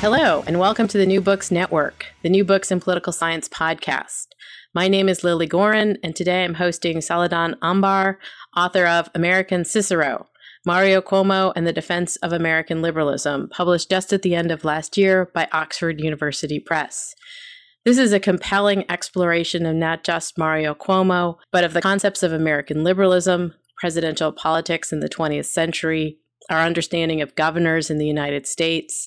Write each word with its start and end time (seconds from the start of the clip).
Hello, 0.00 0.44
and 0.46 0.60
welcome 0.60 0.86
to 0.88 0.98
the 0.98 1.06
New 1.06 1.22
Books 1.22 1.50
Network, 1.50 2.06
the 2.22 2.28
New 2.28 2.44
Books 2.44 2.70
in 2.70 2.80
Political 2.80 3.14
Science 3.14 3.48
podcast. 3.48 4.26
My 4.74 4.88
name 4.88 5.08
is 5.08 5.24
Lilly 5.24 5.46
Goren, 5.46 5.96
and 6.02 6.14
today 6.14 6.44
I'm 6.44 6.54
hosting 6.54 7.00
Saladin 7.00 7.56
Ambar, 7.62 8.18
author 8.54 8.86
of 8.86 9.08
American 9.14 9.64
Cicero 9.64 10.28
Mario 10.66 11.00
Cuomo 11.00 11.52
and 11.54 11.64
the 11.64 11.72
Defense 11.72 12.16
of 12.16 12.32
American 12.32 12.82
Liberalism, 12.82 13.48
published 13.48 13.88
just 13.88 14.12
at 14.12 14.22
the 14.22 14.34
end 14.34 14.50
of 14.50 14.64
last 14.64 14.98
year 14.98 15.30
by 15.32 15.48
Oxford 15.52 16.00
University 16.00 16.58
Press. 16.58 17.14
This 17.84 17.98
is 17.98 18.12
a 18.12 18.18
compelling 18.20 18.84
exploration 18.90 19.64
of 19.64 19.76
not 19.76 20.02
just 20.02 20.36
Mario 20.36 20.74
Cuomo, 20.74 21.36
but 21.52 21.62
of 21.62 21.72
the 21.72 21.80
concepts 21.80 22.24
of 22.24 22.32
American 22.32 22.82
liberalism, 22.82 23.54
presidential 23.78 24.32
politics 24.32 24.92
in 24.92 24.98
the 24.98 25.08
20th 25.08 25.46
century, 25.46 26.18
our 26.50 26.60
understanding 26.60 27.22
of 27.22 27.36
governors 27.36 27.88
in 27.88 27.98
the 27.98 28.06
United 28.06 28.46
States, 28.46 29.06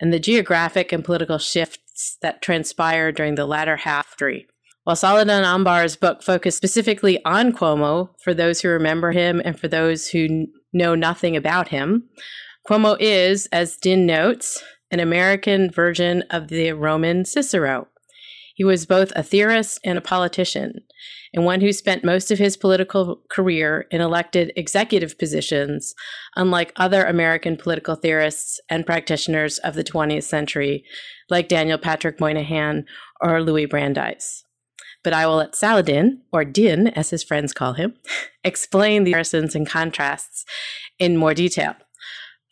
and 0.00 0.12
the 0.12 0.20
geographic 0.20 0.92
and 0.92 1.04
political 1.04 1.38
shifts 1.38 2.18
that 2.22 2.42
transpired 2.42 3.16
during 3.16 3.34
the 3.34 3.46
latter 3.46 3.76
half 3.76 4.16
three. 4.18 4.46
While 4.84 4.96
Saladin 4.96 5.44
Ambar's 5.44 5.96
book 5.96 6.22
focused 6.22 6.56
specifically 6.56 7.24
on 7.24 7.52
Cuomo, 7.52 8.10
for 8.22 8.32
those 8.32 8.60
who 8.60 8.68
remember 8.68 9.10
him 9.10 9.42
and 9.44 9.58
for 9.58 9.66
those 9.66 10.08
who 10.08 10.46
know 10.72 10.94
nothing 10.94 11.36
about 11.36 11.68
him, 11.68 12.04
Cuomo 12.68 12.96
is, 13.00 13.46
as 13.46 13.76
Din 13.76 14.06
notes, 14.06 14.62
an 14.90 15.00
American 15.00 15.70
version 15.70 16.22
of 16.30 16.48
the 16.48 16.72
Roman 16.72 17.24
Cicero. 17.24 17.88
He 18.54 18.64
was 18.64 18.86
both 18.86 19.12
a 19.16 19.22
theorist 19.22 19.80
and 19.84 19.98
a 19.98 20.02
politician, 20.02 20.82
and 21.36 21.44
one 21.44 21.60
who 21.60 21.70
spent 21.70 22.02
most 22.02 22.30
of 22.30 22.38
his 22.38 22.56
political 22.56 23.20
career 23.28 23.86
in 23.90 24.00
elected 24.00 24.52
executive 24.56 25.18
positions, 25.18 25.94
unlike 26.34 26.72
other 26.76 27.04
American 27.04 27.58
political 27.58 27.94
theorists 27.94 28.58
and 28.70 28.86
practitioners 28.86 29.58
of 29.58 29.74
the 29.74 29.84
20th 29.84 30.24
century, 30.24 30.82
like 31.28 31.48
Daniel 31.48 31.76
Patrick 31.76 32.18
Moynihan 32.18 32.86
or 33.20 33.42
Louis 33.42 33.66
Brandeis. 33.66 34.44
But 35.04 35.12
I 35.12 35.26
will 35.26 35.36
let 35.36 35.54
Saladin, 35.54 36.22
or 36.32 36.44
Din 36.44 36.88
as 36.88 37.10
his 37.10 37.22
friends 37.22 37.52
call 37.52 37.74
him, 37.74 37.94
explain 38.44 39.04
the 39.04 39.12
comparisons 39.12 39.54
and 39.54 39.68
contrasts 39.68 40.46
in 40.98 41.18
more 41.18 41.34
detail. 41.34 41.74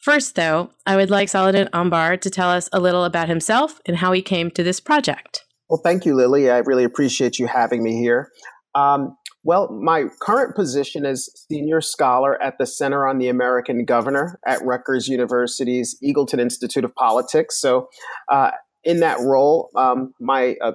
First, 0.03 0.35
though, 0.35 0.71
I 0.85 0.97
would 0.97 1.09
like 1.09 1.31
Saladin 1.31 1.71
Ambar 1.73 2.19
to 2.19 2.29
tell 2.29 2.51
us 2.51 2.69
a 2.71 2.81
little 2.81 3.05
about 3.05 3.29
himself 3.29 3.81
and 3.87 3.97
how 3.97 4.13
he 4.13 4.21
came 4.21 4.51
to 4.51 4.63
this 4.63 4.79
project. 4.79 5.41
Well, 5.71 5.81
thank 5.83 6.05
you, 6.05 6.15
Lilly. 6.15 6.51
I 6.51 6.59
really 6.59 6.85
appreciate 6.85 7.39
you 7.39 7.47
having 7.47 7.83
me 7.83 7.97
here. 7.97 8.31
Um, 8.75 9.17
well, 9.45 9.71
my 9.71 10.05
current 10.21 10.57
position 10.57 11.05
is 11.05 11.31
senior 11.51 11.81
scholar 11.81 12.41
at 12.43 12.57
the 12.59 12.67
Center 12.67 13.07
on 13.07 13.19
the 13.19 13.29
American 13.29 13.85
Governor 13.85 14.41
at 14.47 14.65
Rutgers 14.65 15.07
University's 15.07 15.99
Eagleton 16.03 16.41
Institute 16.41 16.85
of 16.85 16.95
Politics. 16.95 17.61
So, 17.61 17.89
uh, 18.31 18.53
in 18.83 19.01
that 19.01 19.19
role, 19.21 19.71
um, 19.77 20.13
my 20.21 20.57
uh, 20.63 20.73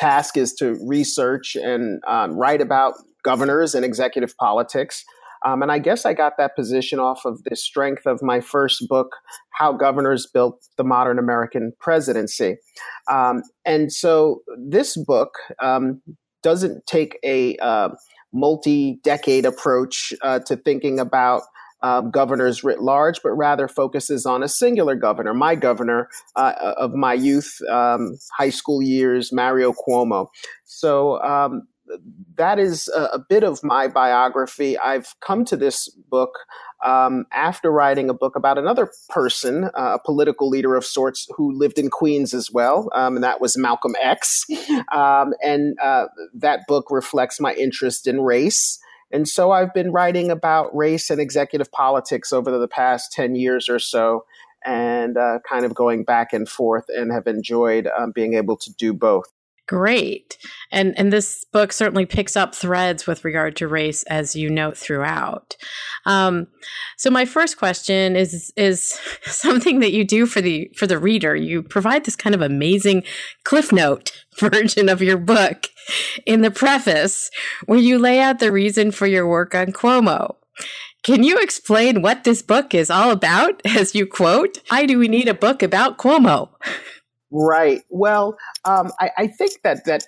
task 0.00 0.36
is 0.36 0.52
to 0.54 0.76
research 0.84 1.56
and 1.56 2.02
um, 2.06 2.32
write 2.32 2.60
about 2.60 2.94
governors 3.24 3.74
and 3.74 3.84
executive 3.84 4.36
politics. 4.36 5.04
Um, 5.44 5.62
and 5.62 5.72
I 5.72 5.78
guess 5.78 6.06
I 6.06 6.14
got 6.14 6.34
that 6.38 6.54
position 6.54 6.98
off 6.98 7.24
of 7.24 7.42
the 7.44 7.56
strength 7.56 8.06
of 8.06 8.22
my 8.22 8.40
first 8.40 8.86
book, 8.88 9.16
How 9.50 9.72
Governors 9.72 10.26
Built 10.32 10.64
the 10.76 10.84
Modern 10.84 11.18
American 11.18 11.72
Presidency. 11.80 12.56
Um, 13.10 13.42
and 13.64 13.92
so 13.92 14.42
this 14.56 14.96
book 14.96 15.34
um, 15.60 16.00
doesn't 16.42 16.86
take 16.86 17.18
a 17.24 17.56
uh, 17.58 17.90
multi 18.32 19.00
decade 19.02 19.44
approach 19.44 20.12
uh, 20.22 20.40
to 20.40 20.56
thinking 20.56 20.98
about 20.98 21.42
um, 21.82 22.10
governors 22.10 22.62
writ 22.62 22.80
large, 22.80 23.20
but 23.22 23.32
rather 23.32 23.66
focuses 23.66 24.24
on 24.24 24.42
a 24.42 24.48
singular 24.48 24.94
governor, 24.94 25.34
my 25.34 25.54
governor 25.56 26.08
uh, 26.36 26.74
of 26.76 26.92
my 26.92 27.12
youth, 27.12 27.58
um, 27.68 28.16
high 28.38 28.50
school 28.50 28.80
years, 28.80 29.32
Mario 29.32 29.72
Cuomo. 29.72 30.28
So 30.64 31.20
um, 31.22 31.66
that 32.36 32.58
is 32.58 32.88
a, 32.88 33.02
a, 33.14 33.18
bit 33.18 33.44
of 33.44 33.62
my 33.62 33.88
biography. 33.88 34.78
I've 34.78 35.14
come 35.20 35.44
to 35.46 35.56
this 35.56 35.88
book 35.88 36.30
um, 36.84 37.26
after 37.32 37.70
writing 37.70 38.10
a 38.10 38.14
book 38.14 38.36
about 38.36 38.58
another 38.58 38.90
person, 39.08 39.64
uh, 39.64 39.96
a 39.96 39.98
political 40.04 40.48
leader 40.48 40.74
of 40.74 40.84
sorts 40.84 41.26
who 41.36 41.52
lived 41.52 41.78
in 41.78 41.90
Queens 41.90 42.34
as 42.34 42.50
well, 42.50 42.88
um, 42.94 43.16
and 43.16 43.24
that 43.24 43.40
was 43.40 43.56
Malcolm 43.56 43.94
X. 44.00 44.44
Um, 44.92 45.32
and 45.42 45.78
uh, 45.82 46.06
that 46.34 46.60
book 46.66 46.90
reflects 46.90 47.40
my 47.40 47.54
interest 47.54 48.06
in 48.06 48.20
race. 48.20 48.78
And 49.10 49.28
so 49.28 49.50
I've 49.50 49.72
been 49.72 49.92
writing 49.92 50.30
about 50.30 50.74
race 50.74 51.08
and 51.08 51.20
executive 51.20 51.70
politics 51.72 52.32
over 52.32 52.50
the 52.50 52.68
past 52.68 53.12
10 53.12 53.34
years 53.34 53.68
or 53.68 53.78
so 53.78 54.24
and 54.64 55.16
uh, 55.16 55.38
kind 55.48 55.64
of 55.64 55.74
going 55.74 56.04
back 56.04 56.32
and 56.32 56.48
forth 56.48 56.84
and 56.88 57.12
have 57.12 57.26
enjoyed 57.26 57.88
um, 57.98 58.12
being 58.12 58.34
able 58.34 58.56
to 58.56 58.72
do 58.74 58.92
both. 58.92 59.26
Great. 59.72 60.36
And 60.70 60.92
and 60.98 61.10
this 61.10 61.46
book 61.46 61.72
certainly 61.72 62.04
picks 62.04 62.36
up 62.36 62.54
threads 62.54 63.06
with 63.06 63.24
regard 63.24 63.56
to 63.56 63.66
race 63.66 64.02
as 64.02 64.36
you 64.36 64.50
note 64.50 64.76
throughout. 64.76 65.56
Um, 66.04 66.48
so 66.98 67.08
my 67.08 67.24
first 67.24 67.56
question 67.56 68.14
is 68.14 68.52
is 68.54 69.00
something 69.22 69.80
that 69.80 69.92
you 69.92 70.04
do 70.04 70.26
for 70.26 70.42
the 70.42 70.70
for 70.76 70.86
the 70.86 70.98
reader. 70.98 71.34
You 71.34 71.62
provide 71.62 72.04
this 72.04 72.16
kind 72.16 72.34
of 72.34 72.42
amazing 72.42 73.04
cliff 73.44 73.72
note 73.72 74.12
version 74.38 74.90
of 74.90 75.00
your 75.00 75.16
book 75.16 75.68
in 76.26 76.42
the 76.42 76.50
preface 76.50 77.30
where 77.64 77.78
you 77.78 77.98
lay 77.98 78.20
out 78.20 78.40
the 78.40 78.52
reason 78.52 78.90
for 78.90 79.06
your 79.06 79.26
work 79.26 79.54
on 79.54 79.68
Cuomo. 79.68 80.36
Can 81.02 81.22
you 81.22 81.38
explain 81.38 82.02
what 82.02 82.24
this 82.24 82.42
book 82.42 82.74
is 82.74 82.90
all 82.90 83.10
about 83.10 83.62
as 83.66 83.94
you 83.94 84.06
quote, 84.06 84.58
why 84.68 84.84
do 84.84 84.98
we 84.98 85.08
need 85.08 85.28
a 85.28 85.34
book 85.34 85.62
about 85.62 85.96
Cuomo? 85.96 86.50
Right. 87.32 87.82
Well, 87.88 88.36
um, 88.66 88.92
I, 89.00 89.10
I, 89.16 89.26
think 89.26 89.62
that 89.64 89.86
that 89.86 90.04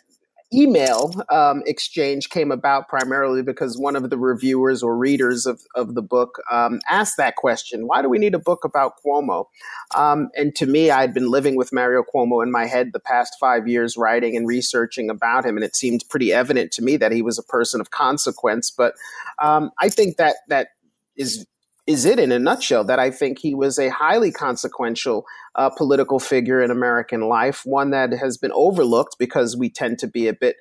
email 0.53 1.11
um, 1.31 1.63
exchange 1.65 2.29
came 2.29 2.53
about 2.53 2.87
primarily 2.87 3.43
because 3.43 3.79
one 3.79 3.97
of 3.97 4.11
the 4.11 4.19
reviewers 4.19 4.83
or 4.83 4.95
readers 4.95 5.47
of, 5.47 5.63
of 5.75 5.95
the 5.95 6.03
book 6.03 6.43
um, 6.53 6.81
asked 6.89 7.15
that 7.17 7.37
question 7.37 7.87
Why 7.87 8.03
do 8.03 8.11
we 8.11 8.19
need 8.19 8.35
a 8.35 8.39
book 8.39 8.63
about 8.63 8.93
Cuomo? 9.05 9.47
Um, 9.95 10.29
and 10.37 10.55
to 10.57 10.67
me, 10.67 10.91
I 10.91 11.01
had 11.01 11.15
been 11.15 11.31
living 11.31 11.57
with 11.57 11.73
Mario 11.73 12.03
Cuomo 12.03 12.43
in 12.43 12.53
my 12.53 12.67
head 12.67 12.91
the 12.93 13.01
past 13.01 13.33
five 13.41 13.67
years, 13.67 13.97
writing 13.97 14.37
and 14.37 14.47
researching 14.47 15.09
about 15.09 15.47
him. 15.47 15.57
And 15.57 15.65
it 15.65 15.75
seemed 15.75 16.05
pretty 16.11 16.31
evident 16.31 16.73
to 16.73 16.83
me 16.83 16.99
that 16.99 17.11
he 17.11 17.23
was 17.23 17.39
a 17.39 17.43
person 17.43 17.81
of 17.81 17.91
consequence. 17.91 18.71
But 18.71 18.95
um, 19.43 19.71
I 19.81 19.89
think 19.89 20.19
that 20.19 20.37
that 20.49 20.69
is 21.17 21.47
is 21.87 22.05
it 22.05 22.19
in 22.19 22.33
a 22.33 22.39
nutshell 22.39 22.85
that 22.85 22.99
I 22.99 23.11
think 23.11 23.39
he 23.39 23.55
was 23.55 23.79
a 23.79 23.91
highly 23.91 24.33
consequential 24.33 25.27
uh, 25.55 25.71
political 25.71 26.19
figure 26.19 26.63
in 26.63 26.71
American 26.71 27.29
life, 27.29 27.63
one 27.65 27.91
that 27.91 28.13
has 28.13 28.39
been 28.39 28.53
overlooked 28.53 29.17
because 29.19 29.57
we 29.57 29.69
tend 29.69 29.99
to 29.99 30.07
be 30.07 30.27
a 30.27 30.33
bit 30.33 30.57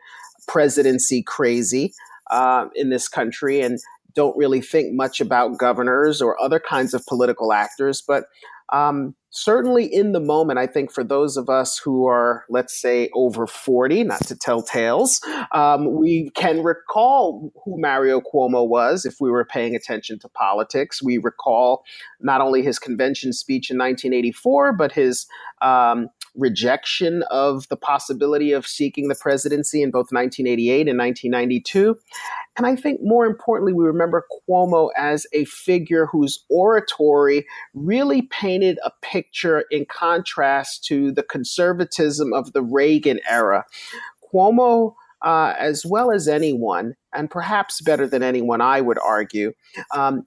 presidency 0.48 1.24
crazy 1.24 1.94
uh, 2.30 2.68
in 2.76 2.90
this 2.90 3.08
country 3.08 3.62
and 3.62 3.80
don't 4.14 4.38
really 4.38 4.62
think 4.62 4.94
much 4.94 5.22
about 5.22 5.58
governors 5.58 6.22
or 6.22 6.42
other 6.42 6.60
kinds 6.60 6.94
of 6.94 7.06
political 7.08 7.54
actors. 7.54 8.04
But 8.06 8.26
um, 8.72 9.16
certainly 9.34 9.86
in 9.86 10.12
the 10.12 10.20
moment, 10.20 10.60
I 10.60 10.68
think 10.68 10.92
for 10.92 11.04
those 11.04 11.38
of 11.38 11.50
us 11.50 11.78
who 11.78 12.06
are, 12.06 12.46
let's 12.50 12.80
say, 12.80 13.10
over 13.16 13.48
40, 13.48 14.04
not 14.04 14.26
to 14.28 14.36
tell 14.36 14.62
tales, 14.62 15.20
um, 15.52 15.96
we 15.96 16.30
can 16.36 16.64
recall 16.64 17.52
who 17.66 17.80
Mario 17.80 18.22
Cuomo 18.22 18.66
was 18.68 19.06
if 19.06 19.20
we 19.20 19.32
were 19.32 19.44
paying 19.44 19.76
attention 19.76 20.20
to 20.20 20.30
politics. 20.30 21.02
We 21.02 21.18
recall 21.18 21.84
not 22.22 22.42
only 22.42 22.62
his 22.62 22.78
convention 22.78 23.34
speech 23.34 23.72
in 23.72 23.78
1984, 23.78 24.74
but 24.74 24.92
his 24.92 25.26
um, 25.62 26.10
rejection 26.36 27.24
of 27.30 27.68
the 27.70 27.78
possibility 27.78 28.52
of 28.52 28.66
seeking 28.66 29.08
the 29.08 29.16
presidency 29.16 29.82
in 29.82 29.92
both 29.92 30.12
1988 30.12 30.88
and 30.88 30.98
1992. 30.98 31.98
And 32.58 32.66
I 32.66 32.76
think 32.76 33.02
more 33.04 33.26
importantly, 33.26 33.74
we 33.74 33.86
remember 33.86 34.26
Cuomo 34.50 34.90
as 34.98 35.26
a 35.34 35.46
figure 35.46 36.06
whose 36.06 36.44
oratory 36.50 37.46
really 37.74 38.24
painted 38.24 38.80
a 38.84 38.92
picture 39.02 39.66
in 39.72 39.86
contrast 39.86 40.84
to 40.86 41.12
the 41.12 41.24
conservatism 41.24 42.34
of 42.34 42.54
the 42.54 42.62
Reagan 42.62 43.20
era. 43.30 43.66
Cuomo, 44.34 44.94
uh, 45.24 45.54
as 45.58 45.86
well 45.86 46.12
as 46.12 46.28
anyone, 46.28 46.96
and 47.14 47.30
perhaps 47.30 47.82
better 47.82 48.08
than 48.08 48.24
anyone, 48.24 48.62
I 48.62 48.82
would 48.82 49.00
argue, 49.00 49.54
um, 49.92 50.26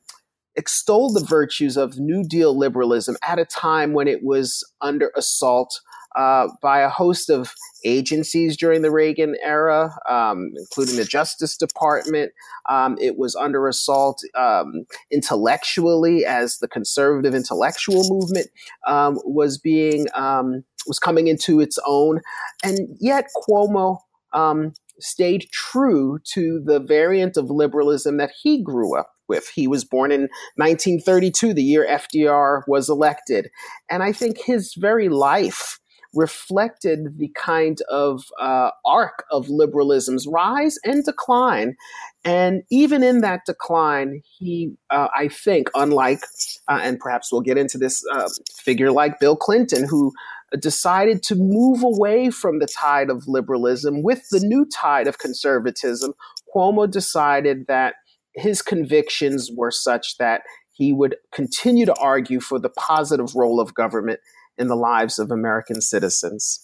extolled 0.56 1.14
the 1.14 1.24
virtues 1.24 1.76
of 1.76 1.98
New 1.98 2.24
Deal 2.24 2.56
liberalism 2.56 3.16
at 3.26 3.38
a 3.38 3.44
time 3.44 3.92
when 3.92 4.08
it 4.08 4.24
was 4.24 4.64
under 4.80 5.12
assault 5.14 5.80
uh, 6.16 6.48
by 6.62 6.80
a 6.80 6.88
host 6.88 7.30
of 7.30 7.54
agencies 7.84 8.56
during 8.56 8.82
the 8.82 8.90
Reagan 8.90 9.36
era, 9.44 9.94
um, 10.08 10.52
including 10.56 10.96
the 10.96 11.04
Justice 11.04 11.56
Department. 11.56 12.32
Um, 12.68 12.96
it 13.00 13.16
was 13.18 13.36
under 13.36 13.68
assault 13.68 14.22
um, 14.34 14.86
intellectually 15.10 16.24
as 16.24 16.58
the 16.58 16.68
conservative 16.68 17.34
intellectual 17.34 18.02
movement 18.08 18.48
um, 18.86 19.18
was 19.24 19.58
being 19.58 20.06
um, 20.14 20.64
was 20.86 20.98
coming 20.98 21.28
into 21.28 21.60
its 21.60 21.78
own, 21.86 22.20
and 22.64 22.96
yet 23.00 23.26
Cuomo 23.48 23.98
um, 24.32 24.72
stayed 24.98 25.48
true 25.52 26.18
to 26.32 26.60
the 26.64 26.80
variant 26.80 27.36
of 27.36 27.50
liberalism 27.50 28.16
that 28.16 28.32
he 28.42 28.62
grew 28.62 28.96
up 28.96 29.10
with. 29.28 29.48
He 29.48 29.66
was 29.66 29.84
born 29.84 30.12
in 30.12 30.22
1932, 30.56 31.54
the 31.54 31.62
year 31.62 31.86
FDR 31.88 32.62
was 32.66 32.88
elected. 32.88 33.50
And 33.90 34.02
I 34.02 34.12
think 34.12 34.38
his 34.40 34.74
very 34.74 35.08
life 35.08 35.80
reflected 36.16 37.18
the 37.18 37.28
kind 37.36 37.80
of 37.90 38.24
uh, 38.40 38.70
arc 38.84 39.24
of 39.30 39.48
liberalism's 39.48 40.26
rise 40.26 40.78
and 40.84 41.04
decline. 41.04 41.76
And 42.24 42.62
even 42.70 43.02
in 43.02 43.20
that 43.20 43.42
decline, 43.46 44.22
he, 44.38 44.72
uh, 44.90 45.08
I 45.14 45.28
think, 45.28 45.70
unlike, 45.74 46.20
uh, 46.68 46.80
and 46.82 46.98
perhaps 46.98 47.30
we'll 47.30 47.42
get 47.42 47.58
into 47.58 47.78
this 47.78 48.04
uh, 48.12 48.28
figure 48.56 48.90
like 48.90 49.20
Bill 49.20 49.36
Clinton, 49.36 49.86
who 49.88 50.12
decided 50.58 51.22
to 51.24 51.34
move 51.34 51.82
away 51.82 52.30
from 52.30 52.58
the 52.58 52.66
tide 52.66 53.10
of 53.10 53.28
liberalism 53.28 54.02
with 54.02 54.28
the 54.30 54.40
new 54.40 54.64
tide 54.64 55.06
of 55.06 55.18
conservatism, 55.18 56.14
Cuomo 56.54 56.90
decided 56.90 57.66
that 57.66 57.94
his 58.34 58.62
convictions 58.62 59.50
were 59.54 59.70
such 59.70 60.18
that 60.18 60.42
he 60.72 60.92
would 60.92 61.16
continue 61.32 61.86
to 61.86 61.94
argue 61.94 62.38
for 62.38 62.58
the 62.58 62.68
positive 62.68 63.34
role 63.34 63.60
of 63.60 63.74
government 63.74 64.20
in 64.58 64.68
the 64.68 64.76
lives 64.76 65.18
of 65.18 65.30
American 65.30 65.80
citizens. 65.80 66.60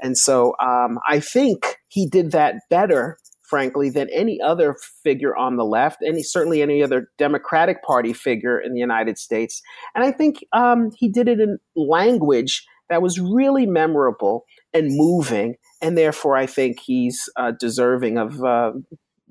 And 0.00 0.18
so 0.18 0.54
um, 0.60 0.98
I 1.08 1.20
think 1.20 1.76
he 1.88 2.08
did 2.08 2.32
that 2.32 2.56
better, 2.70 3.18
frankly, 3.42 3.88
than 3.88 4.08
any 4.10 4.40
other 4.40 4.76
figure 5.04 5.36
on 5.36 5.56
the 5.56 5.64
left, 5.64 5.98
any 6.04 6.22
certainly 6.22 6.60
any 6.60 6.82
other 6.82 7.08
Democratic 7.18 7.82
Party 7.84 8.12
figure 8.12 8.60
in 8.60 8.74
the 8.74 8.80
United 8.80 9.18
States. 9.18 9.62
And 9.94 10.04
I 10.04 10.10
think 10.10 10.44
um, 10.52 10.90
he 10.96 11.08
did 11.08 11.28
it 11.28 11.40
in 11.40 11.58
language 11.76 12.66
that 12.88 13.00
was 13.00 13.20
really 13.20 13.64
memorable 13.64 14.44
and 14.74 14.88
moving. 14.90 15.54
And 15.80 15.96
therefore, 15.96 16.36
I 16.36 16.46
think 16.46 16.80
he's 16.80 17.28
uh, 17.36 17.52
deserving 17.58 18.18
of 18.18 18.42
uh, 18.42 18.72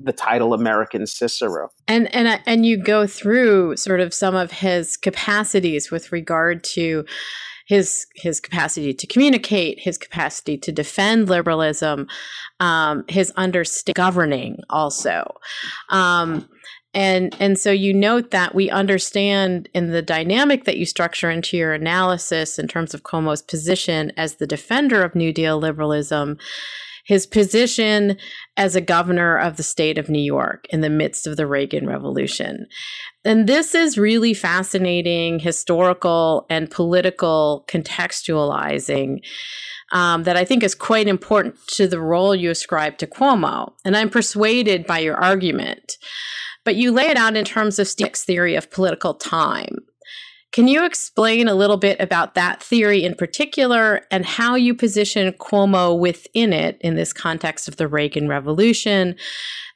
the 0.03 0.13
title 0.13 0.53
American 0.53 1.05
Cicero. 1.05 1.69
And 1.87 2.13
and 2.15 2.41
and 2.45 2.65
you 2.65 2.81
go 2.81 3.07
through 3.07 3.77
sort 3.77 3.99
of 3.99 4.13
some 4.13 4.35
of 4.35 4.51
his 4.51 4.97
capacities 4.97 5.91
with 5.91 6.11
regard 6.11 6.63
to 6.75 7.05
his 7.71 8.05
his 8.15 8.41
capacity 8.41 8.93
to 8.93 9.07
communicate, 9.07 9.79
his 9.79 9.97
capacity 9.97 10.57
to 10.57 10.73
defend 10.73 11.29
liberalism, 11.29 12.05
um, 12.59 13.05
his 13.07 13.31
understanding 13.37 13.93
governing 13.95 14.59
also. 14.69 15.33
Um, 15.87 16.49
and 16.93 17.33
and 17.39 17.57
so 17.57 17.71
you 17.71 17.93
note 17.93 18.31
that 18.31 18.53
we 18.53 18.69
understand 18.69 19.69
in 19.73 19.91
the 19.91 20.01
dynamic 20.01 20.65
that 20.65 20.75
you 20.79 20.85
structure 20.85 21.31
into 21.31 21.55
your 21.55 21.71
analysis 21.71 22.59
in 22.59 22.67
terms 22.67 22.93
of 22.93 23.03
Cuomo's 23.03 23.41
position 23.41 24.11
as 24.17 24.35
the 24.35 24.47
defender 24.47 25.01
of 25.01 25.15
New 25.15 25.31
Deal 25.31 25.57
liberalism 25.57 26.37
his 27.05 27.25
position 27.25 28.17
as 28.57 28.75
a 28.75 28.81
governor 28.81 29.37
of 29.37 29.57
the 29.57 29.63
state 29.63 29.97
of 29.97 30.09
New 30.09 30.21
York 30.21 30.65
in 30.69 30.81
the 30.81 30.89
midst 30.89 31.27
of 31.27 31.37
the 31.37 31.47
Reagan 31.47 31.87
Revolution. 31.87 32.67
And 33.23 33.47
this 33.47 33.75
is 33.75 33.97
really 33.97 34.33
fascinating 34.33 35.39
historical 35.39 36.45
and 36.49 36.69
political 36.69 37.65
contextualizing 37.67 39.19
um, 39.91 40.23
that 40.23 40.37
I 40.37 40.45
think 40.45 40.63
is 40.63 40.75
quite 40.75 41.07
important 41.07 41.55
to 41.73 41.87
the 41.87 41.99
role 41.99 42.33
you 42.33 42.49
ascribe 42.49 42.97
to 42.99 43.07
Cuomo. 43.07 43.73
And 43.83 43.95
I'm 43.97 44.09
persuaded 44.09 44.85
by 44.85 44.99
your 44.99 45.15
argument. 45.15 45.97
But 46.63 46.75
you 46.75 46.91
lay 46.91 47.07
it 47.07 47.17
out 47.17 47.35
in 47.35 47.43
terms 47.43 47.79
of 47.79 47.87
Stick's 47.87 48.23
theory 48.23 48.55
of 48.55 48.71
political 48.71 49.13
time. 49.15 49.79
Can 50.51 50.67
you 50.67 50.85
explain 50.85 51.47
a 51.47 51.55
little 51.55 51.77
bit 51.77 51.97
about 52.01 52.35
that 52.35 52.61
theory 52.61 53.05
in 53.05 53.15
particular 53.15 54.01
and 54.11 54.25
how 54.25 54.55
you 54.55 54.75
position 54.75 55.31
Cuomo 55.33 55.97
within 55.97 56.51
it 56.51 56.77
in 56.81 56.95
this 56.95 57.13
context 57.13 57.69
of 57.69 57.77
the 57.77 57.87
Reagan 57.87 58.27
Revolution, 58.27 59.15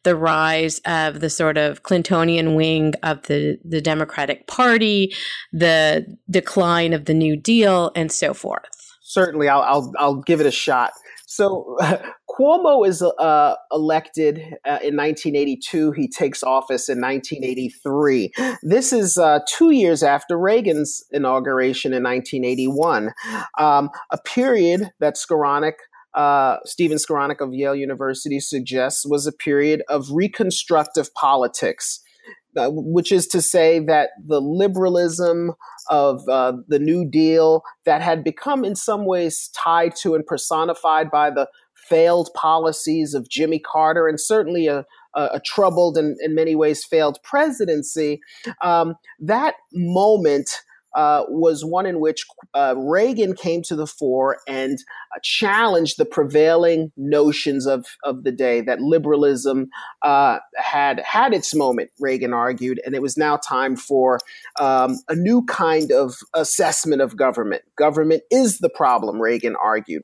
the 0.03 0.17
rise 0.17 0.79
of 0.85 1.21
the 1.21 1.29
sort 1.29 1.57
of 1.57 1.83
Clintonian 1.83 2.55
wing 2.57 2.93
of 3.03 3.21
the, 3.23 3.57
the 3.63 3.79
Democratic 3.79 4.47
Party, 4.47 5.13
the 5.53 6.05
decline 6.29 6.91
of 6.91 7.05
the 7.05 7.13
New 7.13 7.37
Deal, 7.37 7.91
and 7.95 8.11
so 8.11 8.33
forth? 8.33 8.97
Certainly, 9.01 9.47
I'll, 9.47 9.61
I'll, 9.61 9.93
I'll 9.97 10.21
give 10.21 10.41
it 10.41 10.47
a 10.47 10.51
shot. 10.51 10.91
So 11.35 11.77
Cuomo 12.29 12.87
is 12.87 13.01
uh, 13.01 13.55
elected 13.69 14.37
uh, 14.63 14.79
in 14.81 14.95
1982. 14.95 15.91
He 15.91 16.07
takes 16.07 16.43
office 16.43 16.87
in 16.87 17.01
1983. 17.01 18.31
This 18.63 18.93
is 18.93 19.17
uh, 19.17 19.39
two 19.45 19.71
years 19.71 20.01
after 20.01 20.37
Reagan's 20.37 21.03
inauguration 21.11 21.91
in 21.91 22.03
1981, 22.03 23.11
um, 23.59 23.89
a 24.11 24.17
period 24.17 24.91
that 25.01 25.15
Skowronek 25.15 25.73
uh, 26.13 26.59
Stephen 26.63 26.97
Skowronek 26.97 27.41
of 27.41 27.53
Yale 27.53 27.75
University 27.75 28.39
suggests 28.39 29.05
was 29.05 29.27
a 29.27 29.33
period 29.33 29.83
of 29.89 30.07
reconstructive 30.11 31.13
politics. 31.13 31.99
Uh, 32.57 32.69
which 32.71 33.11
is 33.11 33.27
to 33.27 33.41
say 33.41 33.79
that 33.79 34.11
the 34.25 34.39
liberalism 34.39 35.51
of 35.89 36.21
uh, 36.29 36.53
the 36.69 36.79
New 36.79 37.05
Deal 37.05 37.63
that 37.83 38.01
had 38.01 38.23
become 38.23 38.63
in 38.63 38.75
some 38.75 39.05
ways 39.05 39.49
tied 39.53 39.93
to 39.97 40.15
and 40.15 40.25
personified 40.25 41.11
by 41.11 41.29
the 41.29 41.49
failed 41.75 42.29
policies 42.33 43.13
of 43.13 43.29
Jimmy 43.29 43.59
Carter 43.59 44.07
and 44.07 44.19
certainly 44.19 44.67
a, 44.67 44.85
a, 45.15 45.29
a 45.33 45.41
troubled 45.45 45.97
and 45.97 46.17
in 46.21 46.33
many 46.33 46.55
ways 46.55 46.85
failed 46.85 47.19
presidency, 47.23 48.21
um, 48.61 48.95
that 49.19 49.55
moment 49.73 50.61
uh, 50.95 51.25
was 51.27 51.63
one 51.63 51.85
in 51.85 51.99
which 51.99 52.25
uh, 52.53 52.73
Reagan 52.77 53.35
came 53.35 53.61
to 53.63 53.75
the 53.75 53.85
fore 53.85 54.37
and 54.47 54.77
uh, 55.13 55.19
challenged 55.21 55.97
the 55.97 56.05
prevailing 56.05 56.91
notions 56.95 57.67
of, 57.67 57.85
of 58.03 58.23
the 58.23 58.31
day 58.31 58.61
that 58.61 58.79
liberalism 58.79 59.67
uh, 60.01 60.39
had 60.55 61.01
had 61.01 61.33
its 61.33 61.53
moment, 61.53 61.91
Reagan 61.99 62.33
argued, 62.33 62.79
and 62.85 62.95
it 62.95 63.01
was 63.01 63.17
now 63.17 63.35
time 63.35 63.75
for 63.75 64.19
um, 64.59 64.95
a 65.09 65.15
new 65.15 65.43
kind 65.43 65.91
of 65.91 66.15
assessment 66.33 67.01
of 67.01 67.17
government. 67.17 67.63
Government 67.77 68.23
is 68.31 68.59
the 68.59 68.69
problem, 68.69 69.21
Reagan 69.21 69.55
argued. 69.61 70.01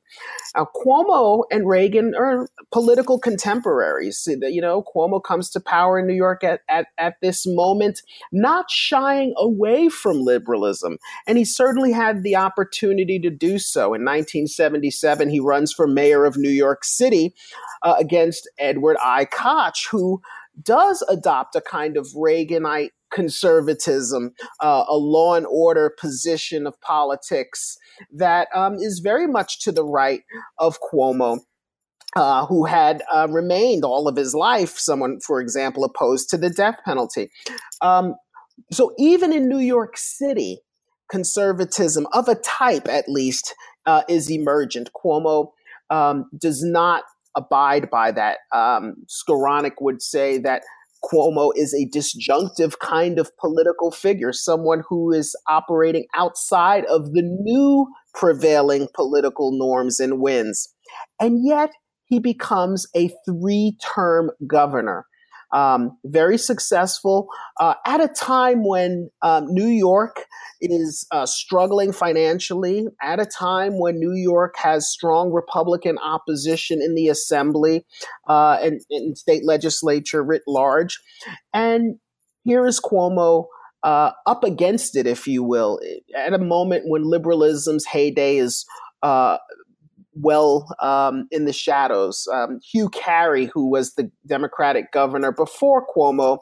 Now, 0.54 0.68
Cuomo 0.76 1.44
and 1.50 1.66
Reagan 1.66 2.14
are 2.14 2.48
political 2.70 3.18
contemporaries. 3.18 4.28
You 4.28 4.60
know, 4.60 4.84
Cuomo 4.94 5.22
comes 5.22 5.48
to 5.50 5.60
power 5.60 5.98
in 5.98 6.06
New 6.06 6.14
York 6.14 6.44
at, 6.44 6.60
at, 6.68 6.88
at 6.98 7.14
this 7.22 7.44
moment, 7.46 8.02
not 8.30 8.70
shying 8.70 9.32
away 9.38 9.88
from 9.88 10.20
liberalism 10.20 10.81
and 11.26 11.38
he 11.38 11.44
certainly 11.44 11.92
had 11.92 12.22
the 12.22 12.36
opportunity 12.36 13.18
to 13.20 13.30
do 13.30 13.58
so. 13.58 13.94
In 13.94 14.02
1977, 14.02 15.28
he 15.28 15.40
runs 15.40 15.72
for 15.72 15.86
mayor 15.86 16.24
of 16.24 16.36
New 16.36 16.50
York 16.50 16.84
City 16.84 17.34
uh, 17.82 17.94
against 17.98 18.48
Edward 18.58 18.96
I. 19.00 19.24
Koch, 19.24 19.88
who 19.90 20.20
does 20.60 21.02
adopt 21.08 21.56
a 21.56 21.60
kind 21.60 21.96
of 21.96 22.06
Reaganite 22.14 22.90
conservatism, 23.12 24.32
uh, 24.60 24.84
a 24.88 24.96
law 24.96 25.34
and 25.34 25.46
order 25.46 25.94
position 25.98 26.66
of 26.66 26.80
politics 26.80 27.76
that 28.10 28.48
um, 28.54 28.74
is 28.74 29.00
very 29.00 29.26
much 29.26 29.60
to 29.60 29.72
the 29.72 29.84
right 29.84 30.22
of 30.58 30.78
Cuomo. 30.80 31.40
Uh, 32.14 32.44
who 32.44 32.66
had 32.66 33.02
uh, 33.10 33.26
remained 33.30 33.86
all 33.86 34.06
of 34.06 34.16
his 34.16 34.34
life, 34.34 34.76
someone, 34.76 35.18
for 35.20 35.40
example, 35.40 35.82
opposed 35.82 36.28
to 36.28 36.36
the 36.36 36.50
death 36.50 36.76
penalty. 36.84 37.30
Um, 37.80 38.16
so 38.70 38.92
even 38.98 39.32
in 39.32 39.48
New 39.48 39.60
York 39.60 39.96
City, 39.96 40.60
conservatism 41.12 42.06
of 42.14 42.26
a 42.26 42.34
type, 42.36 42.88
at 42.88 43.04
least, 43.06 43.54
uh, 43.86 44.02
is 44.08 44.30
emergent. 44.30 44.90
Cuomo 44.96 45.48
um, 45.90 46.24
does 46.40 46.64
not 46.64 47.04
abide 47.36 47.90
by 47.90 48.10
that. 48.12 48.38
Um, 48.52 48.94
Skowronek 49.06 49.72
would 49.80 50.00
say 50.00 50.38
that 50.38 50.62
Cuomo 51.04 51.52
is 51.54 51.74
a 51.74 51.86
disjunctive 51.92 52.78
kind 52.78 53.18
of 53.18 53.36
political 53.36 53.90
figure, 53.90 54.32
someone 54.32 54.84
who 54.88 55.12
is 55.12 55.36
operating 55.48 56.06
outside 56.14 56.86
of 56.86 57.12
the 57.12 57.22
new 57.22 57.86
prevailing 58.14 58.88
political 58.94 59.52
norms 59.52 60.00
and 60.00 60.18
winds. 60.18 60.72
And 61.20 61.46
yet 61.46 61.72
he 62.06 62.20
becomes 62.20 62.86
a 62.96 63.10
three 63.26 63.76
term 63.94 64.30
governor. 64.46 65.06
Um, 65.52 65.98
very 66.04 66.38
successful 66.38 67.28
uh, 67.60 67.74
at 67.86 68.00
a 68.00 68.08
time 68.08 68.66
when 68.66 69.10
um, 69.22 69.46
New 69.48 69.66
York 69.66 70.24
is 70.60 71.06
uh, 71.10 71.26
struggling 71.26 71.92
financially, 71.92 72.86
at 73.02 73.20
a 73.20 73.26
time 73.26 73.78
when 73.78 73.98
New 73.98 74.14
York 74.14 74.54
has 74.56 74.88
strong 74.88 75.32
Republican 75.32 75.98
opposition 75.98 76.80
in 76.80 76.94
the 76.94 77.08
assembly 77.08 77.84
uh, 78.28 78.58
and, 78.62 78.80
and, 78.90 79.18
state 79.18 79.44
legislature 79.44 80.22
writ 80.22 80.42
large. 80.46 80.98
And 81.52 81.96
here 82.44 82.66
is 82.66 82.80
Cuomo. 82.80 83.46
Uh, 83.82 84.12
up 84.26 84.44
against 84.44 84.96
it, 84.96 85.08
if 85.08 85.26
you 85.26 85.42
will, 85.42 85.80
at 86.16 86.32
a 86.32 86.38
moment 86.38 86.84
when 86.86 87.02
liberalism's 87.02 87.84
heyday 87.84 88.36
is 88.36 88.64
uh, 89.02 89.38
well 90.14 90.66
um, 90.80 91.26
in 91.30 91.44
the 91.44 91.52
shadows. 91.52 92.26
Um, 92.32 92.60
Hugh 92.62 92.88
Carey, 92.90 93.46
who 93.46 93.70
was 93.70 93.94
the 93.94 94.10
Democratic 94.26 94.92
governor 94.92 95.32
before 95.32 95.86
Cuomo, 95.86 96.38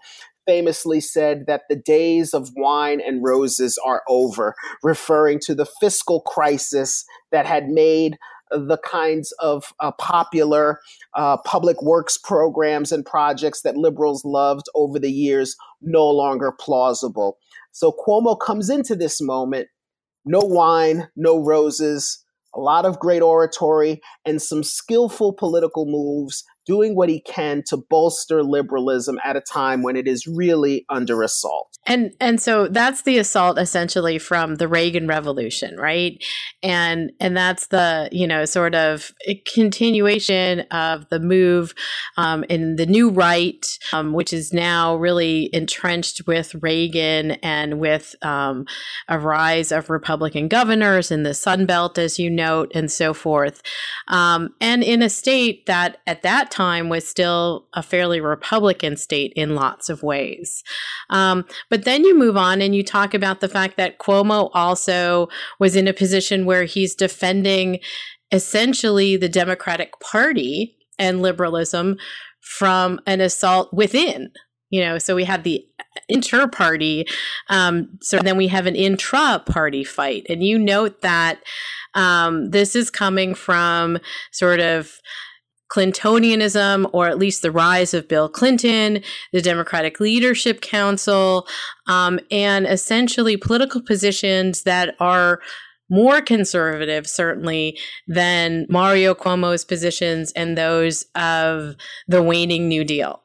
famously 0.47 1.01
said 1.01 1.45
that 1.47 1.63
the 1.69 1.77
days 1.77 2.35
of 2.35 2.51
wine 2.57 3.01
and 3.01 3.23
roses 3.23 3.79
are 3.85 4.03
over, 4.09 4.55
referring 4.83 5.39
to 5.41 5.55
the 5.55 5.67
fiscal 5.81 6.21
crisis 6.23 7.05
that 7.31 7.47
had 7.47 7.69
made 7.69 8.17
the 8.51 8.79
kinds 8.79 9.33
of 9.39 9.73
uh, 9.79 9.93
popular 9.93 10.81
uh, 11.15 11.37
public 11.45 11.81
works 11.83 12.19
programs 12.19 12.91
and 12.91 13.07
projects 13.07 13.63
that 13.63 13.77
liberals 13.77 14.25
loved 14.25 14.67
over 14.75 14.99
the 14.99 15.13
years 15.13 15.57
no 15.81 16.09
longer 16.09 16.53
plausible. 16.59 17.39
So 17.71 17.93
Cuomo 17.93 18.39
comes 18.39 18.69
into 18.69 18.97
this 18.97 19.21
moment 19.21 19.69
no 20.27 20.41
wine, 20.41 21.09
no 21.17 21.43
roses, 21.43 22.23
a 22.55 22.61
lot 22.61 22.85
of 22.85 22.99
great 22.99 23.23
oratory, 23.23 24.01
and 24.25 24.41
some 24.41 24.63
skillful 24.63 25.33
political 25.33 25.87
moves, 25.87 26.45
doing 26.71 26.95
what 26.95 27.09
he 27.09 27.21
can 27.23 27.65
to 27.67 27.77
bolster 27.77 28.45
liberalism 28.45 29.19
at 29.25 29.35
a 29.35 29.41
time 29.41 29.83
when 29.83 29.97
it 29.97 30.07
is 30.07 30.25
really 30.25 30.87
under 30.89 31.21
assault. 31.21 31.67
And 31.85 32.13
and 32.21 32.41
so 32.41 32.69
that's 32.69 33.03
the 33.03 33.19
assault 33.19 33.59
essentially 33.59 34.19
from 34.19 34.57
the 34.57 34.69
Reagan 34.69 35.09
Revolution, 35.09 35.77
right? 35.77 36.23
And 36.63 37.11
and 37.19 37.37
that's 37.37 37.69
the 37.69 38.09
you 38.13 38.25
know 38.25 38.45
sort 38.45 38.77
of 38.77 39.13
continuation 39.53 40.61
of 40.71 41.09
the 41.09 41.19
move 41.19 41.75
um, 42.17 42.45
in 42.49 42.77
the 42.77 42.87
new 42.87 43.11
right, 43.11 43.67
um, 43.93 44.13
which 44.13 44.33
is 44.33 44.53
now 44.53 44.95
really 44.95 45.51
entrenched 45.53 46.21
with 46.29 46.55
Reagan 46.63 47.33
and 47.43 47.81
with 47.81 48.15
um, 48.23 48.65
a 49.09 49.19
rise 49.19 49.73
of 49.73 49.91
Republican 49.91 50.47
governors 50.47 51.11
in 51.11 51.25
the 51.25 51.35
Sun 51.35 51.67
Belt, 51.67 51.99
as 51.99 52.19
you 52.19 52.31
note, 52.31 52.71
and 52.77 52.93
so 52.93 53.13
forth. 53.13 53.61
Um, 54.07 54.55
and 54.61 54.85
in 54.85 55.03
a 55.03 55.11
state 55.11 55.67
that 55.67 55.97
at 56.07 56.23
that 56.23 56.53
time 56.53 56.60
was 56.61 57.09
still 57.09 57.67
a 57.75 57.83
fairly 57.83 58.21
Republican 58.21 58.97
state 58.97 59.33
in 59.35 59.55
lots 59.55 59.89
of 59.89 60.03
ways. 60.03 60.63
Um, 61.09 61.45
but 61.69 61.85
then 61.85 62.05
you 62.05 62.17
move 62.17 62.37
on 62.37 62.61
and 62.61 62.75
you 62.75 62.83
talk 62.83 63.15
about 63.15 63.41
the 63.41 63.49
fact 63.49 63.77
that 63.77 63.99
Cuomo 63.99 64.51
also 64.53 65.29
was 65.59 65.75
in 65.75 65.89
a 65.89 65.93
position 65.93 66.45
where 66.45 66.65
he's 66.65 66.95
defending 66.95 67.81
essentially 68.31 69.17
the 69.17 69.29
Democratic 69.29 69.99
Party 70.01 70.77
and 70.99 71.23
liberalism 71.23 71.97
from 72.41 73.01
an 73.07 73.21
assault 73.21 73.73
within. 73.73 74.31
You 74.71 74.83
know, 74.83 74.99
so 74.99 75.17
we 75.17 75.25
have 75.25 75.43
the 75.43 75.67
inter 76.09 76.47
party, 76.47 77.07
um, 77.49 77.99
so 78.01 78.19
then 78.19 78.37
we 78.37 78.47
have 78.49 78.67
an 78.67 78.77
intra 78.77 79.43
party 79.45 79.83
fight. 79.83 80.27
And 80.29 80.45
you 80.45 80.59
note 80.59 81.01
that 81.01 81.41
um, 81.95 82.51
this 82.51 82.77
is 82.77 82.89
coming 82.89 83.35
from 83.35 83.99
sort 84.31 84.61
of 84.61 85.01
Clintonianism, 85.71 86.91
or 86.93 87.09
at 87.09 87.19
least 87.19 87.43
the 87.43 87.51
rise 87.51 87.95
of 87.95 88.09
Bill 88.09 88.29
Clinton, 88.29 89.03
the 89.33 89.43
Democratic 89.43 90.01
Leadership 90.01 90.61
Council, 90.61 91.47
um, 91.87 92.21
and 92.31 92.67
essentially 92.67 93.37
political 93.37 93.83
positions 93.83 94.65
that 94.65 94.95
are 95.01 95.41
more 95.89 96.21
conservative, 96.21 97.07
certainly, 97.07 97.79
than 98.07 98.67
Mario 98.69 99.15
Cuomo's 99.15 99.65
positions 99.65 100.33
and 100.33 100.57
those 100.57 101.05
of 101.15 101.75
the 102.07 102.23
waning 102.23 102.69
New 102.69 102.85
Deal. 102.85 103.23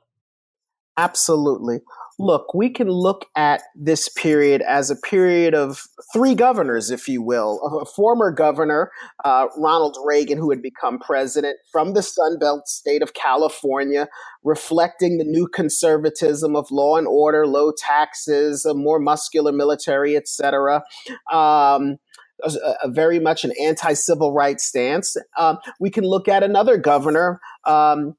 Absolutely 0.98 1.80
look, 2.18 2.54
we 2.54 2.70
can 2.70 2.88
look 2.88 3.26
at 3.36 3.62
this 3.76 4.08
period 4.10 4.62
as 4.62 4.90
a 4.90 4.96
period 4.96 5.54
of 5.54 5.82
three 6.14 6.36
governors, 6.36 6.90
if 6.90 7.08
you 7.08 7.22
will. 7.22 7.60
A 7.82 7.86
former 7.86 8.32
governor, 8.32 8.92
uh, 9.24 9.48
Ronald 9.58 9.98
Reagan, 10.06 10.38
who 10.38 10.50
had 10.50 10.62
become 10.62 11.00
president 11.00 11.58
from 11.72 11.94
the 11.94 12.02
Sun 12.02 12.40
Belt 12.40 12.68
state 12.68 13.02
of 13.02 13.14
California, 13.14 14.08
reflecting 14.44 15.18
the 15.18 15.26
new 15.26 15.48
conservatism 15.48 16.56
of 16.56 16.72
law 16.72 16.98
and 16.98 17.08
order, 17.08 17.46
low 17.46 17.72
taxes, 17.78 18.66
a 18.66 18.74
more 18.74 19.00
muscular 19.00 19.52
military, 19.52 20.16
etc. 20.16 20.84
Um, 21.32 21.98
a, 22.44 22.76
a, 22.84 22.90
very 22.90 23.20
much 23.20 23.44
an 23.44 23.54
anti-civil 23.62 24.34
rights 24.34 24.66
stance. 24.66 25.16
Um, 25.38 25.58
we 25.80 25.90
can 25.90 26.04
look 26.04 26.28
at 26.28 26.44
another 26.44 26.78
governor, 26.78 27.40
um, 27.66 28.16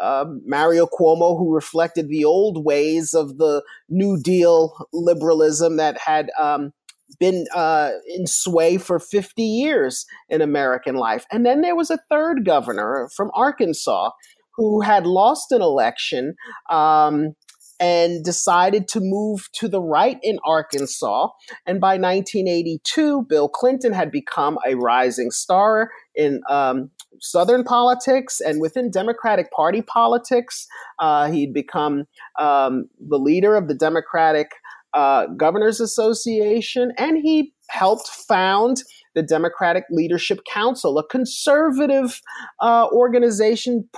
uh, 0.00 0.24
Mario 0.44 0.86
Cuomo, 0.86 1.38
who 1.38 1.54
reflected 1.54 2.08
the 2.08 2.24
old 2.24 2.64
ways 2.64 3.14
of 3.14 3.38
the 3.38 3.62
New 3.88 4.20
Deal 4.20 4.74
liberalism 4.92 5.76
that 5.76 5.98
had 5.98 6.30
um, 6.38 6.72
been 7.18 7.46
uh, 7.54 7.90
in 8.06 8.26
sway 8.26 8.78
for 8.78 8.98
50 8.98 9.42
years 9.42 10.06
in 10.28 10.40
American 10.40 10.96
life. 10.96 11.24
And 11.30 11.44
then 11.44 11.62
there 11.62 11.76
was 11.76 11.90
a 11.90 12.00
third 12.10 12.44
governor 12.44 13.08
from 13.16 13.30
Arkansas 13.34 14.10
who 14.56 14.80
had 14.80 15.06
lost 15.06 15.52
an 15.52 15.62
election 15.62 16.34
um, 16.68 17.34
and 17.80 18.24
decided 18.24 18.88
to 18.88 19.00
move 19.00 19.48
to 19.52 19.68
the 19.68 19.80
right 19.80 20.18
in 20.22 20.38
Arkansas. 20.44 21.28
And 21.64 21.80
by 21.80 21.96
1982, 21.96 23.26
Bill 23.28 23.48
Clinton 23.48 23.92
had 23.92 24.10
become 24.10 24.58
a 24.66 24.74
rising 24.74 25.30
star 25.30 25.90
in 26.14 26.40
um, 26.48 26.90
Southern 27.20 27.64
politics 27.64 28.40
and 28.40 28.60
within 28.60 28.90
Democratic 28.90 29.50
Party 29.50 29.82
politics. 29.82 30.66
Uh, 30.98 31.30
he'd 31.30 31.52
become 31.52 32.04
um, 32.38 32.88
the 33.00 33.18
leader 33.18 33.56
of 33.56 33.68
the 33.68 33.74
Democratic 33.74 34.52
uh, 34.94 35.26
Governors 35.36 35.80
Association, 35.80 36.92
and 36.96 37.18
he 37.18 37.52
helped 37.68 38.08
found 38.08 38.82
the 39.14 39.22
Democratic 39.22 39.84
Leadership 39.90 40.40
Council, 40.50 40.98
a 40.98 41.06
conservative 41.06 42.20
uh, 42.60 42.86
organization 42.92 43.88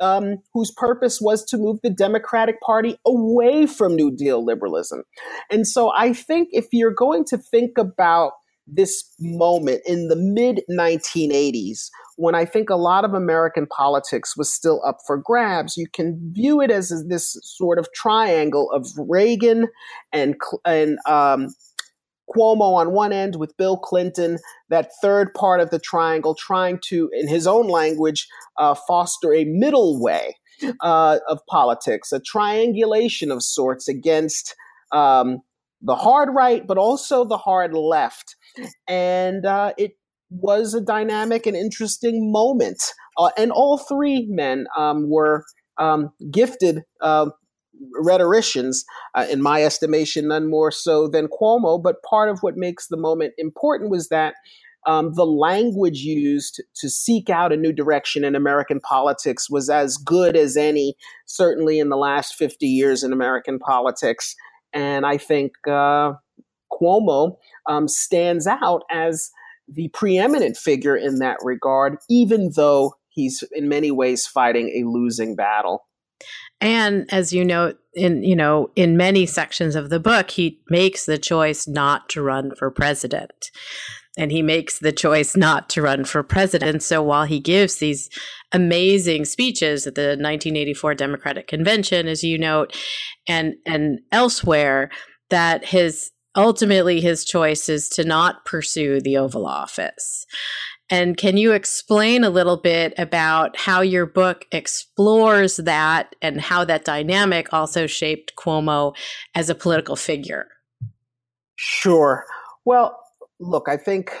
um, 0.00 0.36
whose 0.52 0.72
purpose 0.76 1.18
was 1.20 1.44
to 1.46 1.56
move 1.56 1.78
the 1.82 1.90
Democratic 1.90 2.60
Party 2.60 2.96
away 3.06 3.66
from 3.66 3.96
New 3.96 4.14
Deal 4.14 4.44
liberalism. 4.44 5.02
And 5.50 5.66
so 5.66 5.92
I 5.96 6.12
think 6.12 6.48
if 6.52 6.66
you're 6.72 6.94
going 6.94 7.24
to 7.26 7.38
think 7.38 7.78
about 7.78 8.32
this 8.66 9.04
moment 9.20 9.82
in 9.86 10.08
the 10.08 10.16
mid 10.16 10.62
1980s 10.70 11.88
when 12.16 12.34
I 12.34 12.44
think 12.44 12.68
a 12.68 12.76
lot 12.76 13.04
of 13.04 13.14
American 13.14 13.66
politics 13.66 14.36
was 14.36 14.52
still 14.52 14.82
up 14.84 14.98
for 15.06 15.16
grabs. 15.16 15.76
You 15.76 15.86
can 15.92 16.32
view 16.32 16.60
it 16.60 16.70
as 16.70 17.04
this 17.08 17.38
sort 17.42 17.78
of 17.78 17.88
triangle 17.94 18.70
of 18.72 18.86
Reagan 18.96 19.68
and 20.12 20.34
and 20.64 20.98
um, 21.06 21.48
Cuomo 22.34 22.74
on 22.74 22.92
one 22.92 23.12
end 23.12 23.36
with 23.36 23.56
Bill 23.56 23.76
Clinton, 23.76 24.38
that 24.68 24.90
third 25.00 25.32
part 25.34 25.60
of 25.60 25.70
the 25.70 25.78
triangle 25.78 26.34
trying 26.34 26.78
to, 26.86 27.08
in 27.12 27.28
his 27.28 27.46
own 27.46 27.68
language, 27.68 28.26
uh, 28.58 28.74
foster 28.74 29.32
a 29.32 29.44
middle 29.44 30.00
way 30.02 30.36
uh, 30.80 31.18
of 31.28 31.38
politics, 31.48 32.12
a 32.12 32.20
triangulation 32.20 33.30
of 33.30 33.42
sorts 33.42 33.88
against 33.88 34.54
um, 34.92 35.40
the 35.86 35.94
hard 35.94 36.28
right, 36.34 36.66
but 36.66 36.76
also 36.76 37.24
the 37.24 37.38
hard 37.38 37.72
left. 37.72 38.36
And 38.88 39.46
uh, 39.46 39.72
it 39.78 39.92
was 40.30 40.74
a 40.74 40.80
dynamic 40.80 41.46
and 41.46 41.56
interesting 41.56 42.30
moment. 42.32 42.82
Uh, 43.16 43.30
and 43.38 43.52
all 43.52 43.78
three 43.78 44.26
men 44.28 44.66
um, 44.76 45.08
were 45.08 45.44
um, 45.78 46.10
gifted 46.30 46.82
uh, 47.00 47.30
rhetoricians, 48.02 48.84
in 49.30 49.40
my 49.40 49.62
estimation, 49.62 50.28
none 50.28 50.50
more 50.50 50.70
so 50.70 51.08
than 51.08 51.28
Cuomo. 51.28 51.82
But 51.82 52.02
part 52.02 52.30
of 52.30 52.40
what 52.40 52.56
makes 52.56 52.88
the 52.88 52.96
moment 52.96 53.34
important 53.38 53.90
was 53.90 54.08
that 54.08 54.34
um, 54.86 55.12
the 55.14 55.26
language 55.26 55.98
used 55.98 56.62
to 56.76 56.88
seek 56.88 57.28
out 57.28 57.52
a 57.52 57.56
new 57.56 57.72
direction 57.72 58.24
in 58.24 58.34
American 58.34 58.80
politics 58.80 59.50
was 59.50 59.68
as 59.68 59.96
good 59.96 60.36
as 60.36 60.56
any, 60.56 60.94
certainly 61.26 61.80
in 61.80 61.88
the 61.88 61.96
last 61.96 62.36
50 62.36 62.66
years 62.66 63.02
in 63.02 63.12
American 63.12 63.58
politics. 63.58 64.34
And 64.76 65.06
I 65.06 65.16
think 65.16 65.52
uh, 65.66 66.12
Cuomo 66.70 67.36
um, 67.66 67.88
stands 67.88 68.46
out 68.46 68.82
as 68.90 69.30
the 69.66 69.88
preeminent 69.88 70.58
figure 70.58 70.94
in 70.94 71.18
that 71.20 71.38
regard, 71.42 71.96
even 72.10 72.52
though 72.54 72.92
he's 73.08 73.42
in 73.52 73.70
many 73.70 73.90
ways 73.90 74.26
fighting 74.26 74.68
a 74.68 74.86
losing 74.86 75.34
battle. 75.34 75.86
And 76.60 77.06
as 77.10 77.32
you 77.32 77.44
know, 77.44 77.72
in 77.94 78.22
you 78.22 78.36
know, 78.36 78.70
in 78.76 78.98
many 78.98 79.24
sections 79.24 79.76
of 79.76 79.88
the 79.88 80.00
book, 80.00 80.30
he 80.30 80.60
makes 80.68 81.06
the 81.06 81.18
choice 81.18 81.66
not 81.66 82.08
to 82.10 82.22
run 82.22 82.54
for 82.54 82.70
president. 82.70 83.50
And 84.16 84.32
he 84.32 84.42
makes 84.42 84.78
the 84.78 84.92
choice 84.92 85.36
not 85.36 85.68
to 85.70 85.82
run 85.82 86.04
for 86.04 86.22
president. 86.22 86.82
So 86.82 87.02
while 87.02 87.24
he 87.24 87.38
gives 87.38 87.76
these 87.76 88.08
amazing 88.52 89.26
speeches 89.26 89.86
at 89.86 89.94
the 89.94 90.16
1984 90.16 90.94
Democratic 90.94 91.46
Convention, 91.46 92.08
as 92.08 92.24
you 92.24 92.38
note, 92.38 92.76
and 93.28 93.54
and 93.66 94.00
elsewhere, 94.12 94.90
that 95.30 95.66
his 95.66 96.10
ultimately 96.34 97.00
his 97.00 97.24
choice 97.24 97.68
is 97.68 97.88
to 97.90 98.04
not 98.04 98.44
pursue 98.44 99.00
the 99.00 99.16
Oval 99.16 99.46
Office. 99.46 100.26
And 100.88 101.16
can 101.16 101.36
you 101.36 101.52
explain 101.52 102.22
a 102.22 102.30
little 102.30 102.56
bit 102.56 102.94
about 102.96 103.56
how 103.56 103.80
your 103.80 104.06
book 104.06 104.44
explores 104.52 105.56
that 105.56 106.14
and 106.22 106.40
how 106.40 106.64
that 106.64 106.84
dynamic 106.84 107.52
also 107.52 107.88
shaped 107.88 108.34
Cuomo 108.36 108.94
as 109.34 109.50
a 109.50 109.54
political 109.54 109.96
figure? 109.96 110.46
Sure. 111.56 112.24
Well, 112.64 112.96
look, 113.40 113.68
I 113.68 113.76
think 113.76 114.12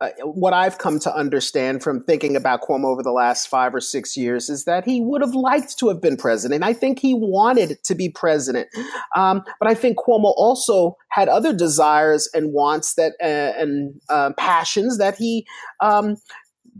uh, 0.00 0.08
what 0.24 0.54
I've 0.54 0.78
come 0.78 0.98
to 1.00 1.14
understand 1.14 1.82
from 1.82 2.02
thinking 2.04 2.34
about 2.34 2.62
Cuomo 2.62 2.86
over 2.86 3.02
the 3.02 3.12
last 3.12 3.48
five 3.48 3.74
or 3.74 3.80
six 3.80 4.16
years 4.16 4.48
is 4.48 4.64
that 4.64 4.84
he 4.86 5.00
would 5.02 5.20
have 5.20 5.34
liked 5.34 5.78
to 5.78 5.88
have 5.88 6.00
been 6.00 6.16
president. 6.16 6.64
I 6.64 6.72
think 6.72 6.98
he 6.98 7.12
wanted 7.12 7.78
to 7.84 7.94
be 7.94 8.08
president. 8.08 8.68
Um, 9.14 9.42
but 9.58 9.68
I 9.68 9.74
think 9.74 9.98
Cuomo 9.98 10.32
also 10.36 10.96
had 11.10 11.28
other 11.28 11.52
desires 11.52 12.30
and 12.32 12.52
wants 12.52 12.94
that 12.94 13.12
uh, 13.22 13.60
and 13.60 14.00
uh, 14.08 14.32
passions 14.38 14.96
that 14.96 15.16
he 15.16 15.46
um, 15.80 16.16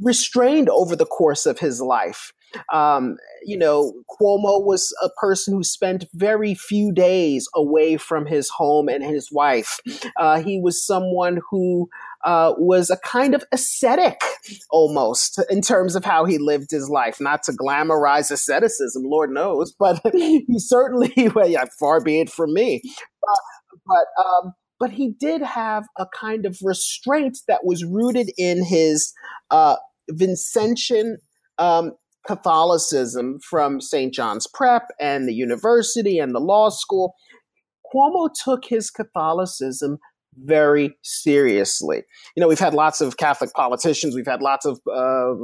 restrained 0.00 0.70
over 0.70 0.96
the 0.96 1.06
course 1.06 1.44
of 1.44 1.58
his 1.58 1.80
life. 1.82 2.32
Um, 2.73 3.16
you 3.45 3.57
know, 3.57 3.92
Cuomo 4.11 4.64
was 4.64 4.95
a 5.02 5.09
person 5.21 5.54
who 5.54 5.62
spent 5.62 6.07
very 6.14 6.54
few 6.54 6.92
days 6.92 7.49
away 7.54 7.97
from 7.97 8.26
his 8.26 8.49
home 8.50 8.88
and 8.88 9.02
his 9.02 9.30
wife. 9.33 9.80
Uh, 10.16 10.42
he 10.42 10.61
was 10.61 10.85
someone 10.85 11.40
who 11.50 11.88
uh, 12.25 12.54
was 12.59 12.90
a 12.90 12.99
kind 12.99 13.35
of 13.35 13.45
ascetic 13.52 14.21
almost 14.71 15.42
in 15.49 15.62
terms 15.62 15.97
of 15.97 16.04
how 16.04 16.25
he 16.25 16.38
lived 16.38 16.71
his 16.71 16.88
life. 16.90 17.21
Not 17.21 17.42
to 17.45 17.52
glamorize 17.52 18.30
asceticism, 18.30 19.02
Lord 19.04 19.30
knows, 19.30 19.73
but 19.73 20.00
he 20.12 20.59
certainly, 20.59 21.12
well, 21.35 21.49
yeah, 21.49 21.64
far 21.78 22.00
be 22.00 22.21
it 22.21 22.30
from 22.30 22.52
me. 22.52 22.83
But 23.87 24.25
um, 24.25 24.52
but 24.78 24.90
he 24.90 25.12
did 25.21 25.42
have 25.42 25.85
a 25.99 26.07
kind 26.07 26.47
of 26.47 26.59
restraint 26.62 27.38
that 27.49 27.64
was 27.64 27.85
rooted 27.85 28.30
in 28.38 28.64
his 28.64 29.12
uh, 29.50 29.76
Vincentian 30.11 31.16
um, 31.59 31.92
Catholicism 32.26 33.38
from 33.40 33.80
St. 33.80 34.12
John's 34.12 34.46
Prep 34.46 34.88
and 35.00 35.28
the 35.28 35.34
university 35.34 36.18
and 36.18 36.34
the 36.34 36.40
law 36.40 36.68
school. 36.68 37.14
Cuomo 37.92 38.28
took 38.44 38.64
his 38.64 38.90
Catholicism 38.90 39.98
very 40.44 40.96
seriously. 41.02 42.02
You 42.36 42.40
know, 42.40 42.48
we've 42.48 42.58
had 42.58 42.74
lots 42.74 43.00
of 43.00 43.16
Catholic 43.16 43.52
politicians, 43.52 44.14
we've 44.14 44.26
had 44.26 44.42
lots 44.42 44.64
of, 44.64 44.80
uh, 44.90 45.34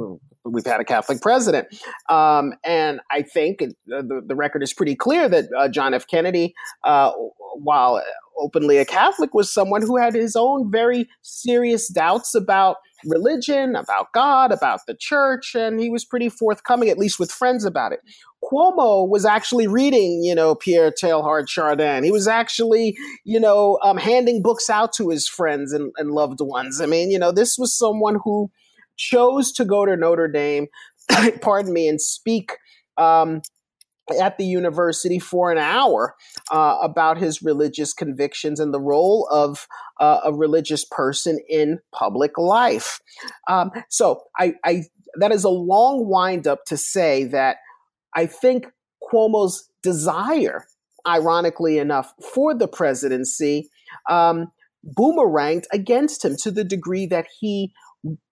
we've 0.45 0.65
had 0.65 0.79
a 0.79 0.85
Catholic 0.85 1.21
president. 1.21 1.67
Um, 2.09 2.53
and 2.63 3.01
I 3.11 3.21
think 3.21 3.59
the, 3.59 4.23
the, 4.25 4.35
record 4.35 4.63
is 4.63 4.73
pretty 4.73 4.95
clear 4.95 5.27
that 5.27 5.45
uh, 5.57 5.67
John 5.67 5.93
F. 5.93 6.07
Kennedy, 6.07 6.53
uh, 6.83 7.11
while 7.55 8.01
openly 8.39 8.77
a 8.77 8.85
Catholic, 8.85 9.33
was 9.33 9.53
someone 9.53 9.81
who 9.81 9.97
had 9.97 10.13
his 10.13 10.35
own 10.35 10.71
very 10.71 11.09
serious 11.21 11.89
doubts 11.89 12.33
about 12.33 12.77
religion, 13.05 13.75
about 13.75 14.11
God, 14.13 14.51
about 14.51 14.81
the 14.87 14.95
church, 14.95 15.55
and 15.55 15.79
he 15.79 15.89
was 15.89 16.05
pretty 16.05 16.29
forthcoming, 16.29 16.89
at 16.89 16.97
least 16.97 17.19
with 17.19 17.31
friends, 17.31 17.65
about 17.65 17.91
it. 17.91 17.99
Cuomo 18.43 19.07
was 19.07 19.25
actually 19.25 19.67
reading, 19.67 20.23
you 20.23 20.35
know, 20.35 20.55
Pierre 20.55 20.91
Teilhard 20.91 21.49
Chardin. 21.49 22.03
He 22.03 22.11
was 22.11 22.27
actually, 22.27 22.95
you 23.23 23.39
know, 23.39 23.79
um, 23.83 23.97
handing 23.97 24.41
books 24.41 24.69
out 24.69 24.93
to 24.93 25.09
his 25.09 25.27
friends 25.27 25.73
and, 25.73 25.91
and 25.97 26.11
loved 26.11 26.39
ones. 26.41 26.79
I 26.79 26.85
mean, 26.85 27.11
you 27.11 27.19
know, 27.19 27.31
this 27.31 27.57
was 27.57 27.77
someone 27.77 28.19
who 28.23 28.51
chose 28.95 29.51
to 29.53 29.65
go 29.65 29.85
to 29.85 29.95
Notre 29.95 30.27
Dame, 30.27 30.67
pardon 31.41 31.73
me, 31.73 31.87
and 31.87 31.99
speak 31.99 32.57
um, 32.97 33.41
at 34.19 34.37
the 34.37 34.45
university 34.45 35.19
for 35.19 35.51
an 35.51 35.57
hour 35.57 36.15
uh, 36.51 36.77
about 36.81 37.17
his 37.17 37.41
religious 37.41 37.93
convictions 37.93 38.59
and 38.59 38.73
the 38.73 38.79
role 38.79 39.27
of 39.31 39.67
uh, 39.99 40.19
a 40.25 40.33
religious 40.33 40.85
person 40.85 41.39
in 41.49 41.79
public 41.93 42.37
life. 42.37 42.99
Um, 43.47 43.71
so 43.89 44.23
I, 44.37 44.53
I, 44.63 44.83
that 45.15 45.31
is 45.31 45.43
a 45.43 45.49
long 45.49 46.07
wind 46.07 46.47
up 46.47 46.65
to 46.65 46.77
say 46.77 47.25
that 47.25 47.57
I 48.15 48.25
think 48.25 48.67
Cuomo's 49.03 49.69
desire, 49.83 50.65
ironically 51.07 51.77
enough, 51.77 52.13
for 52.33 52.53
the 52.53 52.67
presidency 52.67 53.69
um, 54.09 54.47
boomeranged 54.97 55.65
against 55.71 56.23
him 56.23 56.35
to 56.41 56.51
the 56.51 56.63
degree 56.63 57.05
that 57.07 57.27
he 57.39 57.73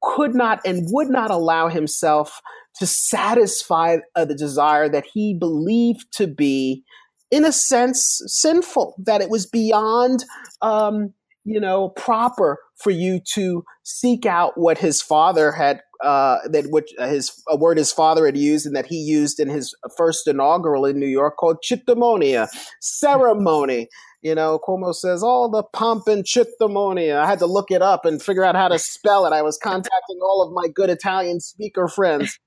could 0.01 0.35
not 0.35 0.59
and 0.65 0.87
would 0.91 1.09
not 1.09 1.31
allow 1.31 1.67
himself 1.67 2.41
to 2.79 2.85
satisfy 2.85 3.97
uh, 4.15 4.25
the 4.25 4.35
desire 4.35 4.89
that 4.89 5.05
he 5.13 5.33
believed 5.33 6.05
to 6.13 6.27
be, 6.27 6.83
in 7.31 7.45
a 7.45 7.51
sense, 7.51 8.21
sinful, 8.27 8.95
that 9.05 9.21
it 9.21 9.29
was 9.29 9.45
beyond, 9.45 10.25
um, 10.61 11.13
you 11.45 11.59
know, 11.59 11.89
proper 11.89 12.59
for 12.77 12.91
you 12.91 13.19
to 13.33 13.63
seek 13.83 14.25
out 14.25 14.57
what 14.57 14.77
his 14.77 15.01
father 15.01 15.51
had, 15.51 15.79
uh, 16.03 16.39
that 16.49 16.65
which 16.69 16.91
uh, 16.99 17.07
his 17.07 17.41
a 17.47 17.55
word 17.55 17.77
his 17.77 17.91
father 17.91 18.25
had 18.25 18.37
used 18.37 18.65
and 18.65 18.75
that 18.75 18.85
he 18.85 18.97
used 18.97 19.39
in 19.39 19.47
his 19.47 19.73
first 19.97 20.27
inaugural 20.27 20.85
in 20.85 20.99
New 20.99 21.07
York 21.07 21.37
called 21.37 21.57
chitimonia, 21.63 22.49
ceremony. 22.81 23.87
You 24.25 24.33
know, 24.33 24.57
Cuomo 24.57 24.91
says 24.95 25.21
all 25.21 25.47
the 25.49 25.61
pomp 25.61 26.07
and 26.07 26.23
chitimonia. 26.23 27.17
I 27.17 27.27
had 27.27 27.37
to 27.37 27.45
look 27.45 27.69
it 27.69 27.83
up 27.83 28.05
and 28.05 28.19
figure 28.19 28.43
out 28.43 28.55
how 28.55 28.67
to 28.69 28.79
spell 28.79 29.27
it. 29.27 29.33
I 29.33 29.43
was 29.43 29.55
contacting 29.55 30.17
all 30.19 30.41
of 30.41 30.51
my 30.51 30.67
good 30.67 30.89
Italian 30.89 31.39
speaker 31.39 31.87
friends. 31.87 32.39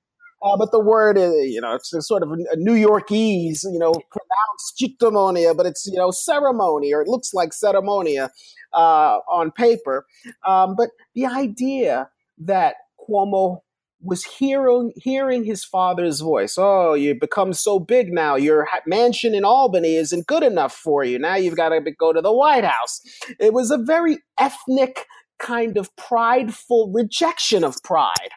Uh, 0.43 0.57
but 0.57 0.73
the 0.73 0.79
word 0.81 1.17
is, 1.17 1.33
you 1.45 1.61
know, 1.61 1.75
it's 1.75 1.93
sort 2.05 2.21
of 2.21 2.33
a 2.33 2.57
New 2.57 2.73
Yorkese, 2.73 3.63
you 3.63 3.79
know, 3.79 3.93
pronounced 3.93 4.77
chitimonia, 4.77 5.55
but 5.55 5.65
it's, 5.65 5.85
you 5.85 5.97
know, 5.97 6.11
ceremony, 6.11 6.93
or 6.93 7.01
it 7.01 7.07
looks 7.07 7.33
like 7.33 7.51
ceremonia 7.51 8.29
uh, 8.73 9.19
on 9.29 9.49
paper. 9.49 10.05
Um, 10.45 10.75
but 10.75 10.89
the 11.15 11.27
idea 11.27 12.09
that 12.39 12.75
Cuomo 13.09 13.59
was 14.01 14.23
hearing 14.23 14.93
hearing 14.95 15.43
his 15.43 15.63
father's 15.63 16.21
voice. 16.21 16.55
Oh, 16.57 16.93
you 16.93 17.15
become 17.19 17.53
so 17.53 17.79
big 17.79 18.13
now. 18.13 18.35
Your 18.35 18.67
mansion 18.85 19.35
in 19.35 19.43
Albany 19.43 19.95
isn't 19.95 20.27
good 20.27 20.43
enough 20.43 20.73
for 20.73 21.03
you. 21.03 21.19
Now 21.19 21.35
you've 21.35 21.57
got 21.57 21.69
to 21.69 21.81
go 21.91 22.13
to 22.13 22.21
the 22.21 22.31
White 22.31 22.63
House. 22.63 23.01
It 23.39 23.53
was 23.53 23.71
a 23.71 23.77
very 23.77 24.19
ethnic 24.39 25.05
kind 25.39 25.77
of 25.77 25.95
prideful 25.95 26.91
rejection 26.93 27.63
of 27.63 27.81
pride. 27.83 28.31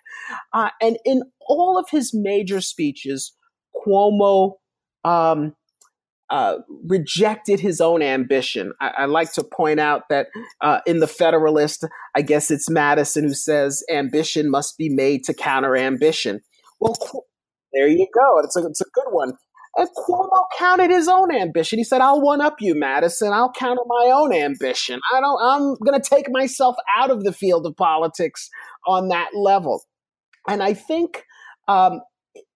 Uh, 0.53 0.71
and 0.81 0.99
in 1.05 1.23
all 1.41 1.79
of 1.79 1.87
his 1.91 2.13
major 2.15 2.61
speeches, 2.61 3.33
Cuomo 3.75 4.55
um, 5.05 5.55
uh, 6.31 6.59
rejected 6.87 7.61
his 7.61 7.81
own 7.81 8.03
ambition. 8.03 8.73
I, 8.81 8.89
I, 8.99 9.05
like 9.05 9.33
to 9.35 9.45
point 9.45 9.81
out 9.81 10.09
that 10.09 10.29
uh, 10.63 10.81
in 10.87 11.01
the 11.01 11.07
Federalist, 11.07 11.85
I 12.15 12.23
guess 12.23 12.51
it's 12.51 12.71
Madison 12.71 13.25
who 13.25 13.35
says 13.35 13.85
ambition 13.91 14.51
must 14.51 14.79
be 14.79 14.89
made 14.89 15.25
to 15.25 15.35
counter 15.35 15.77
ambition. 15.77 16.41
Well, 16.81 16.97
there 17.75 17.89
you 17.89 18.07
go. 18.15 18.41
It's 18.43 18.57
a, 18.57 18.67
it's 18.67 18.81
a 18.81 18.87
good 18.95 19.11
one. 19.11 19.35
And 19.77 19.89
Cuomo 19.97 20.45
counted 20.59 20.91
his 20.91 21.09
own 21.09 21.35
ambition. 21.35 21.79
He 21.79 21.85
said, 21.85 22.03
"I'll 22.03 22.21
one 22.21 22.43
up 22.43 22.57
you, 22.61 22.75
Madison. 22.75 23.33
I'll 23.33 23.53
counter 23.53 23.83
my 23.87 24.11
own 24.15 24.35
ambition. 24.35 25.01
I 25.15 25.21
don't. 25.21 25.41
I'm 25.43 25.77
going 25.77 25.99
to 25.99 26.09
take 26.09 26.27
myself 26.31 26.77
out 26.95 27.11
of 27.11 27.25
the 27.25 27.33
field 27.33 27.67
of 27.67 27.77
politics 27.77 28.51
on 28.87 29.09
that 29.09 29.31
level." 29.35 29.83
And 30.47 30.63
I 30.63 30.75
think 30.75 31.25
um, 31.69 32.01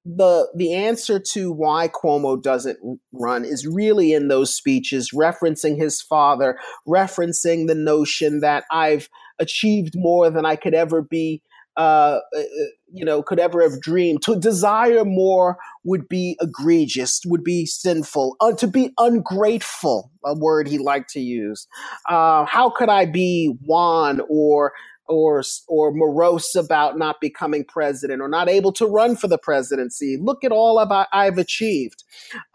the 0.07 0.49
the 0.55 0.73
answer 0.73 1.19
to 1.19 1.51
why 1.51 1.89
Cuomo 1.89 2.41
doesn't 2.41 2.79
run 3.13 3.45
is 3.45 3.67
really 3.67 4.13
in 4.13 4.29
those 4.29 4.55
speeches, 4.55 5.11
referencing 5.13 5.77
his 5.77 6.01
father, 6.01 6.59
referencing 6.87 7.67
the 7.67 7.75
notion 7.75 8.41
that 8.41 8.65
I've 8.71 9.09
achieved 9.39 9.95
more 9.97 10.31
than 10.31 10.47
I 10.47 10.57
could 10.57 10.75
ever 10.75 11.03
be 11.03 11.43
uh, 11.77 12.21
uh, 12.35 12.43
you 12.91 13.05
know, 13.05 13.23
could 13.23 13.39
ever 13.39 13.63
have 13.63 13.81
dreamed. 13.83 14.23
To 14.23 14.35
desire 14.39 15.05
more 15.05 15.59
would 15.85 16.09
be 16.09 16.39
egregious, 16.41 17.21
would 17.27 17.45
be 17.45 17.67
sinful. 17.67 18.37
Uh, 18.41 18.53
to 18.55 18.67
be 18.67 18.95
ungrateful, 18.99 20.11
a 20.25 20.35
word 20.35 20.69
he 20.69 20.79
liked 20.79 21.11
to 21.11 21.21
use. 21.21 21.67
Uh, 22.09 22.47
how 22.47 22.71
could 22.71 22.89
I 22.89 23.05
be 23.05 23.55
wan 23.61 24.23
or 24.31 24.73
or 25.09 25.43
or 25.69 25.93
morose 25.93 26.55
about 26.55 26.99
not 26.99 27.21
becoming 27.21 27.65
president 27.65 28.21
or 28.21 28.29
not 28.29 28.49
able 28.49 28.73
to 28.73 28.87
run 28.87 29.17
for 29.17 29.29
the 29.29 29.39
presidency? 29.39 30.19
Look 30.21 30.45
at 30.45 30.53
all 30.53 30.79
I, 30.79 31.07
I've 31.13 31.39
achieved. 31.39 32.05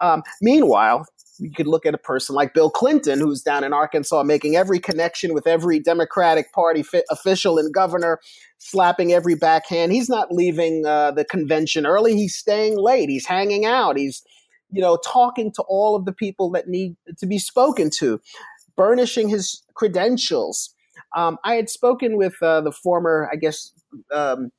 Um, 0.00 0.22
meanwhile, 0.40 1.06
you 1.38 1.50
could 1.50 1.66
look 1.66 1.86
at 1.86 1.94
a 1.94 1.98
person 1.98 2.34
like 2.34 2.54
Bill 2.54 2.70
Clinton, 2.70 3.18
who's 3.18 3.42
down 3.42 3.64
in 3.64 3.72
Arkansas 3.72 4.22
making 4.22 4.54
every 4.54 4.78
connection 4.78 5.34
with 5.34 5.46
every 5.46 5.80
Democratic 5.80 6.52
Party 6.52 6.82
fi- 6.82 7.02
official 7.10 7.58
and 7.58 7.72
governor, 7.72 8.20
slapping 8.58 9.12
every 9.12 9.34
backhand. 9.34 9.92
He's 9.92 10.08
not 10.08 10.30
leaving 10.30 10.86
uh, 10.86 11.10
the 11.10 11.24
convention 11.24 11.86
early. 11.86 12.14
He's 12.14 12.36
staying 12.36 12.78
late. 12.78 13.08
He's 13.08 13.26
hanging 13.26 13.64
out. 13.64 13.96
He's, 13.96 14.22
you 14.70 14.80
know, 14.80 14.98
talking 15.04 15.50
to 15.52 15.62
all 15.62 15.96
of 15.96 16.04
the 16.04 16.12
people 16.12 16.50
that 16.50 16.68
need 16.68 16.96
to 17.18 17.26
be 17.26 17.38
spoken 17.38 17.90
to, 17.98 18.20
burnishing 18.76 19.28
his 19.28 19.62
credentials. 19.74 20.74
Um, 21.16 21.38
I 21.44 21.54
had 21.54 21.68
spoken 21.68 22.16
with 22.16 22.34
uh, 22.42 22.60
the 22.60 22.72
former, 22.72 23.28
I 23.32 23.36
guess, 23.36 23.72
um, 24.12 24.50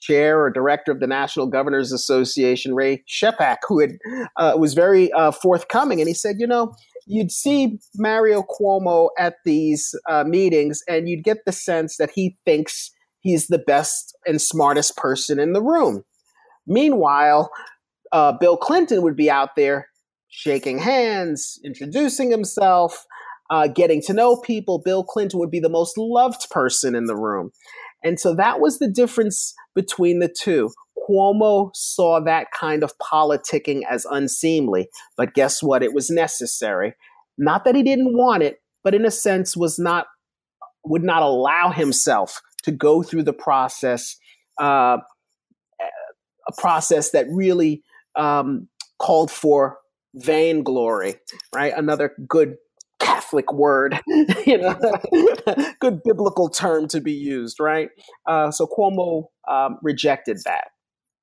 chair 0.00 0.40
or 0.40 0.50
director 0.50 0.90
of 0.90 1.00
the 1.00 1.06
National 1.06 1.46
Governors 1.46 1.92
Association, 1.92 2.74
Ray 2.74 3.04
Scheppach, 3.08 3.58
who 3.68 3.80
had 3.80 3.92
uh, 4.36 4.54
was 4.58 4.74
very 4.74 5.12
uh, 5.12 5.30
forthcoming, 5.30 6.00
and 6.00 6.08
he 6.08 6.14
said, 6.14 6.36
you 6.38 6.46
know, 6.46 6.74
you'd 7.06 7.30
see 7.30 7.78
Mario 7.96 8.42
Cuomo 8.42 9.10
at 9.18 9.36
these 9.44 9.94
uh, 10.08 10.24
meetings, 10.24 10.82
and 10.88 11.08
you'd 11.08 11.24
get 11.24 11.38
the 11.46 11.52
sense 11.52 11.96
that 11.98 12.10
he 12.14 12.36
thinks 12.44 12.90
he's 13.20 13.46
the 13.46 13.58
best 13.58 14.16
and 14.26 14.42
smartest 14.42 14.96
person 14.96 15.38
in 15.38 15.52
the 15.52 15.62
room. 15.62 16.02
Meanwhile, 16.66 17.50
uh, 18.10 18.32
Bill 18.32 18.56
Clinton 18.56 19.02
would 19.02 19.16
be 19.16 19.30
out 19.30 19.56
there 19.56 19.88
shaking 20.28 20.78
hands, 20.78 21.60
introducing 21.64 22.30
himself. 22.30 23.06
Uh, 23.52 23.66
getting 23.68 24.00
to 24.00 24.14
know 24.14 24.36
people, 24.36 24.80
Bill 24.82 25.04
Clinton 25.04 25.38
would 25.38 25.50
be 25.50 25.60
the 25.60 25.68
most 25.68 25.98
loved 25.98 26.48
person 26.50 26.94
in 26.94 27.04
the 27.04 27.14
room. 27.14 27.50
And 28.02 28.18
so 28.18 28.34
that 28.34 28.60
was 28.60 28.78
the 28.78 28.90
difference 28.90 29.52
between 29.74 30.20
the 30.20 30.34
two. 30.34 30.70
Cuomo 31.06 31.70
saw 31.74 32.18
that 32.20 32.46
kind 32.58 32.82
of 32.82 32.92
politicking 32.96 33.82
as 33.90 34.06
unseemly, 34.10 34.88
but 35.18 35.34
guess 35.34 35.62
what? 35.62 35.82
It 35.82 35.92
was 35.92 36.08
necessary. 36.08 36.94
Not 37.36 37.66
that 37.66 37.74
he 37.74 37.82
didn't 37.82 38.16
want 38.16 38.42
it, 38.42 38.56
but 38.82 38.94
in 38.94 39.04
a 39.04 39.10
sense 39.10 39.54
was 39.54 39.78
not 39.78 40.06
would 40.84 41.04
not 41.04 41.22
allow 41.22 41.70
himself 41.70 42.40
to 42.62 42.72
go 42.72 43.02
through 43.02 43.24
the 43.24 43.34
process, 43.34 44.16
uh, 44.60 44.96
a 46.48 46.52
process 46.58 47.10
that 47.10 47.26
really 47.30 47.82
um, 48.16 48.68
called 48.98 49.30
for 49.30 49.76
vainglory, 50.14 51.16
right? 51.54 51.74
Another 51.76 52.14
good 52.26 52.56
Catholic 53.02 53.52
word, 53.52 54.00
you 54.46 54.58
know, 54.58 54.78
good 55.80 56.02
biblical 56.04 56.48
term 56.48 56.88
to 56.88 57.00
be 57.00 57.12
used, 57.12 57.60
right? 57.60 57.88
Uh, 58.26 58.50
so 58.50 58.66
Cuomo 58.66 59.26
um, 59.48 59.78
rejected 59.82 60.38
that. 60.44 60.68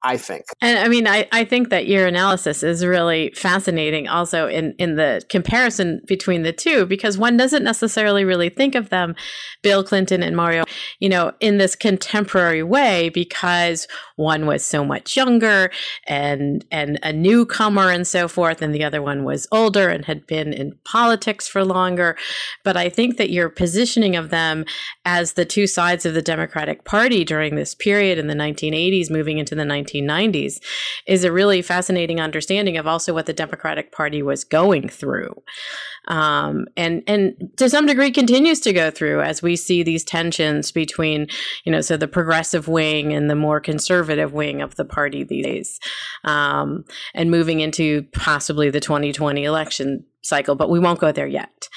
I 0.02 0.16
think. 0.16 0.46
And 0.62 0.80
I 0.80 0.88
mean, 0.88 1.08
I, 1.08 1.28
I 1.32 1.44
think 1.44 1.70
that 1.70 1.88
your 1.88 2.08
analysis 2.08 2.64
is 2.64 2.86
really 2.86 3.32
fascinating 3.36 4.08
also 4.08 4.48
in, 4.48 4.74
in 4.78 4.96
the 4.96 5.22
comparison 5.30 6.02
between 6.08 6.44
the 6.44 6.54
two, 6.54 6.86
because 6.86 7.18
one 7.18 7.36
doesn't 7.36 7.64
necessarily 7.64 8.24
really 8.24 8.48
think 8.48 8.76
of 8.76 8.90
them, 8.90 9.16
Bill 9.62 9.84
Clinton 9.84 10.24
and 10.24 10.38
Mario, 10.38 10.64
you 11.00 11.10
know, 11.10 11.34
in 11.42 11.58
this 11.58 11.76
contemporary 11.76 12.64
way, 12.64 13.10
because 13.10 13.88
one 14.16 14.46
was 14.46 14.64
so 14.64 14.86
much 14.86 15.18
younger 15.18 15.70
and, 16.08 16.64
and 16.72 16.98
a 17.04 17.12
newcomer 17.12 17.90
and 17.90 18.08
so 18.08 18.30
forth, 18.30 18.62
and 18.62 18.74
the 18.74 18.86
other 18.86 19.02
one 19.02 19.26
was 19.26 19.48
older 19.52 19.90
and 19.90 20.06
had 20.06 20.26
been 20.28 20.54
in 20.54 20.78
politics 20.86 21.48
for 21.48 21.66
longer. 21.66 22.16
But 22.64 22.78
I 22.78 22.88
think 22.88 23.18
that 23.18 23.32
your 23.32 23.50
positioning 23.50 24.16
of 24.16 24.30
them 24.30 24.64
as 25.12 25.34
the 25.34 25.44
two 25.44 25.66
sides 25.66 26.06
of 26.06 26.14
the 26.14 26.22
Democratic 26.22 26.84
Party 26.84 27.26
during 27.26 27.56
this 27.56 27.74
period 27.74 28.20
in 28.20 28.28
the 28.28 28.36
1980s, 28.36 29.10
moving 29.10 29.40
into 29.40 29.56
the 29.56 29.64
1990s 29.64 30.62
is 31.08 31.24
a 31.24 31.32
really 31.32 31.64
fascinating 31.64 32.22
understanding 32.22 32.78
of 32.78 32.86
also 32.86 33.12
what 33.12 33.26
the 33.26 33.34
Democratic 33.34 33.92
Party 33.92 34.22
was 34.22 34.44
going 34.44 34.88
through. 34.88 35.42
Um, 36.10 36.68
and 36.78 37.04
and 37.08 37.34
to 37.58 37.70
some 37.70 37.88
degree 37.88 38.12
continues 38.12 38.60
to 38.62 38.74
go 38.74 38.92
through 38.92 39.22
as 39.22 39.42
we 39.42 39.56
see 39.56 39.82
these 39.84 40.04
tensions 40.04 40.72
between 40.72 41.28
you 41.66 41.72
know 41.72 41.82
so 41.82 41.98
the 41.98 42.08
progressive 42.08 42.68
wing 42.68 43.14
and 43.14 43.30
the 43.30 43.36
more 43.36 43.60
conservative 43.60 44.34
wing 44.34 44.62
of 44.62 44.76
the 44.76 44.86
party 44.86 45.24
these 45.24 45.46
days 45.46 45.80
um, 46.24 46.84
and 47.14 47.30
moving 47.30 47.60
into 47.60 48.04
possibly 48.14 48.70
the 48.70 48.80
2020 48.80 49.44
election 49.44 50.04
cycle, 50.22 50.56
but 50.56 50.70
we 50.70 50.80
won't 50.80 51.00
go 51.00 51.12
there 51.12 51.28
yet. 51.28 51.70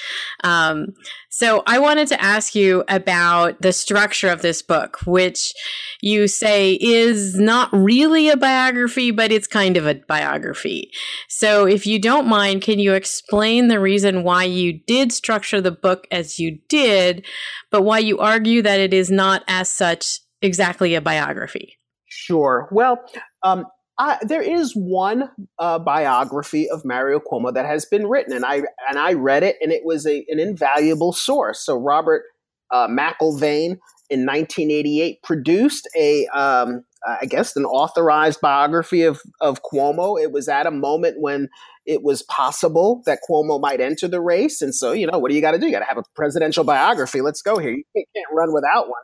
Um, 0.43 0.87
so 1.29 1.63
I 1.65 1.79
wanted 1.79 2.07
to 2.09 2.21
ask 2.21 2.55
you 2.55 2.83
about 2.87 3.61
the 3.61 3.73
structure 3.73 4.29
of 4.29 4.41
this 4.41 4.61
book, 4.61 4.99
which 5.05 5.53
you 6.01 6.27
say 6.27 6.73
is 6.73 7.35
not 7.35 7.69
really 7.71 8.29
a 8.29 8.37
biography, 8.37 9.11
but 9.11 9.31
it's 9.31 9.47
kind 9.47 9.77
of 9.77 9.87
a 9.87 9.95
biography. 10.07 10.91
So 11.29 11.65
if 11.65 11.87
you 11.87 11.99
don't 11.99 12.27
mind, 12.27 12.61
can 12.61 12.79
you 12.79 12.93
explain 12.93 13.67
the 13.67 13.79
reason 13.79 14.23
why 14.23 14.43
you 14.43 14.79
did 14.85 15.11
structure 15.11 15.61
the 15.61 15.71
book 15.71 16.05
as 16.11 16.39
you 16.39 16.59
did, 16.67 17.25
but 17.71 17.83
why 17.83 17.99
you 17.99 18.19
argue 18.19 18.61
that 18.61 18.79
it 18.79 18.93
is 18.93 19.09
not 19.09 19.43
as 19.47 19.69
such 19.69 20.19
exactly 20.41 20.95
a 20.95 21.01
biography? 21.01 21.77
Sure. 22.07 22.69
Well, 22.71 22.99
um, 23.41 23.65
uh, 23.97 24.17
there 24.21 24.41
is 24.41 24.73
one 24.73 25.29
uh, 25.59 25.77
biography 25.77 26.69
of 26.69 26.83
Mario 26.83 27.19
Cuomo 27.19 27.53
that 27.53 27.65
has 27.65 27.85
been 27.85 28.07
written, 28.07 28.33
and 28.33 28.43
I 28.43 28.63
and 28.89 28.97
I 28.97 29.13
read 29.13 29.43
it, 29.43 29.57
and 29.61 29.71
it 29.71 29.85
was 29.85 30.07
a, 30.07 30.25
an 30.29 30.39
invaluable 30.39 31.13
source. 31.13 31.59
So 31.59 31.77
Robert 31.77 32.23
uh, 32.71 32.87
McElvaine 32.87 33.77
in 34.09 34.25
1988 34.25 35.21
produced 35.21 35.87
a, 35.95 36.25
um, 36.27 36.83
I 37.07 37.25
guess, 37.25 37.55
an 37.55 37.65
authorized 37.65 38.41
biography 38.41 39.03
of 39.03 39.21
of 39.41 39.61
Cuomo. 39.61 40.19
It 40.19 40.31
was 40.31 40.49
at 40.49 40.65
a 40.65 40.71
moment 40.71 41.17
when 41.19 41.49
it 41.85 42.01
was 42.01 42.23
possible 42.23 43.03
that 43.05 43.19
Cuomo 43.29 43.61
might 43.61 43.79
enter 43.79 44.07
the 44.07 44.21
race, 44.21 44.63
and 44.63 44.73
so 44.73 44.91
you 44.91 45.05
know, 45.05 45.19
what 45.19 45.29
do 45.29 45.35
you 45.35 45.41
got 45.41 45.51
to 45.51 45.59
do? 45.59 45.67
You 45.67 45.71
got 45.71 45.79
to 45.79 45.85
have 45.85 45.99
a 45.99 46.03
presidential 46.15 46.63
biography. 46.63 47.21
Let's 47.21 47.43
go 47.43 47.59
here. 47.59 47.73
You 47.73 47.83
can't 47.95 48.27
run 48.33 48.53
without 48.53 48.89
one. 48.89 49.03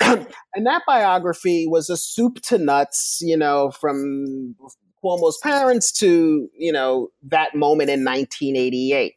and 0.54 0.66
that 0.66 0.82
biography 0.86 1.66
was 1.66 1.90
a 1.90 1.96
soup 1.96 2.40
to 2.42 2.58
nuts, 2.58 3.18
you 3.22 3.36
know, 3.36 3.70
from 3.70 4.54
Cuomo's 5.04 5.38
parents 5.42 5.92
to, 5.92 6.48
you 6.56 6.72
know, 6.72 7.08
that 7.22 7.54
moment 7.54 7.90
in 7.90 8.04
1988. 8.04 9.14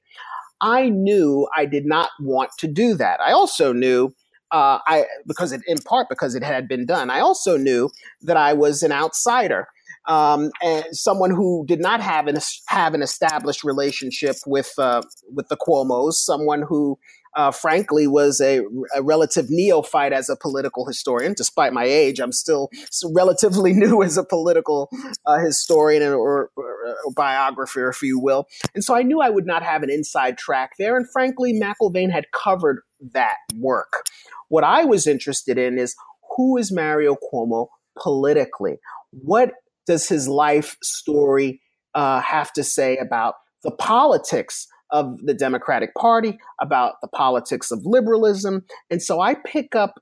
I 0.61 0.89
knew 0.89 1.47
I 1.55 1.65
did 1.65 1.85
not 1.85 2.09
want 2.19 2.51
to 2.59 2.67
do 2.67 2.95
that. 2.95 3.19
I 3.19 3.31
also 3.31 3.73
knew 3.73 4.13
uh, 4.51 4.79
I 4.87 5.05
because 5.25 5.51
it 5.51 5.61
in 5.67 5.77
part 5.79 6.07
because 6.09 6.35
it 6.35 6.43
had 6.43 6.67
been 6.67 6.85
done. 6.85 7.09
I 7.09 7.19
also 7.19 7.57
knew 7.57 7.89
that 8.21 8.37
I 8.37 8.53
was 8.53 8.83
an 8.83 8.91
outsider 8.91 9.67
um, 10.07 10.51
and 10.61 10.85
someone 10.91 11.31
who 11.31 11.65
did 11.67 11.79
not 11.79 12.01
have 12.01 12.27
an 12.27 12.37
have 12.67 12.93
an 12.93 13.01
established 13.01 13.63
relationship 13.63 14.35
with 14.45 14.73
uh, 14.77 15.01
with 15.33 15.47
the 15.47 15.57
Cuomo's, 15.57 16.19
someone 16.19 16.63
who 16.67 16.99
uh, 17.35 17.51
frankly, 17.51 18.07
was 18.07 18.39
a, 18.39 18.61
a, 18.95 19.01
relative 19.01 19.47
neophyte 19.49 20.13
as 20.13 20.29
a 20.29 20.35
political 20.35 20.85
historian. 20.85 21.33
Despite 21.35 21.73
my 21.73 21.85
age, 21.85 22.19
I'm 22.19 22.31
still 22.31 22.69
relatively 23.11 23.73
new 23.73 24.03
as 24.03 24.17
a 24.17 24.23
political 24.23 24.89
uh, 25.25 25.39
historian 25.39 26.03
or, 26.03 26.15
or, 26.15 26.49
or, 26.55 26.95
biographer, 27.15 27.89
if 27.89 28.01
you 28.01 28.19
will. 28.19 28.47
And 28.75 28.83
so 28.83 28.95
I 28.95 29.01
knew 29.01 29.21
I 29.21 29.29
would 29.29 29.45
not 29.45 29.63
have 29.63 29.83
an 29.83 29.89
inside 29.89 30.37
track 30.37 30.71
there. 30.77 30.95
And 30.95 31.09
frankly, 31.11 31.53
McElvaine 31.53 32.11
had 32.11 32.31
covered 32.31 32.81
that 33.13 33.35
work. 33.55 34.05
What 34.49 34.63
I 34.63 34.85
was 34.85 35.07
interested 35.07 35.57
in 35.57 35.77
is 35.77 35.95
who 36.37 36.57
is 36.57 36.71
Mario 36.71 37.15
Cuomo 37.15 37.67
politically? 38.01 38.77
What 39.11 39.53
does 39.85 40.07
his 40.07 40.27
life 40.27 40.77
story 40.81 41.61
uh, 41.95 42.21
have 42.21 42.53
to 42.53 42.63
say 42.63 42.97
about 42.97 43.35
the 43.63 43.71
politics 43.71 44.67
of 44.93 45.17
the 45.25 45.34
Democratic 45.34 45.93
Party, 45.95 46.38
about 46.62 46.93
the 47.01 47.10
politics 47.10 47.71
of 47.71 47.82
liberalism. 47.84 48.63
And 48.89 49.01
so 49.01 49.19
I 49.19 49.34
pick 49.34 49.75
up 49.75 49.95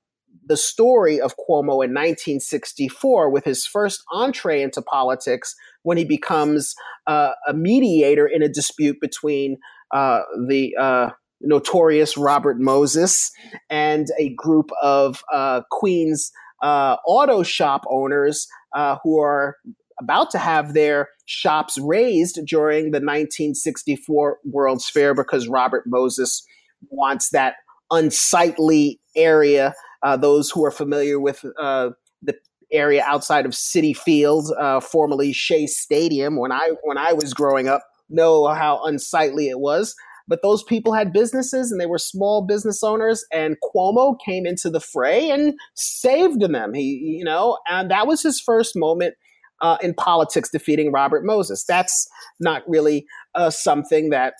the 0.45 0.57
story 0.57 1.19
of 1.19 1.35
Cuomo 1.37 1.83
in 1.83 1.93
1964 1.93 3.29
with 3.31 3.45
his 3.45 3.65
first 3.65 4.03
entree 4.11 4.61
into 4.61 4.81
politics 4.81 5.55
when 5.83 5.97
he 5.97 6.05
becomes 6.05 6.75
uh, 7.07 7.31
a 7.47 7.53
mediator 7.53 8.27
in 8.27 8.43
a 8.43 8.49
dispute 8.49 8.97
between 9.01 9.57
uh, 9.91 10.21
the 10.47 10.75
uh, 10.79 11.09
notorious 11.41 12.17
Robert 12.17 12.59
Moses 12.59 13.31
and 13.69 14.07
a 14.19 14.33
group 14.35 14.69
of 14.81 15.23
uh, 15.33 15.61
Queens 15.71 16.31
uh, 16.61 16.97
auto 17.07 17.43
shop 17.43 17.83
owners 17.89 18.47
uh, 18.75 18.97
who 19.03 19.19
are 19.19 19.57
about 20.01 20.31
to 20.31 20.37
have 20.37 20.73
their 20.73 21.09
shops 21.25 21.77
razed 21.79 22.39
during 22.45 22.85
the 22.85 22.99
1964 22.99 24.39
World's 24.45 24.89
Fair 24.89 25.13
because 25.13 25.47
Robert 25.47 25.83
Moses 25.87 26.45
wants 26.89 27.29
that 27.29 27.55
unsightly 27.91 28.99
area. 29.15 29.73
Uh, 30.03 30.17
those 30.17 30.49
who 30.49 30.65
are 30.65 30.71
familiar 30.71 31.19
with 31.19 31.45
uh, 31.59 31.89
the 32.21 32.35
area 32.71 33.03
outside 33.05 33.45
of 33.45 33.51
Citi 33.51 33.95
Field, 33.95 34.51
uh, 34.59 34.79
formerly 34.79 35.31
Shea 35.31 35.67
Stadium, 35.67 36.37
when 36.37 36.51
I 36.51 36.71
when 36.83 36.97
I 36.97 37.13
was 37.13 37.33
growing 37.33 37.67
up, 37.67 37.83
know 38.09 38.47
how 38.47 38.83
unsightly 38.83 39.47
it 39.47 39.59
was. 39.59 39.95
But 40.27 40.41
those 40.41 40.63
people 40.63 40.93
had 40.93 41.11
businesses 41.11 41.71
and 41.71 41.81
they 41.81 41.85
were 41.85 41.97
small 41.97 42.45
business 42.45 42.83
owners, 42.83 43.25
and 43.31 43.57
Cuomo 43.61 44.15
came 44.23 44.45
into 44.45 44.69
the 44.69 44.79
fray 44.79 45.29
and 45.29 45.53
saved 45.75 46.39
them. 46.41 46.73
He, 46.73 47.17
you 47.17 47.25
know, 47.25 47.57
and 47.69 47.91
that 47.91 48.07
was 48.07 48.21
his 48.21 48.39
first 48.39 48.73
moment 48.75 49.15
uh, 49.61 49.77
in 49.81 49.93
politics, 49.93 50.49
defeating 50.49 50.91
Robert 50.91 51.23
Moses. 51.23 51.63
That's 51.63 52.07
not 52.39 52.63
really 52.67 53.05
uh, 53.35 53.49
something 53.49 54.09
that 54.09 54.33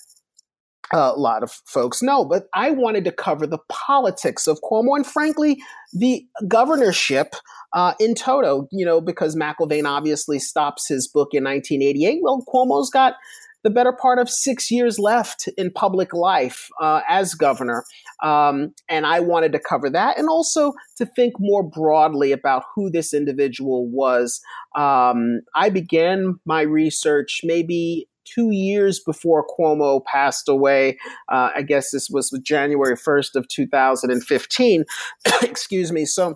a 0.94 1.14
lot 1.14 1.44
of 1.44 1.52
folks 1.66 2.02
know, 2.02 2.26
but 2.26 2.48
I 2.54 2.72
wanted 2.72 3.06
to 3.06 3.12
cover 3.12 3.48
the 3.48 3.60
politics 3.70 4.48
of 4.48 4.60
Cuomo 4.62 4.96
and, 4.96 5.08
frankly, 5.08 5.62
the 5.94 6.26
governorship 6.48 7.36
uh, 7.74 7.94
in 8.00 8.14
toto. 8.14 8.68
You 8.72 8.86
know, 8.86 9.00
because 9.00 9.36
McElvaine 9.36 9.88
obviously 9.88 10.40
stops 10.40 10.88
his 10.88 11.08
book 11.08 11.30
in 11.32 11.44
1988. 11.44 12.20
Well, 12.22 12.44
Cuomo's 12.54 12.90
got 12.90 13.14
the 13.64 13.70
better 13.70 13.94
part 13.94 14.20
of 14.20 14.30
six 14.30 14.72
years 14.72 14.98
left 14.98 15.48
in 15.58 15.72
public 15.72 16.14
life 16.14 16.70
uh, 16.82 17.02
as 17.08 17.34
governor. 17.34 17.84
Um, 18.24 18.74
and 18.90 19.06
I 19.06 19.20
wanted 19.20 19.52
to 19.54 19.60
cover 19.60 19.90
that 19.90 20.18
and 20.18 20.30
also 20.30 20.74
to 20.98 21.06
think 21.06 21.34
more 21.40 21.64
broadly 21.64 22.32
about 22.32 22.64
who 22.76 22.90
this 22.90 23.14
individual 23.14 23.88
was. 23.90 24.42
Um, 24.76 25.42
I 25.56 25.70
began 25.70 26.40
my 26.46 26.62
research 26.62 27.42
maybe 27.44 28.08
two 28.26 28.52
years 28.52 29.00
before 29.00 29.46
Cuomo 29.48 30.04
passed 30.06 30.48
away. 30.48 30.98
Uh, 31.30 31.50
I 31.56 31.62
guess 31.62 31.92
this 31.92 32.10
was 32.10 32.30
January 32.44 32.96
1st 32.96 33.36
of 33.36 33.48
2015. 33.48 34.86
Excuse 35.42 35.92
me. 35.92 36.06
So 36.06 36.36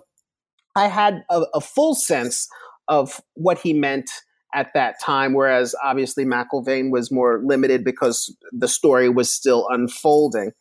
I 0.74 0.88
had 0.88 1.22
a, 1.30 1.42
a, 1.54 1.60
full 1.60 1.94
sense 1.94 2.48
of 2.88 3.20
what 3.34 3.58
he 3.58 3.72
meant 3.72 4.10
at 4.54 4.72
that 4.74 4.96
time, 5.02 5.34
whereas 5.34 5.74
obviously 5.84 6.24
McElvaine 6.24 6.90
was 6.90 7.10
more 7.10 7.40
limited 7.44 7.84
because 7.84 8.34
the 8.52 8.68
story 8.68 9.08
was 9.08 9.32
still 9.32 9.66
unfolding. 9.70 10.52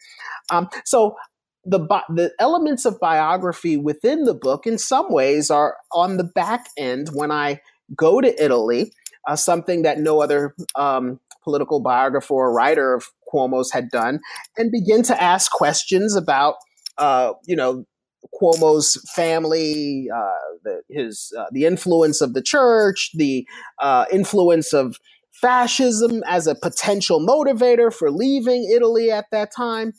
Um, 0.50 0.70
so 0.86 1.16
the 1.64 1.80
the 2.10 2.32
elements 2.40 2.86
of 2.86 3.00
biography 3.00 3.78
within 3.78 4.24
the 4.26 4.36
book, 4.36 4.68
in 4.68 4.78
some 4.78 5.12
ways, 5.12 5.50
are 5.50 5.78
on 5.92 6.18
the 6.18 6.24
back 6.24 6.68
end 6.78 7.10
when 7.14 7.32
I 7.32 7.62
go 7.96 8.22
to 8.22 8.44
Italy 8.44 8.92
uh, 9.28 9.36
something 9.36 9.82
that 9.84 10.00
no 10.00 10.22
other 10.22 10.56
um, 10.76 11.20
political 11.44 11.80
biographer 11.80 12.34
or 12.34 12.54
writer 12.54 12.94
of 12.94 13.08
Cuomo's 13.32 13.72
had 13.72 13.90
done, 13.90 14.20
and 14.58 14.72
begin 14.72 15.04
to 15.04 15.22
ask 15.22 15.52
questions 15.52 16.16
about, 16.16 16.56
uh, 16.98 17.34
you 17.46 17.56
know, 17.56 17.86
Cuomo's 18.34 19.02
family, 19.16 20.08
uh, 20.14 20.58
the, 20.64 20.82
his 20.90 21.32
uh, 21.38 21.46
the 21.52 21.66
influence 21.66 22.22
of 22.22 22.34
the 22.34 22.42
church, 22.42 23.12
the 23.14 23.48
uh, 23.82 24.06
influence 24.12 24.74
of 24.74 24.98
fascism 25.34 26.24
as 26.26 26.48
a 26.48 26.56
potential 26.56 27.20
motivator 27.20 27.94
for 27.94 28.10
leaving 28.12 28.70
Italy 28.74 29.12
at 29.12 29.26
that 29.32 29.50
time, 29.56 29.94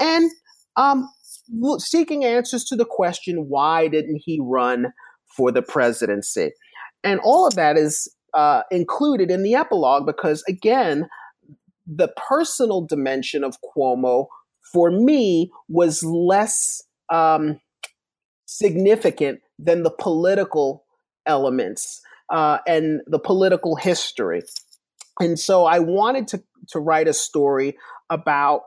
and 0.00 0.30
um, 0.76 1.08
seeking 1.78 2.24
answers 2.24 2.64
to 2.64 2.76
the 2.76 2.86
question 2.88 3.46
why 3.48 3.88
didn't 3.88 4.22
he 4.24 4.40
run 4.42 4.92
for 5.36 5.52
the 5.52 5.62
presidency, 5.62 6.50
and 7.04 7.20
all 7.22 7.46
of 7.46 7.54
that 7.54 7.76
is 7.76 8.12
uh, 8.34 8.62
included 8.70 9.30
in 9.30 9.42
the 9.42 9.54
epilogue 9.54 10.06
because, 10.06 10.42
again, 10.48 11.08
the 11.86 12.08
personal 12.28 12.84
dimension 12.84 13.42
of 13.42 13.56
Cuomo 13.62 14.26
for 14.72 14.90
me 14.90 15.50
was 15.68 16.02
less 16.04 16.82
um, 17.10 17.58
significant 18.48 19.40
than 19.58 19.82
the 19.82 19.90
political 19.90 20.84
elements 21.26 22.00
uh, 22.30 22.58
and 22.66 23.02
the 23.06 23.18
political 23.18 23.76
history. 23.76 24.42
And 25.20 25.38
so 25.38 25.66
I 25.66 25.80
wanted 25.80 26.28
to, 26.28 26.42
to 26.68 26.80
write 26.80 27.08
a 27.08 27.12
story 27.12 27.76
about 28.08 28.62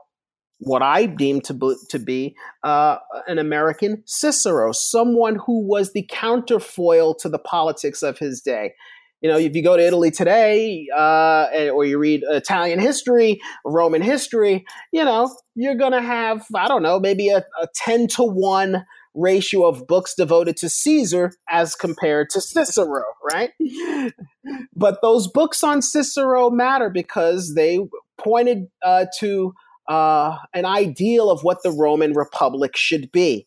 what 0.60 0.82
I 0.82 1.06
deem 1.06 1.40
to 1.42 1.54
be, 1.54 1.74
to 1.88 1.98
be 1.98 2.36
uh, 2.62 2.98
an 3.26 3.38
American 3.38 4.04
Cicero, 4.06 4.70
someone 4.70 5.34
who 5.34 5.66
was 5.66 5.92
the 5.92 6.06
counterfoil 6.08 7.14
to 7.16 7.28
the 7.28 7.40
politics 7.40 8.04
of 8.04 8.18
his 8.18 8.40
day 8.40 8.74
you 9.22 9.30
know, 9.30 9.38
if 9.38 9.54
you 9.54 9.62
go 9.62 9.76
to 9.76 9.86
Italy 9.86 10.10
today, 10.10 10.88
uh, 10.94 11.46
or 11.72 11.84
you 11.84 11.96
read 11.96 12.24
Italian 12.28 12.80
history, 12.80 13.40
Roman 13.64 14.02
history, 14.02 14.64
you 14.90 15.04
know, 15.04 15.32
you're 15.54 15.76
going 15.76 15.92
to 15.92 16.02
have, 16.02 16.44
I 16.54 16.66
don't 16.66 16.82
know, 16.82 16.98
maybe 16.98 17.28
a, 17.28 17.38
a 17.38 17.68
10 17.72 18.08
to 18.08 18.24
1 18.24 18.84
ratio 19.14 19.66
of 19.66 19.86
books 19.86 20.14
devoted 20.14 20.56
to 20.58 20.68
Caesar 20.68 21.32
as 21.48 21.74
compared 21.74 22.30
to 22.30 22.40
Cicero, 22.40 23.02
right? 23.30 23.50
but 24.76 25.00
those 25.02 25.28
books 25.28 25.62
on 25.62 25.82
Cicero 25.82 26.50
matter 26.50 26.90
because 26.90 27.54
they 27.54 27.78
pointed 28.18 28.68
uh, 28.84 29.06
to 29.18 29.52
uh, 29.88 30.36
an 30.54 30.64
ideal 30.64 31.30
of 31.30 31.42
what 31.42 31.62
the 31.62 31.70
Roman 31.70 32.12
Republic 32.12 32.76
should 32.76 33.10
be. 33.12 33.46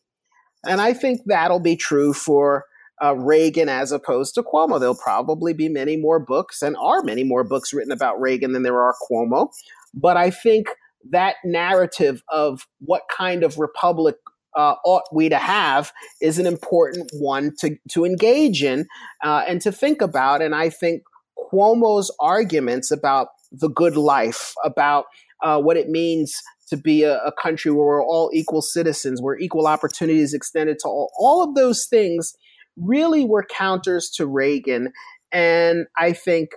And 0.66 0.82
I 0.82 0.94
think 0.94 1.22
that'll 1.26 1.60
be 1.60 1.76
true 1.76 2.14
for 2.14 2.66
uh, 3.04 3.16
Reagan 3.16 3.70
as 3.70 3.92
opposed 3.92 4.36
to 4.36 4.44
Cuomo. 4.44 4.80
There'll 4.80 4.96
probably 4.96 5.54
be 5.54 5.70
many 5.70 5.98
more 5.98 6.20
books 6.20 6.62
and 6.62 6.76
are 6.78 7.04
many 7.04 7.24
more 7.24 7.44
books 7.44 7.74
written 7.74 7.92
about 7.92 8.20
Reagan 8.20 8.54
than 8.54 8.64
there 8.64 8.82
are 8.82 8.96
Cuomo. 9.10 9.50
But 9.94 10.18
I 10.18 10.30
think 10.30 10.68
that 11.12 11.36
narrative 11.44 12.24
of 12.30 12.68
what 12.80 13.04
kind 13.16 13.44
of 13.44 13.60
republic 13.60 14.16
uh, 14.56 14.76
ought 14.86 15.04
we 15.12 15.30
to 15.30 15.38
have 15.38 15.92
is 16.22 16.40
an 16.40 16.46
important 16.46 17.10
one 17.14 17.54
to, 17.60 17.78
to 17.90 18.06
engage 18.06 18.64
in 18.64 18.88
uh, 19.24 19.44
and 19.48 19.62
to 19.62 19.72
think 19.72 20.02
about. 20.02 20.42
And 20.42 20.56
I 20.56 20.70
think 20.70 21.04
Cuomo's 21.38 22.14
arguments 22.20 22.92
about 22.92 23.28
the 23.52 23.70
good 23.70 23.98
life, 23.98 24.54
about 24.64 25.06
uh, 25.44 25.62
what 25.62 25.78
it 25.78 25.90
means 25.90 26.42
to 26.68 26.78
be 26.78 27.04
a, 27.04 27.18
a, 27.20 27.32
country 27.32 27.72
where 27.72 27.86
we're 27.86 28.04
all 28.04 28.32
equal 28.34 28.62
citizens, 28.62 29.22
where 29.22 29.38
equal 29.38 29.68
opportunities 29.68 30.34
extended 30.34 30.80
to 30.80 30.88
all, 30.88 31.12
all 31.20 31.44
of 31.44 31.54
those 31.54 31.86
things 31.86 32.36
really 32.78 33.24
were 33.24 33.46
counters 33.46 34.10
to 34.10 34.26
Reagan, 34.26 34.92
and 35.32 35.86
I 35.98 36.14
think 36.14 36.50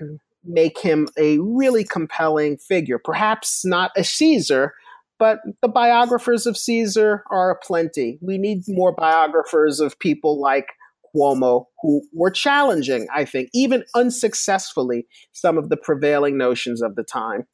make 0.45 0.79
him 0.79 1.09
a 1.19 1.39
really 1.39 1.85
compelling 1.85 2.57
figure. 2.57 2.99
Perhaps 2.99 3.65
not 3.65 3.91
a 3.97 4.05
Caesar, 4.05 4.73
but 5.19 5.41
the 5.63 5.69
biographers 5.69 6.47
of 6.47 6.57
Caesar 6.57 7.25
are 7.31 7.59
plenty. 7.63 8.19
We 8.21 8.39
need 8.39 8.63
more 8.69 8.93
biographers 8.93 9.81
of 9.81 9.99
people 9.99 10.41
like 10.41 10.67
Cuomo 11.15 11.65
who 11.83 12.03
were 12.13 12.31
challenging, 12.31 13.07
I 13.15 13.25
think, 13.25 13.49
even 13.55 13.85
unsuccessfully, 13.95 15.07
some 15.33 15.59
of 15.59 15.69
the 15.69 15.77
prevailing 15.77 16.37
notions 16.37 16.83
of 16.83 16.95
the 16.95 17.05
time. 17.05 17.47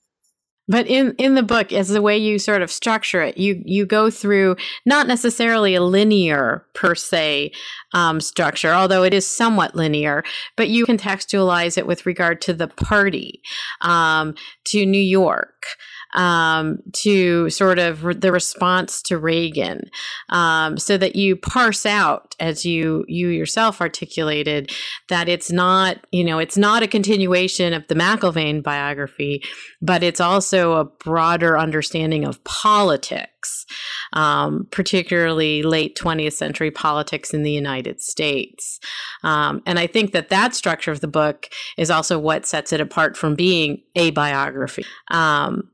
But 0.67 0.87
in, 0.87 1.15
in 1.19 1.35
the 1.35 1.43
book, 1.43 1.73
as 1.73 1.89
the 1.89 2.01
way 2.01 2.17
you 2.17 2.39
sort 2.39 2.63
of 2.63 2.73
structure 2.73 3.21
it, 3.21 3.37
you 3.37 3.63
you 3.67 3.85
go 3.85 4.09
through 4.11 4.57
not 4.87 5.07
necessarily 5.07 5.75
a 5.75 5.83
linear 5.83 6.65
per 6.75 6.95
se 6.95 7.53
um, 7.93 8.19
structure, 8.19 8.73
although 8.73 9.03
it 9.03 9.13
is 9.13 9.27
somewhat 9.27 9.75
linear, 9.75 10.25
but 10.57 10.71
you 10.71 10.87
contextualize 10.87 11.77
it 11.77 11.87
with 11.87 12.07
regard 12.07 12.41
to 12.43 12.55
the 12.55 12.69
party, 12.69 13.43
um, 13.83 14.35
to 14.69 14.87
New 14.87 14.97
York, 14.97 15.67
um, 16.15 16.79
to 16.93 17.51
sort 17.51 17.79
of 17.79 18.05
re- 18.05 18.15
the 18.15 18.33
response 18.33 19.03
to 19.03 19.19
Reagan, 19.19 19.91
um, 20.29 20.79
so 20.79 20.97
that 20.97 21.17
you 21.17 21.37
parse 21.37 21.85
out, 21.85 22.35
as 22.39 22.65
you 22.65 23.05
you 23.09 23.29
yourself 23.29 23.81
articulated, 23.81 24.71
that 25.09 25.29
it's 25.29 25.51
not 25.51 26.07
you 26.13 26.25
know 26.25 26.39
it's 26.39 26.57
not 26.57 26.83
a 26.83 26.89
continuation 26.89 27.73
of 27.73 27.87
the 27.89 27.95
McElvaine 27.95 28.63
biography, 28.63 29.43
but 29.83 30.03
it's 30.03 30.21
also 30.21 30.75
a 30.75 30.85
broader 30.85 31.59
understanding 31.59 32.25
of 32.25 32.43
politics, 32.45 33.67
um, 34.13 34.67
particularly 34.71 35.63
late 35.63 35.97
20th 35.97 36.35
century 36.35 36.71
politics 36.71 37.35
in 37.35 37.43
the 37.43 37.53
United 37.53 38.01
States, 38.01 38.79
um, 39.25 39.63
and 39.67 39.79
I 39.79 39.87
think 39.87 40.13
that 40.13 40.29
that 40.29 40.55
structure 40.55 40.93
of 40.93 41.01
the 41.01 41.09
book 41.09 41.49
is 41.77 41.91
also 41.91 42.19
what 42.19 42.47
sets 42.47 42.73
it 42.73 42.81
apart 42.81 43.17
from 43.17 43.35
being 43.35 43.83
a 43.97 44.11
biography. 44.11 44.85
Um, 45.11 45.71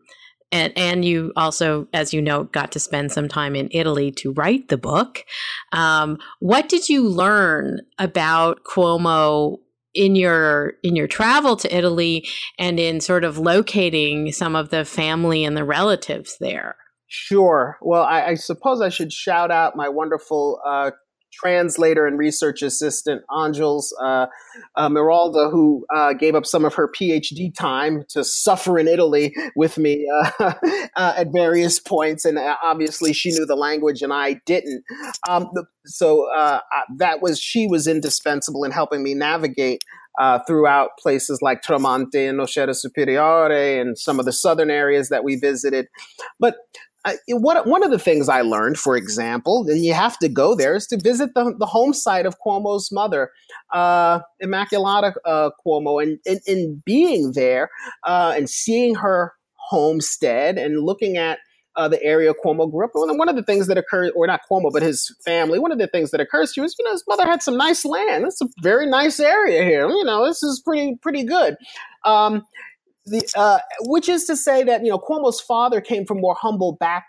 and 0.52 0.72
and 0.76 1.04
you 1.04 1.32
also, 1.36 1.88
as 1.92 2.12
you 2.12 2.20
know, 2.20 2.44
got 2.44 2.72
to 2.72 2.80
spend 2.80 3.12
some 3.12 3.28
time 3.28 3.54
in 3.54 3.68
Italy 3.70 4.10
to 4.12 4.32
write 4.32 4.68
the 4.68 4.76
book. 4.76 5.24
Um, 5.72 6.18
what 6.40 6.68
did 6.68 6.88
you 6.88 7.08
learn 7.08 7.80
about 7.98 8.64
Cuomo 8.64 9.58
in 9.94 10.16
your 10.16 10.74
in 10.82 10.96
your 10.96 11.08
travel 11.08 11.56
to 11.56 11.74
Italy 11.76 12.26
and 12.58 12.78
in 12.78 13.00
sort 13.00 13.24
of 13.24 13.38
locating 13.38 14.32
some 14.32 14.56
of 14.56 14.70
the 14.70 14.84
family 14.84 15.44
and 15.44 15.56
the 15.56 15.64
relatives 15.64 16.36
there? 16.40 16.76
Sure. 17.06 17.76
Well, 17.80 18.04
I, 18.04 18.26
I 18.26 18.34
suppose 18.34 18.80
I 18.80 18.88
should 18.88 19.12
shout 19.12 19.50
out 19.50 19.74
my 19.74 19.88
wonderful 19.88 20.60
uh, 20.64 20.92
translator 21.32 22.06
and 22.06 22.18
research 22.18 22.62
assistant, 22.62 23.22
Angels 23.36 23.94
uh, 24.02 24.26
uh, 24.76 24.88
Miralda, 24.88 25.50
who 25.50 25.86
uh, 25.94 26.12
gave 26.12 26.34
up 26.34 26.46
some 26.46 26.64
of 26.64 26.74
her 26.74 26.88
PhD 26.88 27.54
time 27.54 28.04
to 28.08 28.24
suffer 28.24 28.78
in 28.78 28.88
Italy 28.88 29.34
with 29.56 29.78
me 29.78 30.08
uh, 30.38 30.52
uh, 30.96 31.14
at 31.16 31.28
various 31.32 31.78
points. 31.78 32.24
And 32.24 32.38
uh, 32.38 32.56
obviously, 32.62 33.12
she 33.12 33.30
knew 33.30 33.46
the 33.46 33.56
language 33.56 34.02
and 34.02 34.12
I 34.12 34.40
didn't. 34.46 34.84
Um, 35.28 35.48
so 35.86 36.28
that 36.96 37.22
was, 37.22 37.40
she 37.40 37.66
was 37.66 37.86
indispensable 37.86 38.64
in 38.64 38.70
helping 38.70 39.02
me 39.02 39.14
navigate. 39.14 39.82
throughout 40.46 40.90
places 40.98 41.40
like 41.40 41.62
Tramonti 41.62 42.28
and 42.28 42.38
Nocera 42.38 42.74
Superiore 42.76 43.80
and 43.80 43.98
some 43.98 44.18
of 44.18 44.26
the 44.26 44.32
southern 44.32 44.70
areas 44.70 45.08
that 45.08 45.24
we 45.24 45.36
visited. 45.36 45.86
But 46.38 46.56
What, 47.28 47.66
one 47.66 47.82
of 47.82 47.90
the 47.90 47.98
things 47.98 48.28
I 48.28 48.42
learned, 48.42 48.78
for 48.78 48.96
example, 48.96 49.64
and 49.68 49.84
you 49.84 49.94
have 49.94 50.18
to 50.18 50.28
go 50.28 50.54
there, 50.54 50.74
is 50.74 50.86
to 50.88 50.98
visit 50.98 51.34
the, 51.34 51.54
the 51.58 51.66
home 51.66 51.94
site 51.94 52.26
of 52.26 52.36
Cuomo's 52.44 52.90
mother, 52.92 53.30
uh, 53.72 54.20
Immaculata 54.42 55.14
uh, 55.24 55.50
Cuomo, 55.64 56.02
and 56.02 56.18
in 56.46 56.82
being 56.84 57.32
there 57.32 57.70
uh, 58.04 58.34
and 58.36 58.50
seeing 58.50 58.96
her 58.96 59.32
homestead 59.56 60.58
and 60.58 60.82
looking 60.82 61.16
at 61.16 61.38
uh, 61.76 61.88
the 61.88 62.02
area 62.02 62.32
Cuomo 62.44 62.70
grew 62.70 62.84
up 62.84 62.90
in. 62.94 63.16
One 63.16 63.28
of 63.28 63.36
the 63.36 63.42
things 63.42 63.66
that 63.68 63.78
occurred, 63.78 64.12
or 64.14 64.26
not 64.26 64.40
Cuomo, 64.50 64.70
but 64.72 64.82
his 64.82 65.14
family, 65.24 65.58
one 65.58 65.72
of 65.72 65.78
the 65.78 65.86
things 65.86 66.10
that 66.10 66.20
occurs 66.20 66.52
to 66.52 66.60
you 66.60 66.64
is, 66.64 66.74
you 66.78 66.84
know, 66.84 66.92
his 66.92 67.04
mother 67.08 67.24
had 67.24 67.42
some 67.42 67.56
nice 67.56 67.84
land. 67.84 68.24
It's 68.24 68.40
a 68.40 68.48
very 68.62 68.86
nice 68.86 69.20
area 69.20 69.62
here. 69.62 69.88
You 69.88 70.04
know, 70.04 70.26
this 70.26 70.42
is 70.42 70.60
pretty 70.62 70.96
pretty 71.00 71.24
good. 71.24 71.56
Um, 72.04 72.44
the 73.10 73.28
uh, 73.36 73.58
which 73.80 74.08
is 74.08 74.24
to 74.24 74.36
say 74.36 74.62
that 74.64 74.84
you 74.84 74.90
know 74.90 74.98
Cuomo's 74.98 75.40
father 75.40 75.80
came 75.80 76.06
from 76.06 76.20
more 76.20 76.36
humble 76.40 76.72
back, 76.72 77.04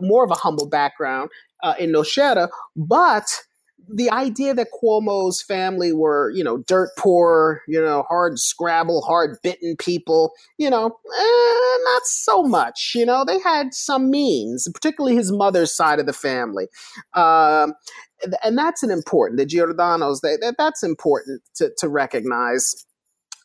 more 0.00 0.24
of 0.24 0.30
a 0.30 0.34
humble 0.34 0.68
background 0.68 1.30
uh, 1.62 1.74
in 1.78 1.92
Nocera, 1.92 2.48
but 2.76 3.42
the 3.88 4.10
idea 4.10 4.54
that 4.54 4.68
Cuomo's 4.72 5.42
family 5.42 5.92
were, 5.92 6.30
you 6.30 6.44
know, 6.44 6.58
dirt 6.58 6.90
poor, 6.98 7.62
you 7.66 7.80
know, 7.80 8.04
hard 8.08 8.38
scrabble, 8.38 9.02
hard 9.02 9.38
bitten 9.42 9.76
people, 9.76 10.32
you 10.58 10.70
know, 10.70 10.86
eh, 10.86 11.78
not 11.84 12.02
so 12.04 12.42
much. 12.42 12.92
You 12.94 13.06
know, 13.06 13.24
they 13.24 13.40
had 13.40 13.74
some 13.74 14.10
means, 14.10 14.68
particularly 14.72 15.16
his 15.16 15.32
mother's 15.32 15.74
side 15.74 15.98
of 15.98 16.06
the 16.06 16.12
family. 16.12 16.68
Um, 17.14 17.74
and 18.44 18.56
that's 18.56 18.82
an 18.82 18.90
important, 18.90 19.38
the 19.38 19.46
Giordano's, 19.46 20.20
they, 20.20 20.36
that, 20.40 20.54
that's 20.56 20.82
important 20.82 21.42
to, 21.56 21.72
to 21.78 21.88
recognize. 21.88 22.74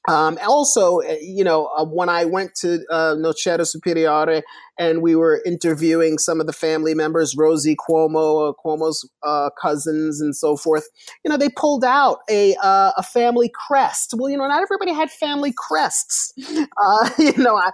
Um, 0.07 0.37
also, 0.47 0.99
eh, 0.99 1.17
you 1.21 1.43
know, 1.43 1.65
uh, 1.77 1.83
when 1.83 2.07
I 2.07 2.23
went 2.23 2.55
to 2.61 2.79
uh, 2.89 3.15
Nocera 3.15 3.67
Superiore 3.67 4.41
and 4.79 5.01
we 5.01 5.15
were 5.15 5.41
interviewing 5.45 6.17
some 6.17 6.39
of 6.39 6.47
the 6.47 6.53
family 6.53 6.93
members, 6.93 7.35
Rosie 7.37 7.75
Cuomo, 7.75 8.49
uh, 8.49 8.53
Cuomo's 8.63 9.09
uh, 9.23 9.49
cousins, 9.61 10.21
and 10.21 10.33
so 10.35 10.55
forth, 10.55 10.87
you 11.25 11.29
know, 11.29 11.35
they 11.37 11.49
pulled 11.49 11.83
out 11.83 12.19
a 12.29 12.55
uh, 12.63 12.91
a 12.97 13.03
family 13.03 13.51
crest. 13.67 14.13
Well, 14.17 14.29
you 14.29 14.37
know, 14.37 14.47
not 14.47 14.61
everybody 14.63 14.93
had 14.93 15.11
family 15.11 15.53
crests. 15.55 16.33
Uh, 16.79 17.09
you 17.19 17.33
know, 17.37 17.55
I, 17.55 17.69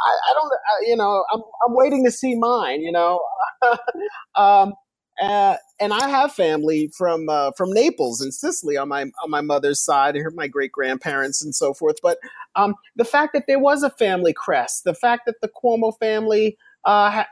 I, 0.00 0.12
I 0.30 0.34
don't, 0.34 0.52
you 0.86 0.96
know, 0.96 1.24
I'm 1.32 1.40
I'm 1.66 1.74
waiting 1.74 2.04
to 2.04 2.10
see 2.10 2.34
mine. 2.36 2.82
You 2.82 2.92
know. 2.92 3.20
um, 4.36 4.74
uh, 5.20 5.56
and 5.80 5.92
I 5.92 6.08
have 6.08 6.32
family 6.32 6.90
from 6.96 7.28
uh, 7.28 7.52
from 7.56 7.72
Naples 7.72 8.20
and 8.20 8.32
Sicily 8.32 8.76
on 8.76 8.88
my 8.88 9.02
on 9.02 9.30
my 9.30 9.40
mother's 9.40 9.80
side, 9.80 10.16
my 10.34 10.48
great 10.48 10.72
grandparents 10.72 11.42
and 11.42 11.54
so 11.54 11.72
forth. 11.72 11.96
But 12.02 12.18
um, 12.54 12.74
the 12.96 13.04
fact 13.04 13.32
that 13.32 13.44
there 13.46 13.58
was 13.58 13.82
a 13.82 13.90
family 13.90 14.32
crest, 14.32 14.84
the 14.84 14.94
fact 14.94 15.22
that 15.26 15.36
the 15.40 15.48
Cuomo 15.48 15.98
family 15.98 16.56
uh, 16.84 17.10
ha- 17.10 17.28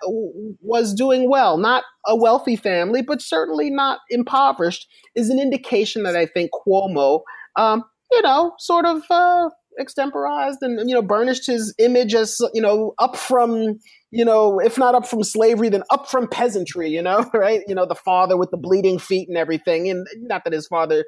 was 0.60 0.94
doing 0.94 1.28
well, 1.28 1.58
not 1.58 1.84
a 2.06 2.16
wealthy 2.16 2.56
family, 2.56 3.02
but 3.02 3.22
certainly 3.22 3.70
not 3.70 4.00
impoverished, 4.10 4.88
is 5.14 5.30
an 5.30 5.38
indication 5.38 6.02
that 6.02 6.16
I 6.16 6.26
think 6.26 6.50
Cuomo, 6.52 7.22
um, 7.56 7.84
you 8.10 8.22
know, 8.22 8.54
sort 8.58 8.84
of 8.84 9.02
uh, 9.10 9.50
extemporized 9.78 10.58
and 10.62 10.88
you 10.88 10.94
know 10.94 11.02
burnished 11.02 11.46
his 11.46 11.74
image 11.78 12.14
as 12.14 12.40
you 12.52 12.60
know 12.60 12.94
up 12.98 13.16
from 13.16 13.78
you 14.10 14.24
know 14.24 14.60
if 14.60 14.78
not 14.78 14.94
up 14.94 15.06
from 15.06 15.22
slavery 15.22 15.68
then 15.68 15.82
up 15.90 16.08
from 16.08 16.28
peasantry 16.28 16.88
you 16.88 17.02
know 17.02 17.28
right? 17.34 17.62
You 17.66 17.74
know 17.74 17.86
the 17.86 17.94
father 17.94 18.36
with 18.36 18.50
the 18.50 18.56
bleeding 18.56 18.98
feet 18.98 19.28
and 19.28 19.36
everything. 19.36 19.88
And 19.88 20.06
not 20.22 20.44
that 20.44 20.52
his 20.52 20.66
father 20.66 21.04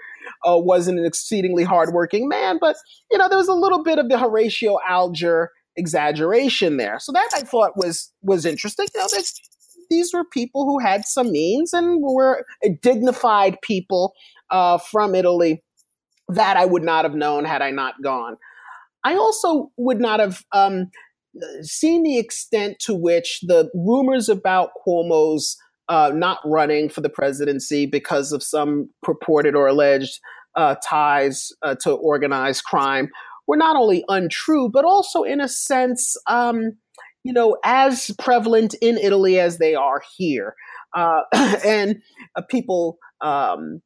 uh, 0.46 0.59
wasn't 0.59 0.98
an 0.98 1.05
exceedingly 1.05 1.64
hardworking 1.64 2.29
man 2.29 2.59
but 2.61 2.76
you 3.11 3.18
know 3.18 3.29
there 3.29 3.38
was 3.38 3.48
a 3.48 3.55
little 3.55 3.83
bit 3.83 3.98
of 3.98 4.09
the 4.09 4.18
horatio 4.18 4.79
alger 4.88 5.50
exaggeration 5.76 6.76
there. 6.76 6.98
So 6.98 7.12
that 7.12 7.29
i 7.35 7.40
thought 7.40 7.76
was 7.76 8.12
was 8.22 8.44
interesting. 8.44 8.88
You 8.94 9.00
know 9.00 9.09
these 9.12 9.35
these 9.88 10.12
were 10.12 10.24
people 10.24 10.64
who 10.64 10.81
had 10.81 11.05
some 11.05 11.31
means 11.31 11.72
and 11.72 12.02
were 12.02 12.44
dignified 12.83 13.59
people 13.62 14.14
uh, 14.50 14.79
from 14.79 15.14
italy 15.14 15.62
that 16.29 16.57
I 16.57 16.64
would 16.64 16.83
not 16.83 17.05
have 17.05 17.14
known 17.14 17.44
had 17.44 17.62
I 17.62 17.70
not 17.70 17.94
gone. 18.02 18.37
I 19.04 19.14
also 19.14 19.70
would 19.76 20.00
not 20.00 20.20
have 20.20 20.44
um, 20.52 20.90
seen 21.62 22.02
the 22.02 22.18
extent 22.18 22.78
to 22.80 22.94
which 22.94 23.40
the 23.42 23.70
rumors 23.74 24.28
about 24.28 24.70
Cuomo's 24.85 25.56
uh, 25.88 26.11
not 26.14 26.38
running 26.44 26.88
for 26.88 27.00
the 27.00 27.09
presidency 27.09 27.87
because 27.87 28.32
of 28.32 28.42
some 28.42 28.90
purported 29.02 29.54
or 29.54 29.68
alleged 29.68 30.20
uh, 30.56 30.74
ties 30.85 31.52
uh, 31.62 31.76
to 31.82 31.92
organized 31.92 32.64
crime 32.64 33.09
were 33.46 33.56
not 33.56 33.76
only 33.76 34.04
untrue, 34.09 34.68
but 34.68 34.85
also, 34.85 35.22
in 35.22 35.40
a 35.40 35.48
sense, 35.48 36.16
um, 36.26 36.72
you 37.22 37.32
know, 37.32 37.56
as 37.64 38.11
prevalent 38.18 38.74
in 38.80 38.98
Italy 38.98 39.38
as 39.38 39.59
they 39.59 39.74
are 39.74 40.02
here. 40.16 40.54
Uh, 40.94 41.20
and 41.64 42.00
uh, 42.35 42.42
people 42.42 42.98
um, 43.20 43.80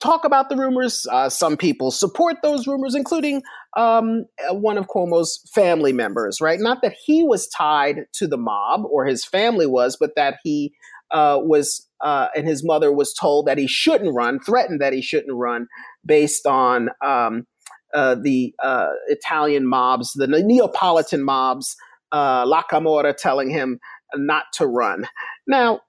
talk 0.00 0.24
about 0.24 0.48
the 0.48 0.56
rumors. 0.56 1.06
Uh, 1.10 1.28
some 1.28 1.56
people 1.56 1.90
support 1.90 2.36
those 2.42 2.66
rumors, 2.66 2.94
including 2.94 3.42
um, 3.76 4.24
uh, 4.48 4.54
one 4.54 4.78
of 4.78 4.88
Cuomo's 4.88 5.40
family 5.54 5.92
members, 5.92 6.40
right? 6.40 6.60
Not 6.60 6.82
that 6.82 6.94
he 7.04 7.22
was 7.22 7.48
tied 7.48 8.06
to 8.14 8.26
the 8.26 8.36
mob 8.36 8.82
or 8.90 9.06
his 9.06 9.24
family 9.24 9.66
was, 9.66 9.96
but 9.98 10.14
that 10.16 10.38
he 10.42 10.74
uh, 11.10 11.38
was, 11.42 11.86
uh, 12.00 12.28
and 12.36 12.46
his 12.46 12.64
mother 12.64 12.92
was 12.92 13.14
told 13.14 13.46
that 13.46 13.58
he 13.58 13.66
shouldn't 13.66 14.14
run, 14.14 14.40
threatened 14.40 14.80
that 14.80 14.92
he 14.92 15.02
shouldn't 15.02 15.36
run 15.36 15.66
based 16.04 16.46
on 16.46 16.90
um, 17.04 17.46
uh, 17.94 18.14
the 18.14 18.54
uh, 18.62 18.88
Italian 19.08 19.66
mobs, 19.66 20.12
the 20.14 20.26
Neapolitan 20.26 21.22
mobs, 21.22 21.76
La 22.12 22.62
Camorra 22.70 23.14
telling 23.16 23.50
him 23.50 23.78
not 24.14 24.44
to 24.54 24.66
run. 24.66 25.06
Now, 25.46 25.80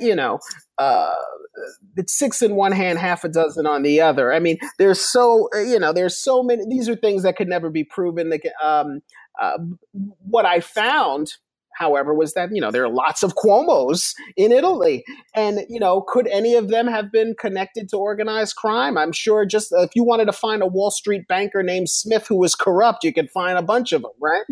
you 0.00 0.16
know, 0.16 0.40
it's 1.96 2.16
six 2.16 2.42
in 2.42 2.54
one 2.54 2.72
hand, 2.72 2.98
half 2.98 3.24
a 3.24 3.28
dozen 3.28 3.66
on 3.66 3.82
the 3.82 4.00
other. 4.00 4.32
I 4.32 4.38
mean, 4.38 4.58
there's 4.78 5.00
so 5.00 5.48
you 5.54 5.78
know, 5.78 5.92
there's 5.92 6.16
so 6.16 6.42
many. 6.42 6.64
These 6.68 6.88
are 6.88 6.96
things 6.96 7.22
that 7.22 7.36
could 7.36 7.48
never 7.48 7.70
be 7.70 7.84
proven. 7.84 8.30
That 8.30 8.40
um, 8.62 9.00
uh, 9.40 9.58
what 10.20 10.46
I 10.46 10.60
found, 10.60 11.32
however, 11.78 12.14
was 12.14 12.34
that 12.34 12.50
you 12.52 12.60
know 12.60 12.70
there 12.70 12.84
are 12.84 12.92
lots 12.92 13.22
of 13.22 13.34
Cuomo's 13.34 14.14
in 14.36 14.52
Italy, 14.52 15.04
and 15.34 15.60
you 15.68 15.80
know, 15.80 16.02
could 16.02 16.26
any 16.28 16.54
of 16.54 16.68
them 16.68 16.86
have 16.86 17.10
been 17.10 17.34
connected 17.38 17.88
to 17.90 17.96
organized 17.96 18.56
crime? 18.56 18.98
I'm 18.98 19.12
sure. 19.12 19.46
Just 19.46 19.68
if 19.72 19.90
you 19.94 20.04
wanted 20.04 20.26
to 20.26 20.32
find 20.32 20.62
a 20.62 20.66
Wall 20.66 20.90
Street 20.90 21.26
banker 21.28 21.62
named 21.62 21.88
Smith 21.88 22.26
who 22.28 22.38
was 22.38 22.54
corrupt, 22.54 23.04
you 23.04 23.12
could 23.12 23.30
find 23.30 23.58
a 23.58 23.62
bunch 23.62 23.92
of 23.92 24.02
them, 24.02 24.12
right? 24.20 24.44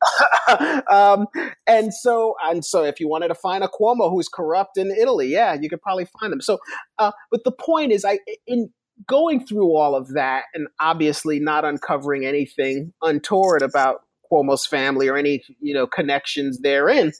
um, 0.90 1.26
and 1.66 1.92
so, 1.92 2.34
and 2.44 2.64
so, 2.64 2.84
if 2.84 3.00
you 3.00 3.08
wanted 3.08 3.28
to 3.28 3.34
find 3.34 3.64
a 3.64 3.68
Cuomo 3.68 4.10
who's 4.10 4.28
corrupt 4.28 4.76
in 4.76 4.90
Italy, 4.90 5.28
yeah, 5.28 5.56
you 5.60 5.68
could 5.68 5.80
probably 5.80 6.06
find 6.20 6.32
them. 6.32 6.40
So, 6.40 6.58
uh, 6.98 7.12
but 7.30 7.44
the 7.44 7.52
point 7.52 7.92
is, 7.92 8.04
I 8.04 8.18
in 8.46 8.70
going 9.06 9.44
through 9.44 9.74
all 9.74 9.94
of 9.94 10.08
that, 10.14 10.44
and 10.54 10.68
obviously 10.80 11.40
not 11.40 11.64
uncovering 11.64 12.24
anything 12.24 12.92
untoward 13.02 13.62
about 13.62 14.02
Cuomo's 14.30 14.66
family 14.66 15.08
or 15.08 15.16
any 15.16 15.42
you 15.60 15.74
know 15.74 15.86
connections 15.86 16.60
therein, 16.60 17.12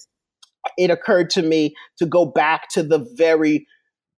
it 0.76 0.90
occurred 0.90 1.30
to 1.30 1.42
me 1.42 1.74
to 1.98 2.06
go 2.06 2.26
back 2.26 2.68
to 2.70 2.82
the 2.82 3.06
very 3.16 3.66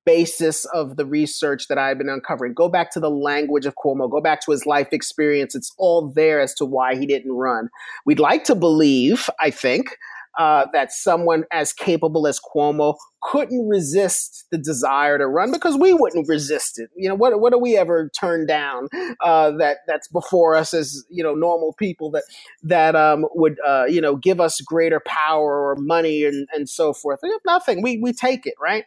basis 0.08 0.64
of 0.72 0.96
the 0.96 1.04
research 1.04 1.68
that 1.68 1.76
I've 1.76 1.98
been 1.98 2.08
uncovering. 2.08 2.54
Go 2.54 2.70
back 2.70 2.90
to 2.92 3.00
the 3.00 3.10
language 3.10 3.66
of 3.66 3.74
Cuomo, 3.74 4.10
go 4.10 4.22
back 4.22 4.40
to 4.46 4.50
his 4.50 4.64
life 4.64 4.88
experience. 4.90 5.54
It's 5.54 5.70
all 5.76 6.10
there 6.10 6.40
as 6.40 6.54
to 6.54 6.64
why 6.64 6.96
he 6.96 7.04
didn't 7.04 7.32
run. 7.32 7.68
We'd 8.06 8.18
like 8.18 8.44
to 8.44 8.54
believe, 8.54 9.28
I 9.38 9.50
think, 9.50 9.98
uh, 10.38 10.64
that 10.72 10.92
someone 10.92 11.44
as 11.52 11.74
capable 11.74 12.26
as 12.26 12.40
Cuomo 12.40 12.96
couldn't 13.20 13.68
resist 13.68 14.46
the 14.50 14.56
desire 14.56 15.18
to 15.18 15.26
run 15.26 15.52
because 15.52 15.76
we 15.76 15.92
wouldn't 15.92 16.26
resist 16.26 16.78
it. 16.78 16.88
You 16.96 17.10
know, 17.10 17.14
what 17.14 17.38
what 17.38 17.52
do 17.52 17.58
we 17.58 17.76
ever 17.76 18.08
turn 18.18 18.46
down 18.46 18.88
uh, 19.20 19.50
that 19.58 19.78
that's 19.86 20.08
before 20.08 20.54
us 20.54 20.72
as 20.72 21.04
you 21.10 21.22
know 21.22 21.34
normal 21.34 21.74
people 21.74 22.10
that 22.12 22.22
that 22.62 22.96
um, 22.96 23.26
would 23.34 23.58
uh, 23.66 23.84
you 23.88 24.00
know 24.00 24.16
give 24.16 24.40
us 24.40 24.60
greater 24.62 25.00
power 25.04 25.68
or 25.68 25.76
money 25.76 26.24
and, 26.24 26.48
and 26.54 26.66
so 26.66 26.94
forth? 26.94 27.20
Nothing. 27.44 27.82
We 27.82 27.98
we 27.98 28.14
take 28.14 28.46
it 28.46 28.54
right. 28.58 28.84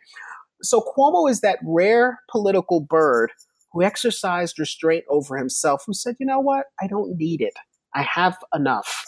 So 0.61 0.81
Cuomo 0.81 1.29
is 1.29 1.41
that 1.41 1.59
rare 1.63 2.19
political 2.29 2.81
bird 2.81 3.31
who 3.71 3.83
exercised 3.83 4.59
restraint 4.59 5.05
over 5.09 5.37
himself, 5.37 5.83
who 5.85 5.93
said, 5.93 6.15
you 6.19 6.25
know 6.25 6.39
what, 6.39 6.65
I 6.81 6.87
don't 6.87 7.17
need 7.17 7.41
it. 7.41 7.53
I 7.95 8.03
have 8.03 8.37
enough. 8.53 9.05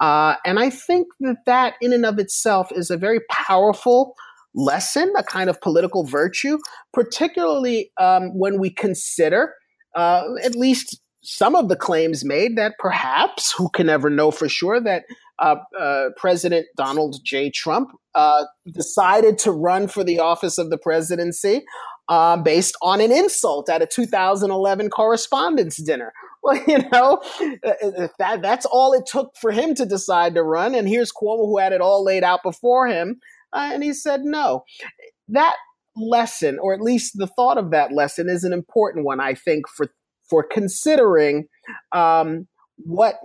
Uh, 0.00 0.36
and 0.44 0.58
I 0.58 0.70
think 0.70 1.06
that 1.20 1.36
that, 1.46 1.74
in 1.80 1.92
and 1.92 2.06
of 2.06 2.18
itself, 2.18 2.72
is 2.72 2.90
a 2.90 2.96
very 2.96 3.20
powerful 3.30 4.14
lesson, 4.54 5.12
a 5.16 5.22
kind 5.22 5.50
of 5.50 5.60
political 5.60 6.04
virtue, 6.04 6.58
particularly 6.92 7.92
um, 8.00 8.30
when 8.38 8.58
we 8.58 8.70
consider 8.70 9.54
uh, 9.94 10.24
at 10.42 10.54
least 10.54 11.00
some 11.22 11.54
of 11.54 11.68
the 11.68 11.76
claims 11.76 12.24
made 12.24 12.56
that 12.56 12.74
perhaps, 12.78 13.52
who 13.52 13.68
can 13.68 13.88
ever 13.88 14.08
know 14.08 14.30
for 14.30 14.48
sure, 14.48 14.80
that 14.80 15.04
uh, 15.40 15.56
uh, 15.78 16.10
President 16.16 16.66
Donald 16.76 17.16
J. 17.24 17.50
Trump 17.50 17.90
uh, 18.14 18.44
decided 18.72 19.38
to 19.38 19.52
run 19.52 19.88
for 19.88 20.04
the 20.04 20.18
office 20.18 20.58
of 20.58 20.70
the 20.70 20.78
presidency 20.78 21.64
uh, 22.08 22.36
based 22.36 22.76
on 22.82 23.00
an 23.00 23.12
insult 23.12 23.70
at 23.70 23.82
a 23.82 23.86
2011 23.86 24.90
correspondence 24.90 25.76
dinner. 25.76 26.12
Well, 26.42 26.58
you 26.66 26.78
know, 26.90 27.20
uh, 27.66 28.08
that 28.18 28.40
that's 28.40 28.64
all 28.64 28.94
it 28.94 29.04
took 29.04 29.36
for 29.38 29.52
him 29.52 29.74
to 29.74 29.84
decide 29.84 30.34
to 30.36 30.42
run. 30.42 30.74
And 30.74 30.88
here's 30.88 31.12
Cuomo, 31.12 31.44
who 31.44 31.58
had 31.58 31.74
it 31.74 31.82
all 31.82 32.02
laid 32.02 32.24
out 32.24 32.42
before 32.42 32.86
him, 32.86 33.20
uh, 33.52 33.72
and 33.74 33.82
he 33.82 33.92
said 33.92 34.22
no. 34.22 34.64
That 35.28 35.56
lesson, 35.94 36.58
or 36.58 36.72
at 36.72 36.80
least 36.80 37.18
the 37.18 37.26
thought 37.26 37.58
of 37.58 37.72
that 37.72 37.92
lesson, 37.92 38.30
is 38.30 38.42
an 38.42 38.54
important 38.54 39.04
one, 39.04 39.20
I 39.20 39.34
think, 39.34 39.68
for 39.68 39.88
for 40.30 40.42
considering 40.42 41.46
um, 41.92 42.48
what 42.78 43.16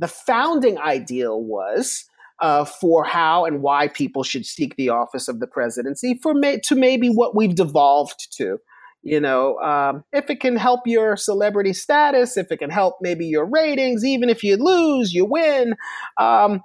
the 0.00 0.08
founding 0.08 0.78
ideal 0.78 1.40
was 1.42 2.06
uh, 2.40 2.64
for 2.64 3.04
how 3.04 3.44
and 3.44 3.62
why 3.62 3.86
people 3.86 4.22
should 4.22 4.46
seek 4.46 4.74
the 4.76 4.88
office 4.88 5.28
of 5.28 5.40
the 5.40 5.46
presidency 5.46 6.18
for 6.22 6.32
may- 6.34 6.58
to 6.64 6.74
maybe 6.74 7.08
what 7.08 7.36
we've 7.36 7.54
devolved 7.54 8.34
to. 8.36 8.58
You 9.02 9.20
know, 9.20 9.58
um, 9.58 10.04
if 10.12 10.28
it 10.28 10.40
can 10.40 10.56
help 10.56 10.80
your 10.86 11.16
celebrity 11.16 11.72
status, 11.72 12.36
if 12.36 12.50
it 12.50 12.58
can 12.58 12.70
help 12.70 12.96
maybe 13.00 13.26
your 13.26 13.46
ratings, 13.46 14.04
even 14.04 14.28
if 14.28 14.42
you 14.42 14.56
lose, 14.56 15.14
you 15.14 15.24
win. 15.24 15.74
Um, 16.18 16.60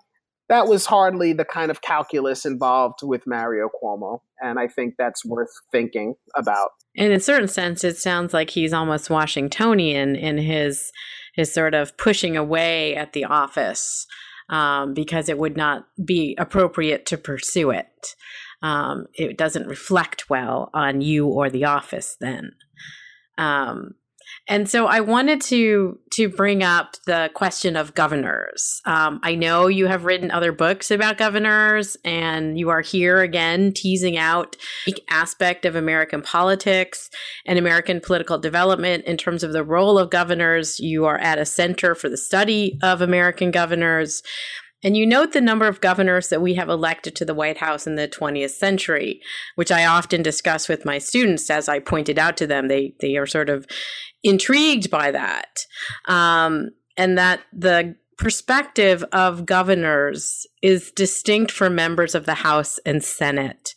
that 0.47 0.67
was 0.67 0.85
hardly 0.85 1.33
the 1.33 1.45
kind 1.45 1.71
of 1.71 1.81
calculus 1.81 2.45
involved 2.45 2.99
with 3.01 3.25
Mario 3.25 3.69
Cuomo. 3.81 4.19
And 4.41 4.59
I 4.59 4.67
think 4.67 4.95
that's 4.97 5.25
worth 5.25 5.49
thinking 5.71 6.15
about. 6.35 6.71
In 6.93 7.11
a 7.11 7.19
certain 7.19 7.47
sense, 7.47 7.83
it 7.83 7.97
sounds 7.97 8.33
like 8.33 8.49
he's 8.51 8.73
almost 8.73 9.09
Washingtonian 9.09 10.15
in 10.15 10.37
his 10.37 10.91
his 11.35 11.53
sort 11.53 11.73
of 11.73 11.97
pushing 11.97 12.37
away 12.37 12.95
at 12.95 13.13
the 13.13 13.25
office 13.25 14.07
um, 14.49 14.93
because 14.93 15.29
it 15.29 15.37
would 15.37 15.57
not 15.57 15.87
be 16.03 16.35
appropriate 16.37 17.05
to 17.07 17.17
pursue 17.17 17.71
it. 17.71 18.15
Um, 18.61 19.05
it 19.13 19.37
doesn't 19.37 19.67
reflect 19.67 20.29
well 20.29 20.69
on 20.73 21.01
you 21.01 21.27
or 21.27 21.49
the 21.49 21.65
office 21.65 22.17
then. 22.19 22.51
Um, 23.37 23.95
and 24.47 24.69
so 24.69 24.85
I 24.85 24.99
wanted 24.99 25.41
to 25.41 25.97
to 26.13 26.29
bring 26.29 26.61
up 26.61 26.97
the 27.05 27.31
question 27.33 27.75
of 27.75 27.95
governors. 27.95 28.79
Um, 28.85 29.19
I 29.23 29.35
know 29.35 29.67
you 29.67 29.87
have 29.87 30.05
written 30.05 30.29
other 30.29 30.51
books 30.51 30.91
about 30.91 31.17
governors, 31.17 31.97
and 32.05 32.57
you 32.57 32.69
are 32.69 32.81
here 32.81 33.21
again 33.21 33.73
teasing 33.73 34.17
out 34.17 34.55
aspect 35.09 35.65
of 35.65 35.75
American 35.75 36.21
politics 36.21 37.09
and 37.45 37.57
American 37.57 37.99
political 37.99 38.37
development 38.37 39.05
in 39.05 39.17
terms 39.17 39.43
of 39.43 39.51
the 39.51 39.63
role 39.63 39.97
of 39.97 40.11
governors. 40.11 40.79
You 40.79 41.05
are 41.05 41.17
at 41.17 41.39
a 41.39 41.45
center 41.45 41.95
for 41.95 42.07
the 42.07 42.17
study 42.17 42.77
of 42.83 43.01
American 43.01 43.49
governors. 43.49 44.21
And 44.83 44.95
you 44.95 45.07
note 45.07 45.33
the 45.33 45.41
number 45.41 45.67
of 45.67 45.81
governors 45.81 46.29
that 46.29 46.43
we 46.43 46.53
have 46.53 46.69
elected 46.69 47.15
to 47.15 47.25
the 47.25 47.33
White 47.33 47.57
House 47.57 47.87
in 47.87 47.95
the 47.95 48.07
20th 48.07 48.51
century, 48.51 49.19
which 49.55 49.71
I 49.71 49.83
often 49.83 50.21
discuss 50.21 50.69
with 50.69 50.85
my 50.85 50.99
students 50.99 51.49
as 51.49 51.67
I 51.67 51.79
pointed 51.79 52.19
out 52.19 52.37
to 52.37 52.45
them. 52.45 52.67
They, 52.67 52.93
they 52.99 53.15
are 53.17 53.25
sort 53.25 53.49
of 53.49 53.65
intrigued 54.25 54.89
by 54.89 55.11
that. 55.11 55.59
Um, 56.07 56.71
and 56.97 57.17
that 57.17 57.41
the 57.53 57.95
perspective 58.17 59.03
of 59.11 59.45
governors 59.45 60.47
is 60.61 60.91
distinct 60.91 61.51
from 61.51 61.75
members 61.75 62.15
of 62.15 62.25
the 62.25 62.33
House 62.33 62.79
and 62.85 63.03
Senate 63.03 63.75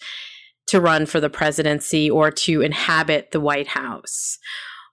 to 0.68 0.80
run 0.80 1.06
for 1.06 1.20
the 1.20 1.30
presidency 1.30 2.10
or 2.10 2.30
to 2.30 2.62
inhabit 2.62 3.30
the 3.30 3.40
White 3.40 3.68
House. 3.68 4.38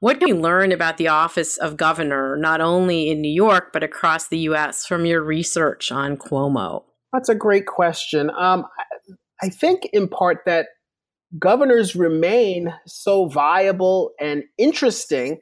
What 0.02 0.20
can 0.20 0.28
we 0.28 0.34
learn 0.34 0.72
about 0.72 0.98
the 0.98 1.08
office 1.08 1.58
of 1.58 1.78
governor, 1.78 2.36
not 2.38 2.60
only 2.60 3.10
in 3.10 3.22
New 3.22 3.32
York, 3.32 3.72
but 3.72 3.84
across 3.84 4.28
the 4.28 4.40
U.S. 4.40 4.86
from 4.86 5.06
your 5.06 5.24
research 5.24 5.92
on 5.92 6.18
Cuomo? 6.18 6.84
That's 7.14 7.30
a 7.30 7.36
great 7.36 7.66
question. 7.66 8.30
Um, 8.38 8.66
I 9.42 9.50
think, 9.50 9.88
in 9.94 10.08
part, 10.08 10.40
that 10.46 10.68
governors 11.40 11.96
remain 11.96 12.74
so 12.86 13.28
viable 13.28 14.12
and 14.20 14.44
interesting, 14.58 15.40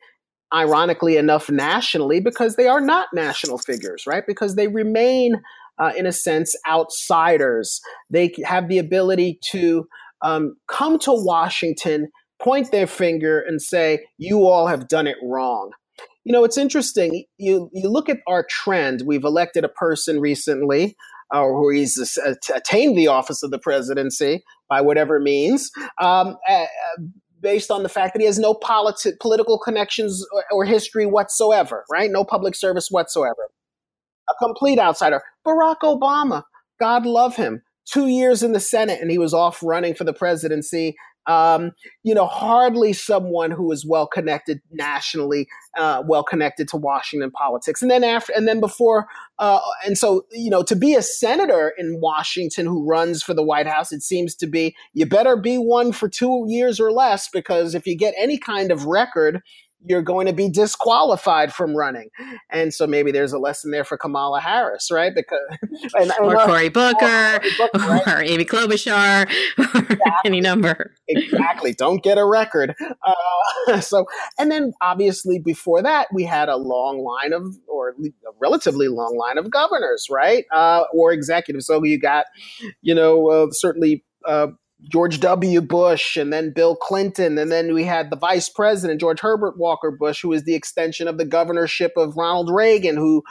ironically 0.53 1.17
enough, 1.17 1.49
nationally, 1.49 2.19
because 2.19 2.55
they 2.55 2.67
are 2.67 2.81
not 2.81 3.07
national 3.13 3.57
figures, 3.57 4.05
right? 4.07 4.23
Because 4.27 4.55
they 4.55 4.67
remain, 4.67 5.41
uh, 5.79 5.91
in 5.97 6.05
a 6.05 6.11
sense, 6.11 6.55
outsiders. 6.67 7.81
They 8.09 8.33
have 8.45 8.67
the 8.67 8.77
ability 8.77 9.39
to 9.51 9.87
um, 10.21 10.55
come 10.67 10.99
to 10.99 11.11
Washington 11.13 12.09
point 12.41 12.71
their 12.71 12.87
finger 12.87 13.39
and 13.39 13.61
say, 13.61 14.05
you 14.17 14.45
all 14.45 14.67
have 14.67 14.87
done 14.87 15.07
it 15.07 15.17
wrong. 15.23 15.71
You 16.23 16.31
know, 16.31 16.43
it's 16.43 16.57
interesting. 16.57 17.25
You, 17.37 17.69
you 17.73 17.89
look 17.89 18.09
at 18.09 18.19
our 18.27 18.45
trend. 18.49 19.03
We've 19.05 19.23
elected 19.23 19.63
a 19.65 19.69
person 19.69 20.19
recently 20.19 20.95
uh, 21.33 21.43
who 21.47 21.69
he's 21.69 22.17
attained 22.55 22.97
the 22.97 23.07
office 23.07 23.43
of 23.43 23.51
the 23.51 23.59
presidency 23.59 24.43
by 24.69 24.81
whatever 24.81 25.19
means, 25.19 25.71
um, 25.99 26.37
uh, 26.47 26.65
based 27.41 27.71
on 27.71 27.83
the 27.83 27.89
fact 27.89 28.13
that 28.13 28.19
he 28.19 28.25
has 28.25 28.39
no 28.39 28.53
politi- 28.53 29.19
political 29.19 29.59
connections 29.59 30.25
or, 30.31 30.45
or 30.51 30.65
history 30.65 31.05
whatsoever, 31.05 31.83
right? 31.91 32.11
No 32.11 32.23
public 32.23 32.55
service 32.55 32.87
whatsoever. 32.89 33.49
A 34.29 34.33
complete 34.41 34.79
outsider. 34.79 35.21
Barack 35.45 35.79
Obama, 35.83 36.43
God 36.79 37.05
love 37.05 37.35
him, 37.35 37.61
two 37.85 38.07
years 38.07 38.43
in 38.43 38.53
the 38.53 38.59
Senate 38.59 39.01
and 39.01 39.11
he 39.11 39.17
was 39.17 39.33
off 39.33 39.61
running 39.61 39.93
for 39.93 40.03
the 40.03 40.13
presidency 40.13 40.95
um, 41.27 41.71
you 42.03 42.13
know, 42.13 42.25
hardly 42.25 42.93
someone 42.93 43.51
who 43.51 43.71
is 43.71 43.85
well 43.85 44.07
connected 44.07 44.61
nationally, 44.71 45.47
uh, 45.77 46.03
well 46.05 46.23
connected 46.23 46.67
to 46.69 46.77
Washington 46.77 47.31
politics. 47.31 47.81
And 47.81 47.89
then 47.89 48.03
after, 48.03 48.33
and 48.33 48.47
then 48.47 48.59
before, 48.59 49.07
uh, 49.39 49.59
and 49.85 49.97
so, 49.97 50.25
you 50.31 50.49
know, 50.49 50.63
to 50.63 50.75
be 50.75 50.95
a 50.95 51.01
senator 51.01 51.73
in 51.77 51.99
Washington 52.01 52.65
who 52.65 52.85
runs 52.85 53.23
for 53.23 53.33
the 53.33 53.43
White 53.43 53.67
House, 53.67 53.91
it 53.91 54.01
seems 54.01 54.35
to 54.35 54.47
be 54.47 54.75
you 54.93 55.05
better 55.05 55.37
be 55.37 55.57
one 55.57 55.91
for 55.91 56.09
two 56.09 56.45
years 56.47 56.79
or 56.79 56.91
less 56.91 57.29
because 57.29 57.75
if 57.75 57.87
you 57.87 57.95
get 57.95 58.13
any 58.17 58.37
kind 58.37 58.71
of 58.71 58.85
record, 58.85 59.41
you're 59.85 60.01
going 60.01 60.27
to 60.27 60.33
be 60.33 60.49
disqualified 60.49 61.53
from 61.53 61.75
running. 61.75 62.09
And 62.49 62.73
so 62.73 62.87
maybe 62.87 63.11
there's 63.11 63.33
a 63.33 63.39
lesson 63.39 63.71
there 63.71 63.83
for 63.83 63.97
Kamala 63.97 64.39
Harris, 64.39 64.89
right? 64.91 65.13
Because 65.13 65.39
and, 65.95 66.11
and 66.11 66.13
or, 66.19 66.35
Cory 66.45 66.69
Booker, 66.69 67.35
or, 67.35 67.39
Booker, 67.57 67.87
right? 67.87 68.07
or 68.07 68.23
Amy 68.23 68.45
Klobuchar, 68.45 69.29
exactly. 69.57 69.97
any 70.25 70.41
number. 70.41 70.93
exactly. 71.07 71.73
Don't 71.73 72.03
get 72.03 72.17
a 72.17 72.25
record. 72.25 72.75
Uh, 73.05 73.81
so, 73.81 74.05
and 74.39 74.51
then 74.51 74.73
obviously 74.81 75.39
before 75.39 75.81
that, 75.81 76.07
we 76.13 76.23
had 76.23 76.49
a 76.49 76.57
long 76.57 76.99
line 77.03 77.33
of, 77.33 77.55
or 77.67 77.89
a 77.89 77.93
relatively 78.39 78.87
long 78.87 79.17
line 79.17 79.37
of 79.37 79.51
governors, 79.51 80.07
right? 80.09 80.45
Uh, 80.51 80.83
or 80.93 81.11
executives. 81.11 81.67
So 81.67 81.83
you 81.83 81.99
got, 81.99 82.25
you 82.81 82.95
know, 82.95 83.29
uh, 83.29 83.47
certainly. 83.51 84.03
Uh, 84.25 84.47
George 84.89 85.19
W. 85.19 85.61
Bush 85.61 86.17
and 86.17 86.31
then 86.31 86.51
Bill 86.53 86.75
Clinton. 86.75 87.37
And 87.37 87.51
then 87.51 87.73
we 87.73 87.83
had 87.83 88.09
the 88.09 88.17
vice 88.17 88.49
president, 88.49 88.99
George 88.99 89.19
Herbert 89.19 89.57
Walker 89.57 89.91
Bush, 89.91 90.21
who 90.21 90.29
was 90.29 90.43
the 90.43 90.55
extension 90.55 91.07
of 91.07 91.17
the 91.17 91.25
governorship 91.25 91.93
of 91.97 92.17
Ronald 92.17 92.49
Reagan, 92.49 92.95
who, 92.95 93.23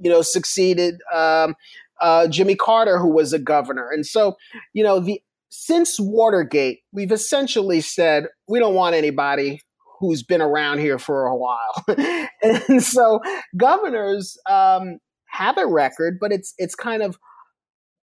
you 0.00 0.10
know, 0.10 0.22
succeeded 0.22 1.00
um, 1.14 1.54
uh, 2.00 2.28
Jimmy 2.28 2.54
Carter, 2.54 2.98
who 2.98 3.08
was 3.08 3.32
a 3.32 3.38
governor. 3.38 3.90
And 3.90 4.06
so, 4.06 4.36
you 4.72 4.84
know, 4.84 5.00
the 5.00 5.20
since 5.50 5.98
Watergate, 5.98 6.80
we've 6.92 7.12
essentially 7.12 7.80
said 7.80 8.26
we 8.48 8.58
don't 8.58 8.74
want 8.74 8.94
anybody 8.94 9.62
who's 9.98 10.22
been 10.22 10.42
around 10.42 10.78
here 10.78 10.98
for 10.98 11.26
a 11.26 11.36
while. 11.36 11.84
and 12.42 12.82
so 12.82 13.20
governors 13.56 14.36
um, 14.48 14.98
have 15.26 15.58
a 15.58 15.66
record, 15.66 16.18
but 16.20 16.32
it's 16.32 16.54
it's 16.58 16.74
kind 16.74 17.02
of 17.02 17.18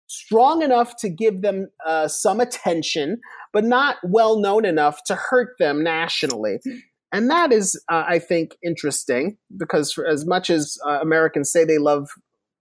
strong 0.07 0.61
enough 0.61 0.95
to 0.97 1.09
give 1.09 1.41
them 1.41 1.67
uh, 1.85 2.07
some 2.07 2.39
attention, 2.39 3.19
but 3.53 3.63
not 3.63 3.97
well 4.03 4.39
known 4.39 4.65
enough 4.65 5.03
to 5.05 5.15
hurt 5.15 5.55
them 5.59 5.83
nationally. 5.83 6.59
And 7.11 7.29
that 7.29 7.53
is, 7.53 7.81
uh, 7.89 8.03
I 8.07 8.19
think, 8.19 8.57
interesting 8.63 9.37
because 9.55 9.97
as 10.09 10.25
much 10.25 10.49
as 10.49 10.77
uh, 10.85 10.99
Americans 11.01 11.51
say 11.51 11.63
they 11.63 11.77
love 11.77 12.09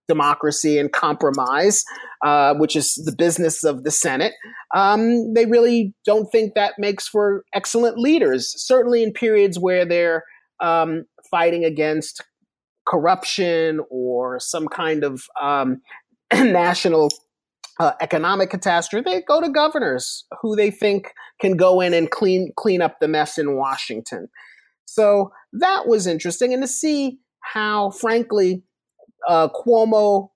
democracy 0.09 0.79
and 0.79 0.93
compromise, 0.93 1.85
uh, 2.25 2.55
which 2.55 2.77
is 2.77 2.95
the 2.95 3.15
business 3.17 3.65
of 3.65 3.83
the 3.83 3.91
Senate, 3.91 4.35
um, 4.75 5.35
they 5.35 5.47
really 5.47 5.95
don't 6.05 6.31
think 6.31 6.55
that 6.55 6.75
makes 6.79 7.09
for 7.09 7.45
excellent 7.55 7.99
leaders, 7.99 8.55
certainly 8.57 9.03
in 9.03 9.13
periods 9.13 9.59
where 9.59 9.85
they're 9.85 10.23
um, 10.61 11.05
fighting 11.29 11.65
against 11.65 12.23
corruption 12.87 13.81
or 13.91 14.39
some 14.39 14.69
kind 14.69 15.03
of 15.03 15.25
um, 15.43 15.81
national 16.33 17.11
uh, 17.79 17.93
economic 18.01 18.51
catastrophe, 18.51 19.11
they 19.11 19.23
go 19.23 19.41
to 19.41 19.49
governors 19.49 20.25
who 20.41 20.57
they 20.57 20.71
think 20.71 21.13
can 21.41 21.57
go 21.57 21.81
in 21.81 21.93
and 21.93 22.11
clean 22.11 22.53
clean 22.57 22.81
up 22.81 23.01
the 23.01 23.09
mess 23.09 23.39
in 23.39 23.57
Washington. 23.57 24.29
So 24.87 25.33
that 25.53 25.87
was 25.87 26.07
interesting, 26.07 26.53
and 26.53 26.63
to 26.63 26.69
see 26.69 27.19
how, 27.41 27.91
frankly, 27.91 28.63
uh, 29.29 29.49
Cuomo, 29.49 30.31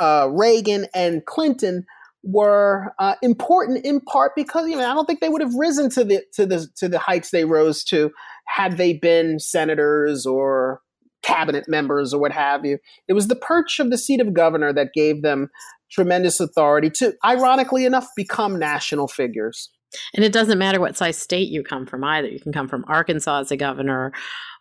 uh, 0.00 0.28
Reagan, 0.30 0.86
and 0.94 1.24
Clinton 1.26 1.84
were 2.22 2.94
uh, 2.98 3.16
important 3.22 3.84
in 3.84 4.00
part 4.00 4.32
because 4.36 4.68
you 4.68 4.76
know 4.76 4.88
I 4.88 4.94
don't 4.94 5.06
think 5.06 5.20
they 5.20 5.28
would 5.28 5.42
have 5.42 5.54
risen 5.54 5.90
to 5.90 6.04
the 6.04 6.22
to 6.34 6.46
the 6.46 6.68
to 6.76 6.88
the 6.88 6.98
heights 6.98 7.30
they 7.30 7.44
rose 7.44 7.82
to 7.84 8.12
had 8.46 8.76
they 8.76 8.92
been 8.92 9.38
senators 9.40 10.26
or 10.26 10.80
cabinet 11.22 11.64
members 11.68 12.12
or 12.12 12.20
what 12.20 12.32
have 12.32 12.64
you. 12.64 12.78
It 13.08 13.12
was 13.12 13.28
the 13.28 13.36
perch 13.36 13.80
of 13.80 13.90
the 13.90 13.98
seat 13.98 14.20
of 14.20 14.34
governor 14.34 14.72
that 14.72 14.94
gave 14.94 15.22
them 15.22 15.48
tremendous 15.90 16.40
authority 16.40 16.90
to, 16.90 17.14
ironically 17.24 17.84
enough, 17.84 18.08
become 18.16 18.58
national 18.58 19.08
figures. 19.08 19.70
And 20.14 20.24
it 20.24 20.32
doesn't 20.32 20.58
matter 20.58 20.80
what 20.80 20.96
size 20.96 21.18
state 21.18 21.48
you 21.48 21.62
come 21.62 21.86
from 21.86 22.02
either. 22.02 22.28
You 22.28 22.40
can 22.40 22.52
come 22.52 22.68
from 22.68 22.84
Arkansas 22.88 23.40
as 23.40 23.50
a 23.50 23.56
governor, 23.56 24.12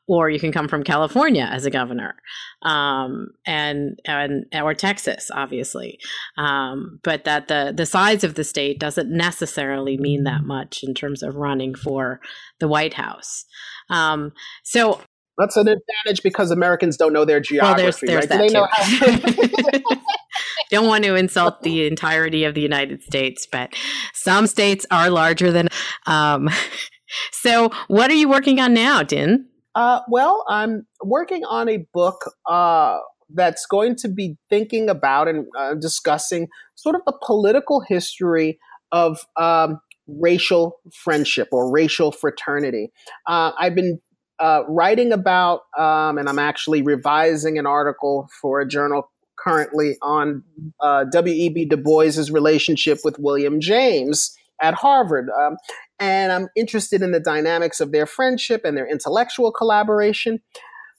or 0.08 0.30
you 0.30 0.40
can 0.40 0.52
come 0.52 0.68
from 0.68 0.84
California 0.84 1.48
as 1.50 1.66
a 1.66 1.70
governor, 1.70 2.16
um, 2.64 3.28
and 3.46 3.98
and 4.06 4.46
or 4.54 4.74
Texas, 4.74 5.32
obviously. 5.34 6.00
Um, 6.38 7.00
but 7.04 7.24
that 7.24 7.48
the 7.48 7.74
the 7.76 7.86
size 7.86 8.26
of 8.26 8.36
the 8.36 8.44
state 8.44 8.78
doesn't 8.78 9.10
necessarily 9.10 9.98
mean 9.98 10.24
that 10.26 10.44
much 10.44 10.84
in 10.84 10.94
terms 10.94 11.24
of 11.24 11.36
running 11.36 11.76
for 11.76 12.20
the 12.60 12.68
White 12.68 12.96
House. 12.96 13.46
Um, 13.90 14.34
so 14.64 15.00
that's 15.42 15.58
an 15.58 15.68
advantage 15.68 16.24
because 16.24 16.52
Americans 16.52 16.98
don't 16.98 17.14
know 17.14 17.26
their 17.26 17.40
geography. 17.40 18.08
Well, 18.08 18.22
there's, 18.22 18.30
there's 18.30 18.30
right? 18.30 18.50
that 18.52 19.82
too. 19.84 19.96
don't 20.70 20.88
want 20.88 21.04
to 21.04 21.16
insult 21.16 21.62
the 21.62 21.88
entirety 21.88 22.44
of 22.44 22.54
the 22.54 22.62
United 22.62 23.04
States, 23.04 23.48
but 23.52 23.74
some 24.14 24.48
states 24.48 24.86
are 24.92 25.10
larger 25.10 25.52
than. 25.52 25.70
Um, 26.06 26.50
so, 27.32 27.72
what 27.88 28.12
are 28.12 28.16
you 28.16 28.30
working 28.30 28.60
on 28.60 28.74
now, 28.74 29.04
Din? 29.04 29.48
Uh, 29.74 30.02
well, 30.10 30.46
I'm 30.50 30.86
working 31.04 31.44
on 31.46 31.70
a 31.70 31.86
book 31.94 32.32
uh, 32.50 33.00
that's 33.34 33.66
going 33.66 33.96
to 33.98 34.10
be 34.10 34.38
thinking 34.50 34.90
about 34.90 35.28
and 35.28 35.46
uh, 35.58 35.76
discussing 35.76 36.50
sort 36.76 36.96
of 36.96 37.02
the 37.06 37.18
political 37.26 37.82
history 37.82 38.60
of 38.92 39.26
um, 39.38 39.80
racial 40.08 40.80
friendship 40.94 41.48
or 41.52 41.72
racial 41.72 42.12
fraternity. 42.12 42.92
Uh, 43.28 43.52
I've 43.58 43.76
been 43.76 44.00
uh, 44.42 44.64
writing 44.68 45.14
about, 45.14 45.62
um, 45.78 46.18
and 46.18 46.28
I'm 46.28 46.40
actually 46.40 46.82
revising 46.82 47.60
an 47.60 47.68
article 47.68 48.28
for 48.42 48.60
a 48.60 48.68
journal 48.68 49.12
currently 49.38 49.98
on 50.02 50.44
uh, 50.80 51.06
W.E.B. 51.06 51.66
Du 51.66 51.78
Bois's 51.78 52.32
relationship 52.32 53.00
with 53.04 53.18
William 53.20 53.60
James 53.60 54.36
at 54.62 54.74
Harvard. 54.74 55.30
Um, 55.30 55.58
and 56.00 56.32
I'm 56.32 56.48
interested 56.56 57.02
in 57.02 57.12
the 57.12 57.20
dynamics 57.20 57.80
of 57.80 57.92
their 57.92 58.06
friendship 58.06 58.62
and 58.66 58.76
their 58.76 58.88
intellectual 58.88 59.52
collaboration. 59.52 60.40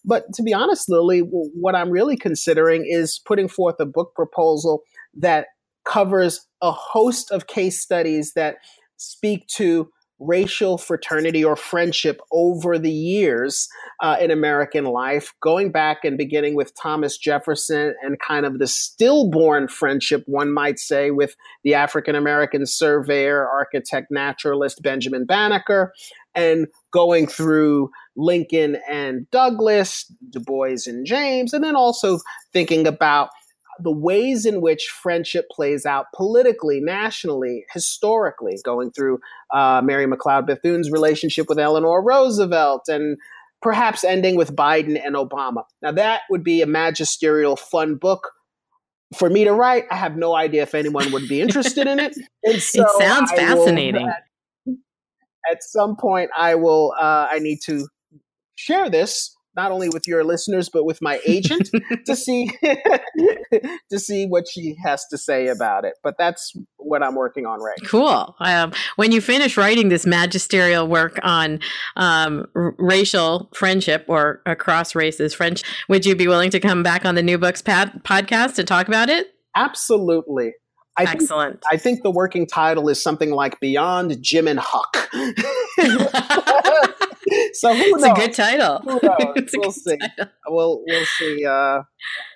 But 0.05 0.33
to 0.35 0.43
be 0.43 0.53
honest, 0.55 0.89
Lilly, 0.89 1.21
what 1.21 1.75
I'm 1.75 1.91
really 1.91 2.17
considering 2.17 2.85
is 2.87 3.21
putting 3.25 3.49
forth 3.49 3.77
a 3.81 3.87
book 3.87 4.13
proposal 4.15 4.83
that 5.15 5.47
covers 5.85 6.47
a 6.61 6.73
host 6.73 7.31
of 7.31 7.47
case 7.47 7.81
studies 7.81 8.35
that 8.35 8.57
speak 8.97 9.47
to 9.49 9.89
racial 10.27 10.79
fraternity 10.79 11.45
or 11.45 11.57
friendship 11.57 12.21
over 12.33 12.79
the 12.79 12.91
years 12.91 13.69
uh, 14.01 14.17
in 14.21 14.31
American 14.31 14.85
life, 14.85 15.33
going 15.41 15.71
back 15.71 16.05
and 16.05 16.17
beginning 16.17 16.55
with 16.55 16.73
Thomas 16.75 17.17
Jefferson 17.17 17.95
and 18.03 18.19
kind 18.21 18.47
of 18.47 18.59
the 18.59 18.67
stillborn 18.67 19.69
friendship, 19.69 20.23
one 20.27 20.53
might 20.53 20.79
say, 20.79 21.11
with 21.11 21.37
the 21.65 21.75
African 21.75 22.15
American 22.15 22.67
surveyor, 22.67 23.49
architect, 23.49 24.09
naturalist 24.11 24.83
Benjamin 24.83 25.25
Banneker, 25.25 25.93
and 26.35 26.67
going 26.93 27.27
through 27.27 27.91
Lincoln 28.17 28.79
and 28.89 29.29
Douglas, 29.31 30.11
Du 30.31 30.41
Bois 30.41 30.77
and 30.87 31.07
James, 31.07 31.53
and 31.53 31.63
then 31.63 31.77
also 31.77 32.19
thinking 32.53 32.87
about 32.87 33.31
the 33.83 33.93
ways 33.93 34.47
in 34.47 34.61
which 34.61 34.85
friendship 34.85 35.47
plays 35.51 35.85
out 35.85 36.07
politically, 36.15 36.81
nationally, 36.81 37.65
historically, 37.73 38.57
going 38.65 38.91
through 38.91 39.19
uh, 39.53 39.81
Mary 39.85 40.07
McLeod 40.07 40.47
Bethune's 40.47 40.91
relationship 40.91 41.47
with 41.49 41.59
Eleanor 41.59 42.03
Roosevelt 42.03 42.89
and 42.89 43.19
perhaps 43.61 44.05
ending 44.05 44.37
with 44.37 44.55
Biden 44.55 45.01
and 45.05 45.15
Obama. 45.15 45.65
Now, 45.81 45.93
that 45.93 46.23
would 46.31 46.45
be 46.45 46.63
a 46.63 46.67
magisterial, 46.67 47.57
fun 47.57 47.97
book 47.97 48.31
for 49.17 49.31
me 49.31 49.45
to 49.45 49.53
write. 49.53 49.85
I 49.91 49.97
have 49.97 50.17
no 50.17 50.35
idea 50.35 50.63
if 50.63 50.75
anyone 50.75 51.13
would 51.13 51.29
be 51.29 51.41
interested 51.41 51.87
in 51.87 51.99
it. 51.99 52.17
So 52.45 52.83
it 52.83 52.91
sounds 52.99 53.31
I 53.31 53.37
fascinating. 53.37 54.11
Will, 54.67 54.77
at 55.51 55.63
some 55.63 55.97
point, 55.97 56.31
I 56.37 56.57
will. 56.57 56.93
Uh, 56.99 57.29
I 57.31 57.39
need 57.39 57.61
to 57.67 57.87
share 58.57 58.91
this 58.91 59.37
not 59.57 59.73
only 59.73 59.89
with 59.89 60.07
your 60.07 60.25
listeners 60.25 60.69
but 60.69 60.85
with 60.85 61.01
my 61.03 61.21
agent 61.27 61.71
to 62.07 62.17
see 62.17 62.51
to 63.91 63.99
see 63.99 64.27
what 64.27 64.49
she 64.49 64.77
has 64.85 65.05
to 65.07 65.19
say 65.19 65.49
about 65.49 65.85
it. 65.85 65.95
But 66.03 66.17
that's 66.19 66.53
what 66.77 67.03
I'm 67.03 67.15
working 67.15 67.47
on 67.47 67.61
right. 67.61 67.79
Cool. 67.85 68.35
Um, 68.41 68.73
when 68.97 69.13
you 69.13 69.21
finish 69.21 69.57
writing 69.57 69.89
this 69.89 70.07
magisterial 70.07 70.87
work 70.87 71.19
on 71.23 71.61
um, 71.97 72.47
r- 72.55 72.75
racial 72.79 73.51
friendship 73.55 74.05
or 74.09 74.43
across 74.47 74.95
races 74.95 75.35
French, 75.35 75.63
would 75.89 76.07
you 76.07 76.17
be 76.17 76.29
willing 76.29 76.51
to 76.51 76.61
come 76.61 76.83
back 76.83 77.05
on 77.05 77.15
the 77.15 77.23
New 77.23 77.39
Books 77.39 77.63
pad- 77.63 78.03
podcast 78.05 78.59
and 78.59 78.67
talk 78.67 78.89
about 78.89 79.09
it? 79.09 79.29
Absolutely. 79.57 80.53
I 80.97 81.05
Excellent. 81.05 81.55
Think, 81.55 81.73
I 81.73 81.77
think 81.79 82.03
the 82.03 82.11
working 82.11 82.47
title 82.47 82.89
is 82.89 83.03
something 83.03 83.31
like 83.31 83.59
Beyond 83.61 84.21
Jim 84.21 84.47
and 84.47 84.61
Huck. 84.61 85.09
so 87.55 87.75
who 87.75 87.83
it's 87.83 88.03
knows? 88.03 88.19
a 88.19 88.21
good 88.21 88.33
title. 88.33 88.79
Who 88.85 89.01
knows? 89.03 89.51
we'll 89.55 89.73
see. 89.73 89.97
Title. 89.97 90.33
We'll 90.49 90.83
we'll 90.87 91.07
see 91.19 91.45
uh, 91.47 91.83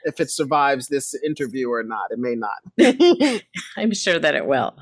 if 0.05 0.21
it 0.21 0.31
survives 0.31 0.89
this 0.89 1.15
interview 1.25 1.69
or 1.71 1.83
not. 1.83 2.11
It 2.11 2.19
may 2.19 2.35
not. 2.35 3.43
I'm 3.77 3.93
sure 3.93 4.19
that 4.19 4.35
it 4.35 4.47
will. 4.47 4.77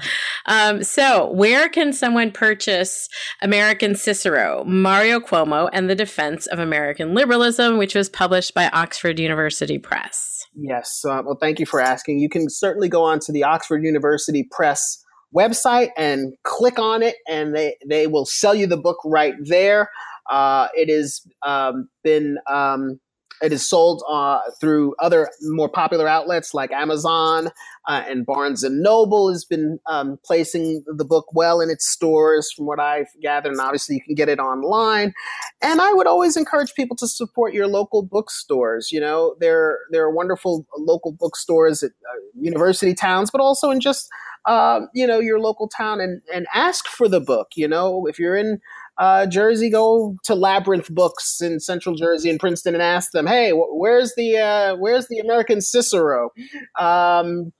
Um, 0.46 0.82
so, 0.82 1.30
where 1.32 1.68
can 1.68 1.92
someone 1.92 2.30
purchase 2.30 3.08
American 3.42 3.94
Cicero, 3.94 4.64
Mario 4.64 5.20
Cuomo, 5.20 5.68
and 5.72 5.88
the 5.88 5.94
Defense 5.94 6.46
of 6.46 6.58
American 6.58 7.14
Liberalism, 7.14 7.78
which 7.78 7.94
was 7.94 8.08
published 8.08 8.54
by 8.54 8.68
Oxford 8.68 9.18
University 9.18 9.78
Press? 9.78 10.46
Yes. 10.56 11.04
Uh, 11.04 11.22
well, 11.24 11.38
thank 11.40 11.58
you 11.58 11.66
for 11.66 11.80
asking. 11.80 12.20
You 12.20 12.28
can 12.28 12.48
certainly 12.48 12.88
go 12.88 13.02
on 13.02 13.18
to 13.20 13.32
the 13.32 13.42
Oxford 13.42 13.82
University 13.82 14.46
Press 14.50 15.03
website 15.34 15.90
and 15.96 16.34
click 16.44 16.78
on 16.78 17.02
it, 17.02 17.16
and 17.28 17.54
they, 17.54 17.76
they 17.86 18.06
will 18.06 18.26
sell 18.26 18.54
you 18.54 18.66
the 18.66 18.76
book 18.76 18.98
right 19.04 19.34
there. 19.40 19.90
Uh, 20.30 20.68
it 20.74 20.88
has 20.88 21.20
um, 21.44 21.88
been 22.02 22.38
um, 22.50 22.98
it 23.42 23.52
is 23.52 23.68
sold 23.68 24.02
uh, 24.08 24.40
through 24.60 24.94
other 24.98 25.28
more 25.42 25.68
popular 25.68 26.08
outlets 26.08 26.54
like 26.54 26.70
Amazon 26.72 27.48
uh, 27.86 28.02
and 28.08 28.24
Barnes 28.24 28.62
and 28.62 28.80
Noble 28.82 29.30
has 29.30 29.44
been 29.44 29.78
um, 29.86 30.18
placing 30.24 30.82
the 30.86 31.04
book 31.04 31.26
well 31.34 31.60
in 31.60 31.68
its 31.68 31.88
stores, 31.88 32.50
from 32.56 32.66
what 32.66 32.80
I've 32.80 33.08
gathered. 33.20 33.52
And 33.52 33.60
obviously, 33.60 33.96
you 33.96 34.02
can 34.02 34.14
get 34.14 34.28
it 34.28 34.38
online. 34.38 35.12
And 35.60 35.80
I 35.80 35.92
would 35.92 36.06
always 36.06 36.36
encourage 36.36 36.74
people 36.74 36.96
to 36.96 37.08
support 37.08 37.52
your 37.52 37.66
local 37.66 38.02
bookstores. 38.02 38.90
You 38.90 39.00
know, 39.00 39.34
there 39.40 39.78
there 39.90 40.04
are 40.04 40.10
wonderful 40.10 40.66
local 40.78 41.12
bookstores 41.12 41.82
at 41.82 41.90
uh, 41.90 42.20
university 42.40 42.94
towns, 42.94 43.30
but 43.30 43.40
also 43.40 43.70
in 43.70 43.80
just 43.80 44.08
uh, 44.46 44.80
you 44.94 45.06
know 45.06 45.20
your 45.20 45.40
local 45.40 45.68
town 45.68 46.00
and 46.00 46.20
and 46.32 46.46
ask 46.54 46.86
for 46.86 47.08
the 47.08 47.20
book. 47.20 47.48
You 47.56 47.68
know, 47.68 48.06
if 48.06 48.18
you're 48.18 48.36
in 48.36 48.60
uh, 48.98 49.26
Jersey, 49.26 49.70
go 49.70 50.16
to 50.24 50.34
Labyrinth 50.34 50.90
Books 50.90 51.40
in 51.40 51.60
Central 51.60 51.94
Jersey 51.94 52.30
and 52.30 52.38
Princeton 52.38 52.74
and 52.74 52.82
ask 52.82 53.12
them, 53.12 53.26
"Hey, 53.26 53.50
wh- 53.50 53.74
where's 53.76 54.14
the 54.16 54.38
uh, 54.38 54.76
where's 54.76 55.08
the 55.08 55.18
American 55.18 55.60
Cicero?" 55.60 56.30
Um, 56.78 57.52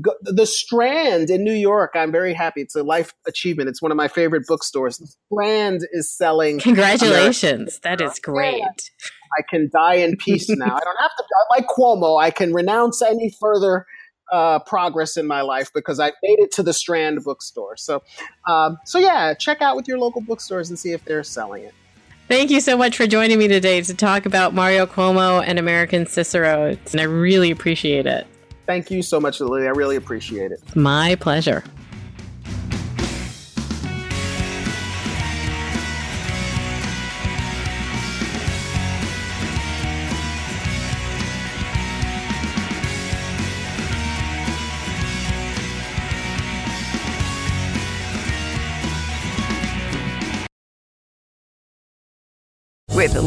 go, 0.00 0.12
the 0.22 0.46
Strand 0.46 1.30
in 1.30 1.44
New 1.44 1.54
York. 1.54 1.92
I'm 1.94 2.12
very 2.12 2.34
happy. 2.34 2.60
It's 2.62 2.74
a 2.74 2.82
life 2.82 3.14
achievement. 3.26 3.68
It's 3.68 3.80
one 3.80 3.90
of 3.90 3.96
my 3.96 4.08
favorite 4.08 4.46
bookstores. 4.46 4.98
The 4.98 5.06
Strand 5.32 5.86
is 5.92 6.10
selling. 6.10 6.60
Congratulations! 6.60 7.78
That 7.80 8.00
is 8.00 8.18
great. 8.18 8.62
I 9.38 9.42
can 9.48 9.70
die 9.72 9.94
in 9.94 10.16
peace 10.16 10.48
now. 10.50 10.66
I 10.76 10.80
don't 10.80 11.00
have 11.00 11.10
to. 11.16 11.24
Like 11.50 11.66
Cuomo, 11.66 12.20
I 12.20 12.30
can 12.30 12.52
renounce 12.52 13.00
any 13.00 13.34
further 13.40 13.86
uh, 14.32 14.58
progress 14.60 15.16
in 15.16 15.26
my 15.26 15.42
life 15.42 15.72
because 15.72 16.00
I 16.00 16.06
made 16.22 16.38
it 16.38 16.50
to 16.52 16.62
the 16.62 16.72
Strand 16.72 17.22
bookstore. 17.22 17.76
So, 17.76 18.02
um, 18.48 18.78
so 18.84 18.98
yeah, 18.98 19.34
check 19.34 19.60
out 19.60 19.76
with 19.76 19.86
your 19.86 19.98
local 19.98 20.22
bookstores 20.22 20.70
and 20.70 20.78
see 20.78 20.92
if 20.92 21.04
they're 21.04 21.22
selling 21.22 21.64
it. 21.64 21.74
Thank 22.28 22.50
you 22.50 22.60
so 22.60 22.76
much 22.76 22.96
for 22.96 23.06
joining 23.06 23.38
me 23.38 23.46
today 23.46 23.82
to 23.82 23.94
talk 23.94 24.24
about 24.24 24.54
Mario 24.54 24.86
Cuomo 24.86 25.44
and 25.46 25.58
American 25.58 26.06
Cicero. 26.06 26.76
And 26.92 27.00
I 27.00 27.04
really 27.04 27.50
appreciate 27.50 28.06
it. 28.06 28.26
Thank 28.66 28.90
you 28.90 29.02
so 29.02 29.20
much, 29.20 29.40
Lilly. 29.40 29.66
I 29.66 29.70
really 29.70 29.96
appreciate 29.96 30.50
it. 30.50 30.60
My 30.74 31.14
pleasure. 31.16 31.62